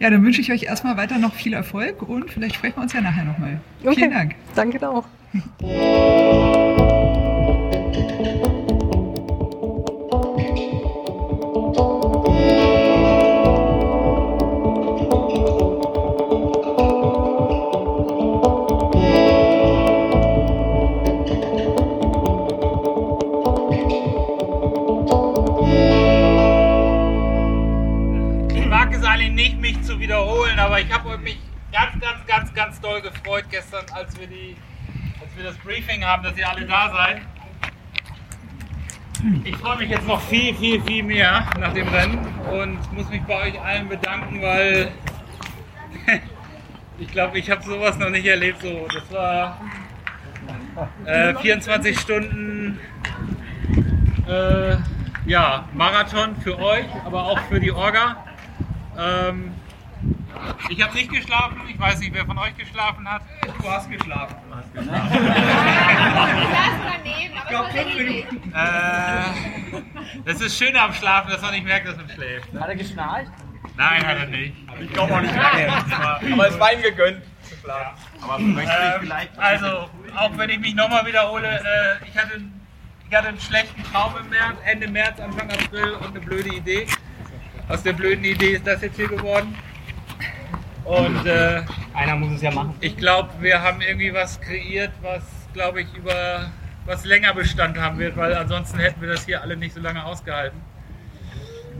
Ja, 0.00 0.10
dann 0.10 0.24
wünsche 0.24 0.40
ich 0.40 0.52
euch 0.52 0.64
erstmal 0.64 0.96
weiter 0.96 1.18
noch 1.18 1.34
viel 1.34 1.52
Erfolg 1.52 2.02
und 2.02 2.30
vielleicht 2.30 2.54
sprechen 2.54 2.76
wir 2.76 2.82
uns 2.82 2.92
ja 2.92 3.00
nachher 3.00 3.24
nochmal. 3.24 3.60
Okay. 3.82 3.94
Vielen 3.94 4.10
Dank. 4.12 4.34
Danke 4.54 4.88
auch. 4.88 5.04
Doll 32.88 33.02
gefreut 33.02 33.44
gestern, 33.50 33.84
als 33.92 34.18
wir, 34.18 34.26
die, 34.26 34.56
als 35.20 35.36
wir 35.36 35.44
das 35.44 35.56
Briefing 35.58 36.04
haben, 36.04 36.22
dass 36.22 36.36
ihr 36.36 36.48
alle 36.48 36.64
da 36.64 36.90
seid. 36.90 37.20
Ich 39.44 39.56
freue 39.56 39.78
mich 39.78 39.90
jetzt 39.90 40.06
noch 40.06 40.20
viel, 40.22 40.54
viel, 40.54 40.80
viel 40.82 41.02
mehr 41.02 41.44
nach 41.58 41.72
dem 41.74 41.88
Rennen 41.88 42.24
und 42.50 42.92
muss 42.92 43.08
mich 43.10 43.22
bei 43.22 43.48
euch 43.48 43.60
allen 43.60 43.88
bedanken, 43.88 44.40
weil 44.40 44.92
ich 46.98 47.08
glaube, 47.08 47.38
ich 47.38 47.50
habe 47.50 47.62
sowas 47.62 47.98
noch 47.98 48.10
nicht 48.10 48.26
erlebt. 48.26 48.62
So, 48.62 48.86
das 48.94 49.12
war 49.12 49.60
äh, 51.04 51.34
24 51.34 51.98
Stunden 51.98 52.78
äh, 54.28 54.76
ja, 55.26 55.68
Marathon 55.74 56.36
für 56.36 56.58
euch, 56.58 56.86
aber 57.04 57.24
auch 57.24 57.40
für 57.48 57.60
die 57.60 57.72
Orga. 57.72 58.24
Ähm, 58.96 59.52
ich 60.68 60.82
habe 60.82 60.94
nicht 60.94 61.12
geschlafen. 61.12 61.60
Ich 61.68 61.78
weiß 61.78 62.00
nicht, 62.00 62.12
wer 62.14 62.26
von 62.26 62.38
euch 62.38 62.56
geschlafen 62.56 63.08
hat. 63.08 63.22
Du 63.60 63.70
hast 63.70 63.90
geschlafen. 63.90 64.36
Du 64.48 64.56
hast 64.56 64.74
geschlafen. 64.74 65.18
Ich 67.48 67.54
glaube, 67.54 67.70
fünf 67.70 67.94
Minuten. 67.96 68.52
äh, 68.54 70.20
das 70.26 70.40
ist 70.42 70.58
schön 70.58 70.76
am 70.76 70.92
Schlafen, 70.92 71.30
dass 71.30 71.40
man 71.40 71.52
nicht 71.52 71.64
merkt, 71.64 71.88
dass 71.88 71.96
man 71.96 72.06
schläft. 72.10 72.52
Hat 72.52 72.68
er 72.68 72.76
geschnarcht? 72.76 73.32
Nein, 73.76 74.06
hat 74.06 74.18
er 74.18 74.26
nicht. 74.26 74.54
Ich 74.80 74.92
glaube 74.92 75.14
auch 75.14 75.20
nicht 75.22 75.34
lange. 75.34 75.72
Aber 76.32 76.48
es 76.48 76.58
war 76.58 76.72
ihm 76.74 76.82
gegönnt. 76.82 77.22
Aber 78.20 78.38
ähm, 78.38 78.60
also, 79.36 79.88
auch 80.16 80.36
wenn 80.36 80.50
ich 80.50 80.58
mich 80.58 80.74
nochmal 80.74 81.06
wiederhole, 81.06 81.46
äh, 81.48 82.06
ich, 82.06 82.16
hatte, 82.16 82.40
ich 83.08 83.16
hatte 83.16 83.28
einen 83.28 83.40
schlechten 83.40 83.82
Traum 83.84 84.14
im 84.22 84.28
März, 84.30 84.56
Ende 84.64 84.88
März, 84.88 85.20
Anfang 85.20 85.50
April 85.50 85.92
und 85.94 86.08
eine 86.08 86.20
blöde 86.20 86.48
Idee. 86.50 86.86
Aus 87.68 87.82
der 87.82 87.92
blöden 87.92 88.24
Idee 88.24 88.52
ist 88.56 88.66
das 88.66 88.82
jetzt 88.82 88.96
hier 88.96 89.08
geworden. 89.08 89.56
Und 90.88 91.26
äh, 91.26 91.60
Einer 91.92 92.16
muss 92.16 92.36
es 92.36 92.42
ja 92.42 92.50
machen. 92.50 92.74
ich 92.80 92.96
glaube, 92.96 93.28
wir 93.40 93.60
haben 93.60 93.82
irgendwie 93.82 94.14
was 94.14 94.40
kreiert, 94.40 94.92
was, 95.02 95.22
glaube 95.52 95.82
ich, 95.82 95.94
über 95.94 96.50
was 96.86 97.04
länger 97.04 97.34
Bestand 97.34 97.78
haben 97.78 97.98
wird, 97.98 98.16
weil 98.16 98.34
ansonsten 98.34 98.78
hätten 98.78 99.02
wir 99.02 99.10
das 99.10 99.26
hier 99.26 99.42
alle 99.42 99.54
nicht 99.54 99.74
so 99.74 99.80
lange 99.80 100.02
ausgehalten. 100.02 100.58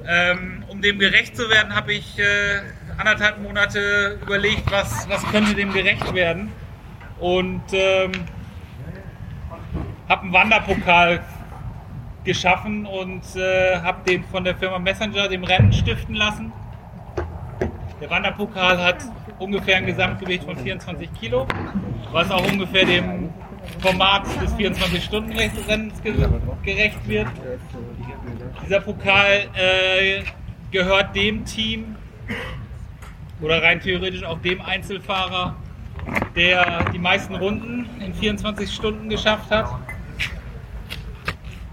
Ähm, 0.06 0.62
um 0.68 0.82
dem 0.82 0.98
gerecht 0.98 1.36
zu 1.36 1.48
werden, 1.48 1.74
habe 1.74 1.94
ich 1.94 2.18
äh, 2.18 2.61
anderthalb 2.98 3.40
Monate 3.40 4.18
überlegt, 4.20 4.70
was, 4.70 5.09
was 5.09 5.24
könnte 5.30 5.54
dem 5.54 5.72
gerecht 5.72 6.12
werden. 6.12 6.52
Und 7.18 7.62
ähm, 7.72 8.12
habe 10.06 10.22
einen 10.22 10.32
Wanderpokal 10.34 11.24
geschaffen 12.24 12.84
und 12.84 13.22
äh, 13.36 13.80
habe 13.80 14.04
den 14.06 14.22
von 14.24 14.44
der 14.44 14.54
Firma 14.54 14.78
Messenger 14.78 15.28
dem 15.28 15.44
Rennen 15.44 15.72
stiften 15.72 16.14
lassen. 16.14 16.52
Der 18.01 18.11
Wanderpokal 18.11 18.78
hat 18.78 19.05
ungefähr 19.38 19.78
ein 19.78 19.86
Gesamtgewicht 19.86 20.44
von 20.44 20.57
24 20.57 21.12
Kilo, 21.14 21.46
was 22.12 22.30
auch 22.30 22.46
ungefähr 22.46 22.84
dem 22.84 23.30
Format 23.80 24.24
des 24.40 24.55
24-Stunden-Rennens 24.55 26.03
ge 26.03 26.14
gerecht 26.62 27.09
wird. 27.09 27.26
Dieser 28.64 28.80
Pokal 28.80 29.49
äh, 29.55 30.22
gehört 30.70 31.14
dem 31.16 31.44
Team 31.44 31.96
oder 33.40 33.62
rein 33.62 33.80
theoretisch 33.80 34.22
auch 34.22 34.40
dem 34.40 34.61
Einzelfahrer, 34.61 35.57
der 36.36 36.84
die 36.92 36.99
meisten 36.99 37.34
Runden 37.34 37.88
in 38.01 38.14
24 38.14 38.72
Stunden 38.72 39.09
geschafft 39.09 39.51
hat. 39.51 39.68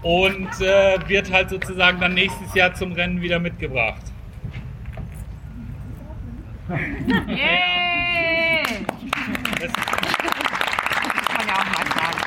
Und 0.02 0.60
äh, 0.60 0.98
wird 1.08 1.32
halt 1.32 1.50
sozusagen 1.50 2.00
dann 2.00 2.14
nächstes 2.14 2.54
Jahr 2.54 2.74
zum 2.74 2.92
Rennen 2.92 3.20
wieder 3.22 3.40
mitgebracht. 3.40 4.02
Yay! 6.68 8.64
Das, 9.60 9.72
Kann 9.72 11.36
man 11.36 11.46
ja 11.46 11.54
auch 11.54 11.64
mal 11.64 11.86
sagen. 11.94 12.18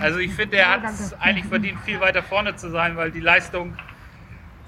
also 0.00 0.18
ich 0.20 0.32
finde, 0.32 0.58
er 0.58 0.70
hat 0.70 0.84
es 0.84 1.12
eigentlich 1.20 1.46
verdient, 1.46 1.80
viel 1.80 1.98
weiter 2.00 2.22
vorne 2.22 2.54
zu 2.54 2.70
sein, 2.70 2.96
weil 2.96 3.10
die 3.10 3.20
Leistung 3.20 3.76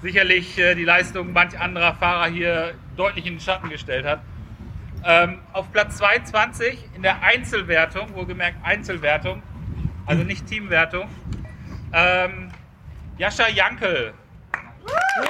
sicherlich 0.01 0.57
äh, 0.59 0.75
die 0.75 0.83
Leistung 0.83 1.31
manch 1.31 1.57
anderer 1.57 1.95
Fahrer 1.95 2.27
hier 2.29 2.73
deutlich 2.97 3.25
in 3.25 3.35
den 3.35 3.39
Schatten 3.39 3.69
gestellt 3.69 4.05
hat. 4.05 4.21
Ähm, 5.05 5.39
auf 5.53 5.71
Platz 5.71 5.97
22 5.97 6.77
in 6.95 7.03
der 7.03 7.23
Einzelwertung, 7.23 8.13
wohlgemerkt 8.15 8.57
Einzelwertung, 8.63 9.41
also 10.05 10.23
nicht 10.23 10.45
Teamwertung, 10.45 11.07
ähm, 11.93 12.51
Jascha 13.17 13.47
Jankel. 13.47 14.13
Ich 14.85 15.29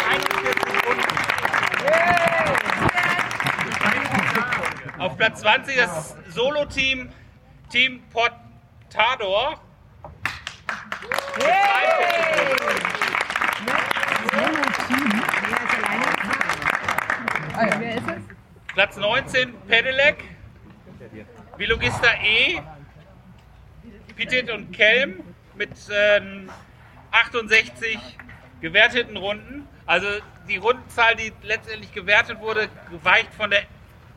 41 0.09 0.63
Sekunden. 0.63 1.03
Auf 4.97 5.17
Platz 5.17 5.41
20 5.41 5.75
das 5.75 6.15
Solo-Team 6.29 7.09
Team 7.69 8.01
Portador. 8.13 9.59
Mit 11.35 11.45
42 11.45 11.55
Sekunden. 17.55 17.79
Wer 17.79 17.95
ist 17.95 18.07
es? 18.07 18.73
Platz 18.73 18.97
19 18.97 19.53
Pedelec. 19.67 20.23
Vilogista 21.57 22.07
E. 22.23 22.61
Pitit 24.15 24.49
und 24.49 24.71
Kelm 24.71 25.21
mit 25.55 25.71
ähm, 25.91 26.49
68 27.11 27.99
gewerteten 28.61 29.17
Runden. 29.17 29.67
Also 29.85 30.07
die 30.47 30.57
Rundenzahl, 30.57 31.15
die 31.15 31.33
letztendlich 31.43 31.93
gewertet 31.93 32.39
wurde, 32.39 32.69
weicht 33.03 33.33
von 33.33 33.49
der 33.49 33.63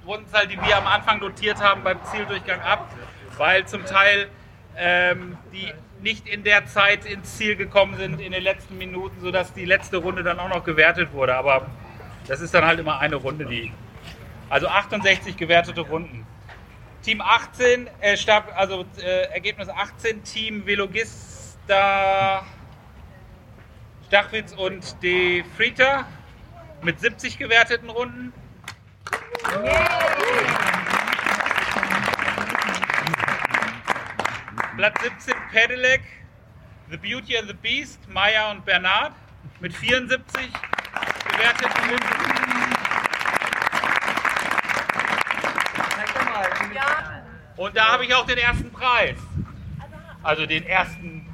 Rundenzahl, 0.07 0.47
die 0.47 0.61
wir 0.61 0.77
am 0.77 0.87
Anfang 0.87 1.21
notiert 1.21 1.61
haben 1.61 1.83
beim 1.83 1.99
Zieldurchgang 2.05 2.61
ab, 2.61 2.93
weil 3.37 3.67
zum 3.67 3.85
Teil 3.85 4.29
ähm, 4.77 5.37
die 5.53 5.73
nicht 6.01 6.29
in 6.29 6.45
der 6.45 6.67
Zeit 6.67 7.05
ins 7.05 7.37
Ziel 7.37 7.57
gekommen 7.57 7.97
sind 7.97 8.21
in 8.21 8.31
den 8.31 8.43
letzten 8.43 8.79
Minuten, 8.79 9.21
sodass 9.21 9.53
die 9.53 9.65
letzte 9.65 9.97
Runde 9.97 10.23
dann 10.23 10.39
auch 10.39 10.49
noch 10.49 10.65
gewertet 10.65 11.13
wurde. 11.13 11.35
Aber 11.35 11.67
das 12.29 12.41
ist 12.41 12.55
dann 12.55 12.65
halt 12.65 12.79
immer 12.79 13.01
eine 13.01 13.17
Runde, 13.17 13.47
die. 13.47 13.73
Also 14.51 14.69
68 14.69 15.37
gewertete 15.37 15.81
Runden. 15.81 16.27
Team 17.03 17.21
18, 17.21 17.89
äh, 18.01 18.17
Stab, 18.17 18.53
also 18.57 18.85
äh, 18.99 19.33
Ergebnis 19.33 19.69
18, 19.69 20.23
Team 20.25 20.67
Velogista 20.67 22.45
Stachwitz 24.09 24.53
und 24.53 25.03
De 25.03 25.45
Frieter 25.57 26.07
mit 26.83 27.01
70 27.01 27.39
gewerteten 27.39 27.91
Runden. 27.91 28.33
Platz 34.77 35.03
17 35.03 35.35
Pedelec, 35.53 36.03
The 36.91 36.97
Beauty 36.97 37.37
and 37.37 37.49
the 37.49 37.55
Beast, 37.55 38.09
Maya 38.09 38.51
und 38.51 38.65
Bernard 38.65 39.13
mit 39.61 39.75
74 39.75 40.49
gewerteten 41.31 41.91
Runden. 41.91 42.18
Und 47.59 47.77
da 47.77 47.93
habe 47.93 48.05
ich 48.05 48.15
auch 48.15 48.25
den 48.25 48.39
ersten 48.39 48.71
Preis. 48.71 49.17
Also 50.23 50.47
den 50.47 50.65
ersten 50.65 51.27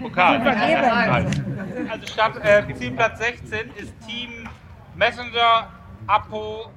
Pokal. 0.00 0.38
den 0.38 0.46
ersten. 0.46 1.90
Also 1.90 2.40
äh, 2.40 2.74
Zielplatz 2.74 3.18
16 3.18 3.70
ist 3.74 3.92
Team 4.06 4.48
Messenger 4.94 5.68
Apo, 6.06 6.70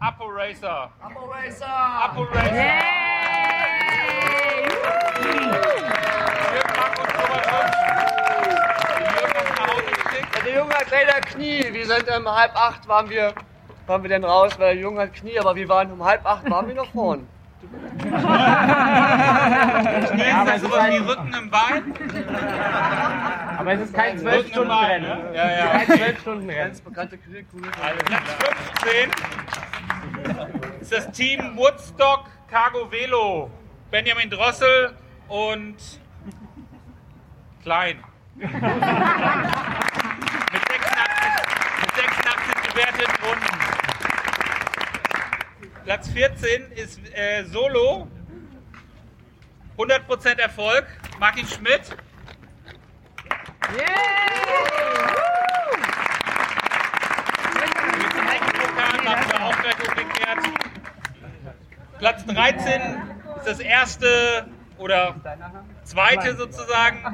Apo 0.00 0.24
Racer. 0.26 0.90
Apo 1.00 1.26
Racer! 1.26 1.66
Apo 1.66 2.22
Racer! 2.22 2.50
Der 10.44 10.54
Junge 10.56 10.74
hat 10.74 10.90
leider 10.90 11.20
Knie. 11.20 11.72
Wir 11.72 11.86
sind 11.86 12.08
um 12.18 12.28
halb 12.28 12.56
acht 12.56 12.88
waren 12.88 13.08
wir, 13.08 13.32
waren 13.86 14.02
wir 14.02 14.10
dann 14.10 14.24
raus, 14.24 14.58
weil 14.58 14.74
der 14.74 14.82
Junge 14.82 15.02
hat 15.02 15.14
Knie, 15.14 15.38
aber 15.38 15.54
wir 15.54 15.68
waren 15.68 15.92
um 15.92 16.04
halb 16.04 16.26
acht 16.26 16.50
waren 16.50 16.66
wir 16.66 16.74
noch 16.74 16.90
vorn. 16.90 17.28
Knie 17.60 17.68
ist 20.22 20.46
das 20.46 20.62
sowas 20.62 20.88
wie 20.88 20.96
Rücken 20.96 21.34
im 21.34 21.50
Bein? 21.50 21.92
Aber 23.58 23.72
es 23.72 23.80
ist 23.82 23.92
kein 23.94 24.18
Rücken 24.18 24.62
im 24.62 24.68
Bein, 24.68 25.02
12-Stunden-Rennen. 25.02 25.02
ne? 25.02 25.30
Ja, 25.34 25.50
ja. 25.50 25.66
Kein 25.66 25.86
12-Stunden-Rennen. 25.86 26.66
Ganz 26.68 26.80
bekannte. 26.80 27.18
Also 27.82 27.98
Platz 28.06 28.30
15 28.82 29.10
ist 30.80 30.92
das 30.92 31.10
Team 31.12 31.54
Woodstock 31.56 32.24
Cargo 32.50 32.90
Velo. 32.90 33.50
Benjamin 33.90 34.30
Drossel 34.30 34.94
und 35.28 35.76
Klein. 37.62 38.02
mit, 38.36 38.50
86, 38.50 38.62
mit 41.80 41.94
86 41.94 42.62
gewerteten 42.72 43.14
Runden. 43.22 43.59
Platz 45.84 46.08
14 46.08 46.72
ist 46.72 47.00
äh, 47.14 47.44
Solo. 47.44 48.08
100% 49.78 50.38
Erfolg. 50.38 50.86
Martin 51.18 51.46
Schmidt. 51.46 51.82
Wir 53.72 53.86
auch 59.42 59.62
gleich 59.62 59.88
umgekehrt. 59.88 60.38
Platz 61.98 62.24
13 62.26 62.82
ist 63.38 63.46
das 63.46 63.60
erste 63.60 64.46
oder 64.78 65.14
zweite 65.84 66.36
sozusagen 66.36 67.04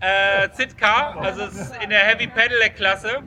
äh, 0.00 0.48
Sitka, 0.52 1.14
also 1.20 1.44
ist 1.44 1.76
in 1.82 1.90
der 1.90 2.00
Heavy 2.00 2.26
Pedelec 2.26 2.76
Klasse. 2.76 3.22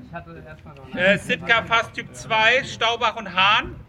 Äh, 0.96 1.18
Sitka 1.18 1.64
Fast 1.64 1.94
Typ 1.94 2.14
2, 2.14 2.64
Staubach 2.64 3.16
und 3.16 3.34
Hahn. 3.34 3.81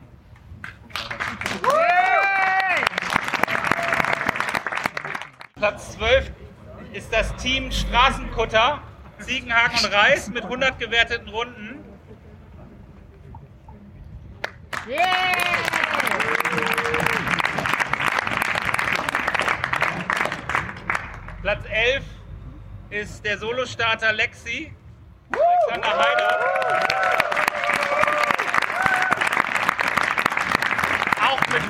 Platz 5.54 5.92
12 5.92 6.32
ist 6.92 7.12
das 7.12 7.34
Team 7.36 7.70
Straßenkutter, 7.70 8.82
Ziegenhagen 9.20 9.78
und 9.84 9.92
Reis 9.92 10.28
mit 10.28 10.42
100 10.42 10.78
gewerteten 10.78 11.28
Runden. 11.28 11.84
Platz 21.42 21.64
11 21.70 22.04
ist 22.90 23.24
der 23.24 23.38
Solostarter 23.38 24.12
Lexi. 24.12 24.72
Alexander 25.70 25.98
Heider. 25.98 26.38
Auch 31.20 31.40
mit 31.52 31.62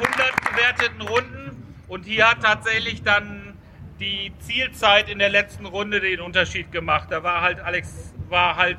100 0.53 0.57
gewerteten 0.57 1.01
Runden. 1.03 1.75
Und 1.89 2.05
hier 2.05 2.31
hat 2.31 2.43
tatsächlich 2.43 3.03
dann 3.03 3.57
die 4.01 4.33
Zielzeit 4.41 5.09
in 5.09 5.19
der 5.19 5.29
letzten 5.29 5.67
Runde 5.67 6.01
den 6.01 6.21
Unterschied 6.21 6.73
gemacht. 6.73 7.09
Da 7.11 7.23
war 7.23 7.43
halt 7.43 7.61
Alex 7.61 8.13
war 8.29 8.57
halt 8.57 8.79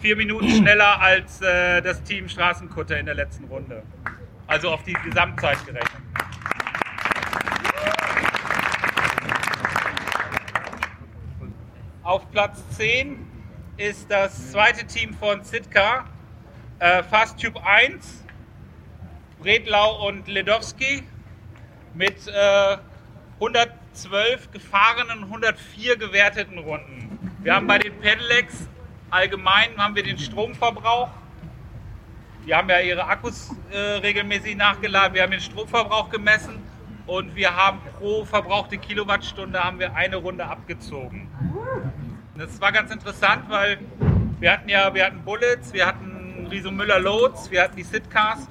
vier 0.00 0.16
Minuten 0.16 0.48
schneller 0.56 1.00
als 1.00 1.40
äh, 1.40 1.82
das 1.82 2.02
Team 2.02 2.28
Straßenkutter 2.28 2.98
in 2.98 3.06
der 3.06 3.14
letzten 3.14 3.44
Runde. 3.44 3.82
Also 4.46 4.70
auf 4.70 4.82
die 4.84 4.94
Gesamtzeit 4.94 5.64
gerechnet. 5.66 6.02
Auf 12.02 12.30
Platz 12.30 12.62
10 12.70 13.18
ist 13.76 14.10
das 14.10 14.50
zweite 14.52 14.86
Team 14.86 15.12
von 15.12 15.44
Sitka, 15.44 16.06
äh, 16.78 17.02
Fast 17.02 17.38
Tube 17.38 17.60
1, 17.62 18.24
Bredlau 19.40 20.06
und 20.08 20.26
Ledowski 20.26 21.04
mit 21.94 22.26
äh, 22.26 22.76
112 23.40 24.50
gefahrenen, 24.50 25.24
104 25.24 25.96
gewerteten 25.96 26.58
Runden. 26.58 27.18
Wir 27.42 27.54
haben 27.54 27.66
bei 27.66 27.78
den 27.78 27.98
Pedelecs 28.00 28.68
allgemein 29.10 29.76
haben 29.76 29.94
wir 29.94 30.02
den 30.02 30.18
Stromverbrauch. 30.18 31.10
Die 32.46 32.54
haben 32.54 32.68
ja 32.68 32.80
ihre 32.80 33.04
Akkus 33.04 33.54
äh, 33.70 33.76
regelmäßig 33.78 34.56
nachgeladen. 34.56 35.14
Wir 35.14 35.22
haben 35.22 35.30
den 35.30 35.40
Stromverbrauch 35.40 36.10
gemessen 36.10 36.62
und 37.06 37.34
wir 37.34 37.54
haben 37.54 37.78
pro 37.98 38.24
verbrauchte 38.24 38.76
Kilowattstunde 38.78 39.62
haben 39.62 39.78
wir 39.78 39.94
eine 39.94 40.16
Runde 40.16 40.44
abgezogen. 40.44 41.28
Das 42.36 42.60
war 42.60 42.72
ganz 42.72 42.90
interessant, 42.90 43.44
weil 43.48 43.78
wir 44.40 44.52
hatten 44.52 44.68
ja, 44.68 44.92
wir 44.94 45.06
hatten 45.06 45.22
Bullets, 45.24 45.72
wir 45.72 45.86
hatten 45.86 46.46
Riso 46.50 46.70
Müller 46.70 47.00
Loads, 47.00 47.50
wir 47.50 47.62
hatten 47.62 47.76
die 47.76 47.82
Sitcars 47.82 48.46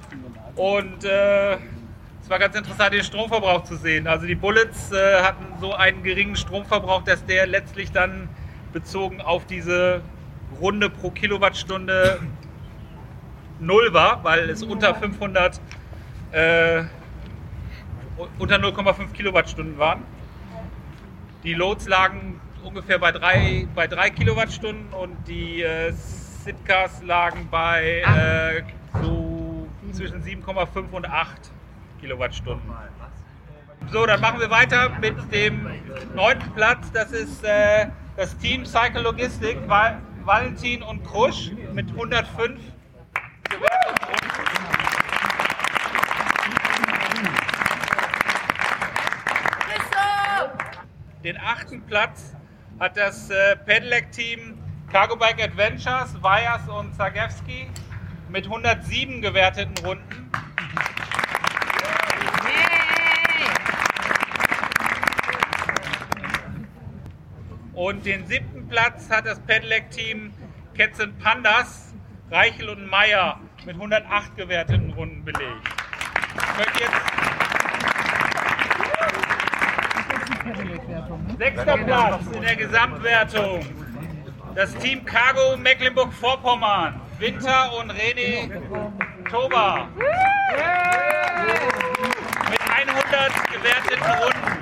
und 0.58 1.04
äh, 1.04 1.54
es 2.20 2.28
war 2.28 2.38
ganz 2.38 2.56
interessant, 2.56 2.92
den 2.92 3.04
Stromverbrauch 3.04 3.64
zu 3.64 3.76
sehen. 3.76 4.06
Also 4.06 4.26
die 4.26 4.34
Bullets 4.34 4.92
äh, 4.92 5.22
hatten 5.22 5.46
so 5.60 5.72
einen 5.72 6.02
geringen 6.02 6.36
Stromverbrauch, 6.36 7.02
dass 7.04 7.24
der 7.24 7.46
letztlich 7.46 7.92
dann 7.92 8.28
bezogen 8.72 9.20
auf 9.20 9.46
diese 9.46 10.02
Runde 10.60 10.90
pro 10.90 11.10
Kilowattstunde 11.10 12.20
null 13.60 13.92
war, 13.92 14.22
weil 14.24 14.50
es 14.50 14.62
unter 14.62 14.94
500, 14.94 15.60
äh, 16.32 16.82
unter 18.38 18.56
0,5 18.56 19.12
Kilowattstunden 19.12 19.78
waren. 19.78 20.02
Die 21.44 21.54
Loads 21.54 21.88
lagen 21.88 22.40
ungefähr 22.64 22.98
bei 22.98 23.12
3 23.12 23.68
bei 23.74 23.86
drei 23.86 24.10
Kilowattstunden 24.10 24.92
und 24.92 25.16
die 25.28 25.62
äh, 25.62 25.92
Sitcas 25.92 27.02
lagen 27.02 27.48
bei 27.50 28.02
äh, 28.04 28.62
so 29.02 29.27
zwischen 29.92 30.22
7,5 30.22 30.90
und 30.92 31.08
8 31.08 31.50
Kilowattstunden. 32.00 32.70
So, 33.90 34.06
dann 34.06 34.20
machen 34.20 34.40
wir 34.40 34.50
weiter 34.50 34.90
mit 35.00 35.32
dem 35.32 35.66
neunten 36.14 36.50
Platz. 36.52 36.90
Das 36.92 37.12
ist 37.12 37.42
äh, 37.44 37.86
das 38.16 38.36
Team 38.38 38.66
Cycle 38.66 39.02
Logistik, 39.02 39.56
Val 39.66 40.00
Valentin 40.24 40.82
und 40.82 41.04
Krusch 41.04 41.52
mit 41.72 41.88
105 41.90 42.60
Den 51.24 51.36
achten 51.36 51.82
Platz 51.82 52.34
hat 52.78 52.96
das 52.96 53.28
äh, 53.30 53.56
Pedelec-Team 53.56 54.58
Cargo 54.90 55.16
Bike 55.16 55.42
Adventures, 55.42 56.14
Vayas 56.22 56.68
und 56.68 56.94
Zagewski 56.94 57.68
mit 58.28 58.44
107 58.44 59.22
gewerteten 59.22 59.74
Runden. 59.84 60.30
Und 67.74 68.04
den 68.04 68.26
siebten 68.26 68.68
Platz 68.68 69.08
hat 69.08 69.26
das 69.26 69.38
Pedelec-Team 69.40 70.32
Cats 70.76 71.00
and 71.00 71.18
Pandas, 71.20 71.94
Reichel 72.30 72.68
und 72.68 72.86
Meyer 72.86 73.40
mit 73.64 73.76
108 73.76 74.36
gewerteten 74.36 74.92
Runden 74.92 75.24
belegt. 75.24 75.68
Ich 76.34 76.58
möchte 76.58 76.80
jetzt 76.80 77.18
Sechster 81.38 81.78
Platz 81.78 82.26
in 82.32 82.42
der 82.42 82.56
Gesamtwertung. 82.56 83.64
Das 84.54 84.74
Team 84.76 85.04
Cargo 85.04 85.56
Mecklenburg-Vorpommern. 85.56 87.00
Winter 87.18 87.76
und 87.76 87.90
René 87.90 88.48
Toba. 89.28 89.88
Mit 92.48 92.60
100 92.60 93.32
gewerteten 93.52 94.10
Runden. 94.22 94.58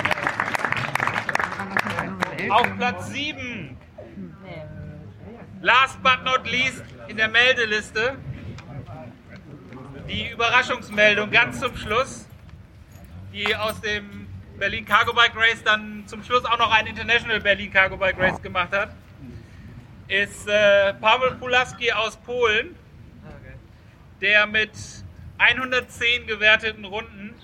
Auf 2.50 2.76
Platz 2.78 3.08
7. 3.08 3.76
Last 5.60 6.02
but 6.02 6.24
not 6.24 6.50
least 6.50 6.82
in 7.08 7.18
der 7.18 7.28
Meldeliste. 7.28 8.16
Die 10.08 10.30
Überraschungsmeldung 10.30 11.30
ganz 11.30 11.60
zum 11.60 11.76
Schluss, 11.76 12.26
die 13.32 13.54
aus 13.54 13.78
dem 13.82 14.28
Berlin 14.58 14.86
Cargo 14.86 15.12
Bike 15.12 15.36
Race 15.36 15.62
dann 15.62 16.04
zum 16.06 16.22
Schluss 16.22 16.46
auch 16.46 16.58
noch 16.58 16.72
ein 16.72 16.86
International 16.86 17.40
Berlin 17.40 17.70
Cargo 17.70 17.98
Bike 17.98 18.18
Race 18.18 18.40
gemacht 18.40 18.72
hat, 18.72 18.94
ist 20.08 20.48
äh, 20.48 20.94
Paweł 20.94 21.36
Pulaski 21.38 21.90
aus 21.92 22.16
Polen, 22.16 22.76
der 24.20 24.46
mit 24.46 24.70
110 25.38 26.26
gewerteten 26.26 26.84
Runden. 26.84 27.34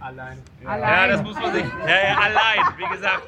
Allein. 0.00 0.38
Ja, 0.64 1.06
das 1.06 1.22
muss 1.22 1.38
man 1.38 1.54
sich. 1.54 1.64
Ja, 1.86 2.08
ja, 2.08 2.16
allein, 2.18 2.60
wie 2.76 2.96
gesagt. 2.96 3.22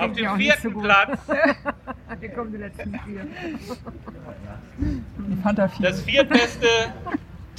Auf 0.00 0.12
dem 0.12 0.36
vierten 0.36 0.82
Platz 0.82 1.20
Hier 2.20 2.30
kommen 2.30 2.52
die 2.52 2.58
letzten 2.58 3.00
vier. 3.00 3.26
das 5.80 6.02
viertbeste 6.02 6.66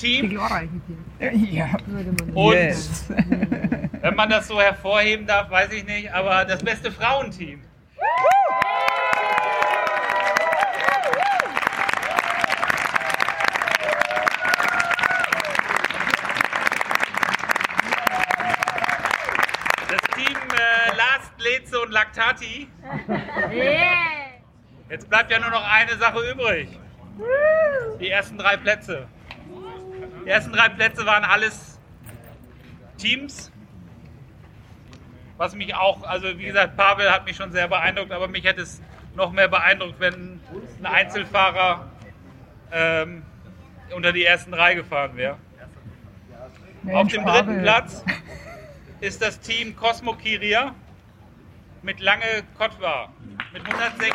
Team. 0.01 0.31
Ja. 1.51 1.67
Und 2.33 2.53
Yes. 2.53 3.05
wenn 4.01 4.15
man 4.15 4.29
das 4.29 4.47
so 4.47 4.59
hervorheben 4.59 5.27
darf, 5.27 5.51
weiß 5.51 5.71
ich 5.73 5.85
nicht, 5.85 6.11
aber 6.11 6.45
das 6.45 6.63
beste 6.63 6.91
Frauenteam. 6.91 7.61
Das 19.89 20.01
Team 20.15 20.37
äh, 20.37 20.95
Last, 20.95 21.31
Leze 21.39 21.79
und 21.81 21.91
Lactati. 21.91 22.67
Jetzt 24.89 25.09
bleibt 25.09 25.31
ja 25.31 25.39
nur 25.39 25.49
noch 25.49 25.63
eine 25.69 25.95
Sache 25.97 26.19
übrig. 26.31 26.69
Die 27.99 28.09
ersten 28.09 28.37
drei 28.37 28.57
Plätze. 28.57 29.07
Die 30.25 30.29
ersten 30.29 30.51
drei 30.51 30.69
Plätze 30.69 31.05
waren 31.05 31.23
alles 31.23 31.79
Teams. 32.97 33.51
Was 35.37 35.55
mich 35.55 35.73
auch, 35.73 36.03
also 36.03 36.37
wie 36.37 36.45
gesagt, 36.45 36.77
Pavel 36.77 37.11
hat 37.11 37.25
mich 37.25 37.35
schon 37.35 37.51
sehr 37.51 37.67
beeindruckt, 37.67 38.11
aber 38.11 38.27
mich 38.27 38.43
hätte 38.43 38.61
es 38.61 38.81
noch 39.15 39.31
mehr 39.31 39.47
beeindruckt, 39.47 39.99
wenn 39.99 40.39
ein 40.79 40.85
Einzelfahrer 40.85 41.89
ähm, 42.71 43.23
unter 43.95 44.11
die 44.13 44.23
ersten 44.23 44.51
drei 44.51 44.75
gefahren 44.75 45.15
wäre. 45.15 45.37
Auf 46.91 47.07
dem 47.07 47.25
dritten 47.25 47.47
Pavel. 47.47 47.61
Platz 47.61 48.03
ist 48.99 49.21
das 49.21 49.39
Team 49.39 49.75
Cosmo 49.75 50.13
Kiria 50.13 50.75
mit 51.81 51.99
Lange 51.99 52.43
Kotwa 52.57 53.09
mit 53.51 53.63
116 53.65 54.11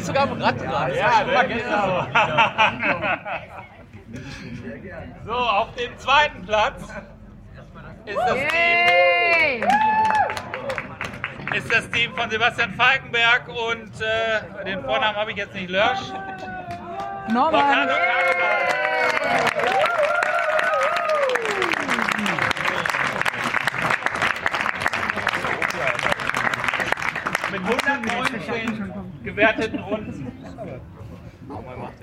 ich 0.00 0.06
sogar 0.06 0.22
am 0.30 0.40
Rad 0.42 0.58
gerade. 0.58 0.96
Ja, 0.96 1.42
genau. 1.42 2.06
So, 5.24 5.32
auf 5.32 5.72
dem 5.76 5.96
zweiten 5.98 6.44
Platz 6.44 6.82
ist 8.04 8.18
das 8.18 8.34
Team, 8.34 9.68
ist 11.54 11.72
das 11.72 11.90
Team 11.90 12.12
von 12.16 12.28
Sebastian 12.28 12.74
Falkenberg 12.74 13.46
und 13.48 13.92
äh, 14.00 14.64
den 14.64 14.82
Vornamen 14.82 15.16
habe 15.16 15.30
ich 15.30 15.36
jetzt 15.36 15.54
nicht 15.54 15.70
Lörsch. 15.70 16.00
Norman. 17.28 17.88
Mit 27.52 27.60
119 27.60 28.99
gewerteten 29.22 29.78
Runden. 29.80 30.26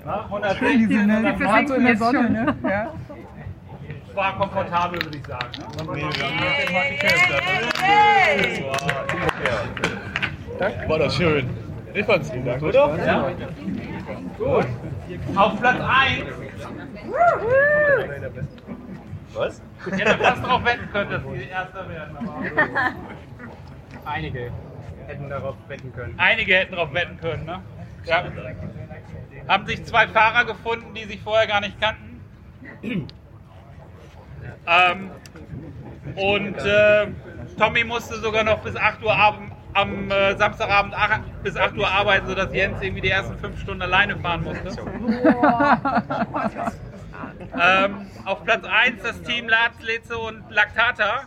Na, 0.04 0.24
116 0.24 0.88
Diese, 0.88 1.06
ne? 1.06 1.16
und 1.16 1.22
Die 1.22 1.22
dann 1.22 1.38
versinken 1.38 1.76
in 1.76 1.84
der 1.86 1.96
Sonne, 1.96 2.18
schon. 2.22 2.32
ne? 2.32 2.56
Ja. 2.70 2.92
War 4.14 4.36
komfortabel, 4.38 5.02
würde 5.02 5.16
ich 5.18 5.26
sagen. 5.26 5.48
War 10.88 10.98
das 10.98 11.16
schön. 11.16 11.48
Ich 11.94 12.04
fand's 12.04 12.30
Dank, 12.44 12.62
oder? 12.62 12.96
Ja. 13.04 13.28
Gut. 14.36 14.66
Auf 15.36 15.60
Platz 15.60 15.80
1. 15.80 16.24
Was? 19.34 19.62
Ich 19.86 19.92
hätte 19.92 20.18
fast 20.18 20.42
darauf 20.44 20.64
wetten 20.64 20.88
können, 20.92 21.10
dass 21.10 21.22
sie 21.22 21.48
Erster 21.48 21.88
werden. 21.88 22.16
Aber 22.16 22.42
Einige 24.04 24.50
hätten 25.08 25.28
darauf 25.28 25.56
wetten 25.68 25.92
können. 25.92 26.14
einige 26.18 26.54
hätten 26.54 26.72
darauf 26.72 26.92
wetten 26.92 27.18
können. 27.18 27.44
Ne? 27.46 27.62
Ja. 28.04 28.24
Haben 29.48 29.66
sich 29.66 29.84
zwei 29.84 30.06
Fahrer 30.06 30.44
gefunden, 30.44 30.94
die 30.94 31.04
sich 31.04 31.20
vorher 31.22 31.46
gar 31.46 31.60
nicht 31.60 31.80
kannten. 31.80 32.20
ähm, 34.66 35.10
und 36.16 36.58
äh, 36.58 37.06
Tommy 37.58 37.84
musste 37.84 38.16
sogar 38.16 38.44
noch 38.44 38.58
bis 38.60 38.76
8 38.76 39.02
Uhr 39.02 39.14
abend, 39.14 39.52
am 39.74 40.10
äh, 40.10 40.36
Samstagabend 40.36 40.94
ach, 40.96 41.20
bis 41.42 41.56
8 41.56 41.76
Uhr 41.76 41.88
arbeiten, 41.88 42.26
sodass 42.26 42.52
Jens 42.54 42.80
irgendwie 42.82 43.02
die 43.02 43.10
ersten 43.10 43.38
fünf 43.38 43.60
Stunden 43.60 43.82
alleine 43.82 44.16
fahren 44.18 44.44
musste. 44.44 44.68
ähm, 47.60 48.06
Auf 48.24 48.44
Platz 48.44 48.64
1 48.64 49.02
das 49.02 49.22
Team 49.22 49.48
Latzlitze 49.48 50.18
und 50.18 50.50
Laktata. 50.50 51.22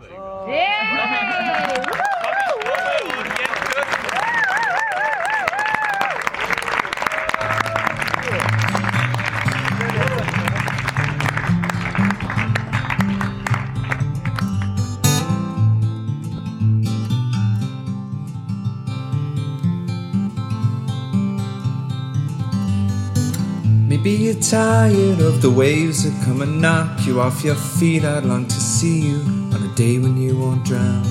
Maybe 24.04 24.24
you're 24.24 24.34
tired 24.34 25.20
of 25.20 25.43
the 25.43 25.52
waves 25.52 26.06
that 26.06 26.26
come 26.26 26.41
and 26.41 26.60
knock 26.60 27.06
you 27.06 27.22
off 27.22 27.43
your 27.43 27.54
feet. 27.54 28.04
I'd 28.04 28.26
long 28.26 28.47
to 28.47 28.60
see 28.60 28.99
you 28.99 29.18
on 29.54 29.62
a 29.62 29.76
day 29.76 29.99
when 29.99 30.18
you 30.18 30.39
won't 30.39 30.66
drown. 30.66 31.04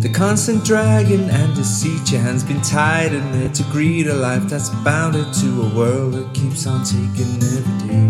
The 0.00 0.08
constant 0.08 0.64
dragging 0.64 1.28
and 1.28 1.54
deceit, 1.54 2.10
your 2.10 2.22
hands 2.22 2.42
been 2.42 2.62
tied 2.62 3.12
and 3.12 3.34
there 3.34 3.50
to 3.50 3.62
greet 3.64 4.06
a 4.06 4.14
life 4.14 4.44
that's 4.44 4.70
bounded 4.82 5.30
to 5.42 5.48
a 5.60 5.76
world 5.76 6.14
that 6.14 6.32
keeps 6.32 6.66
on 6.66 6.86
taking 6.86 7.36
every 7.36 7.88
day. 7.88 8.09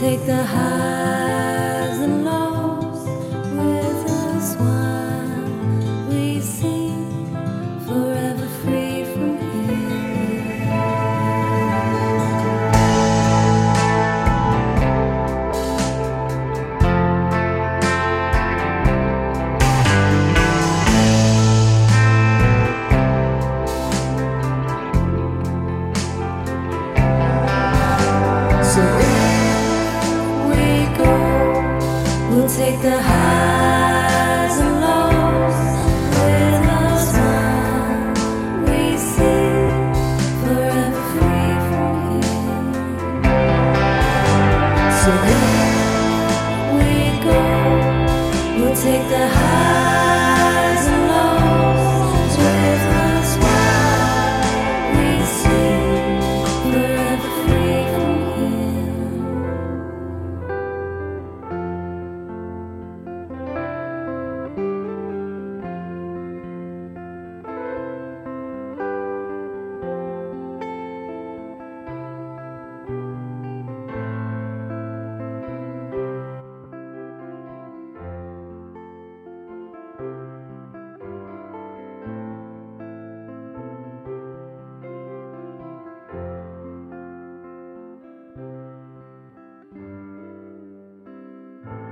take 0.00 0.24
the 0.24 0.42
highs 0.42 1.29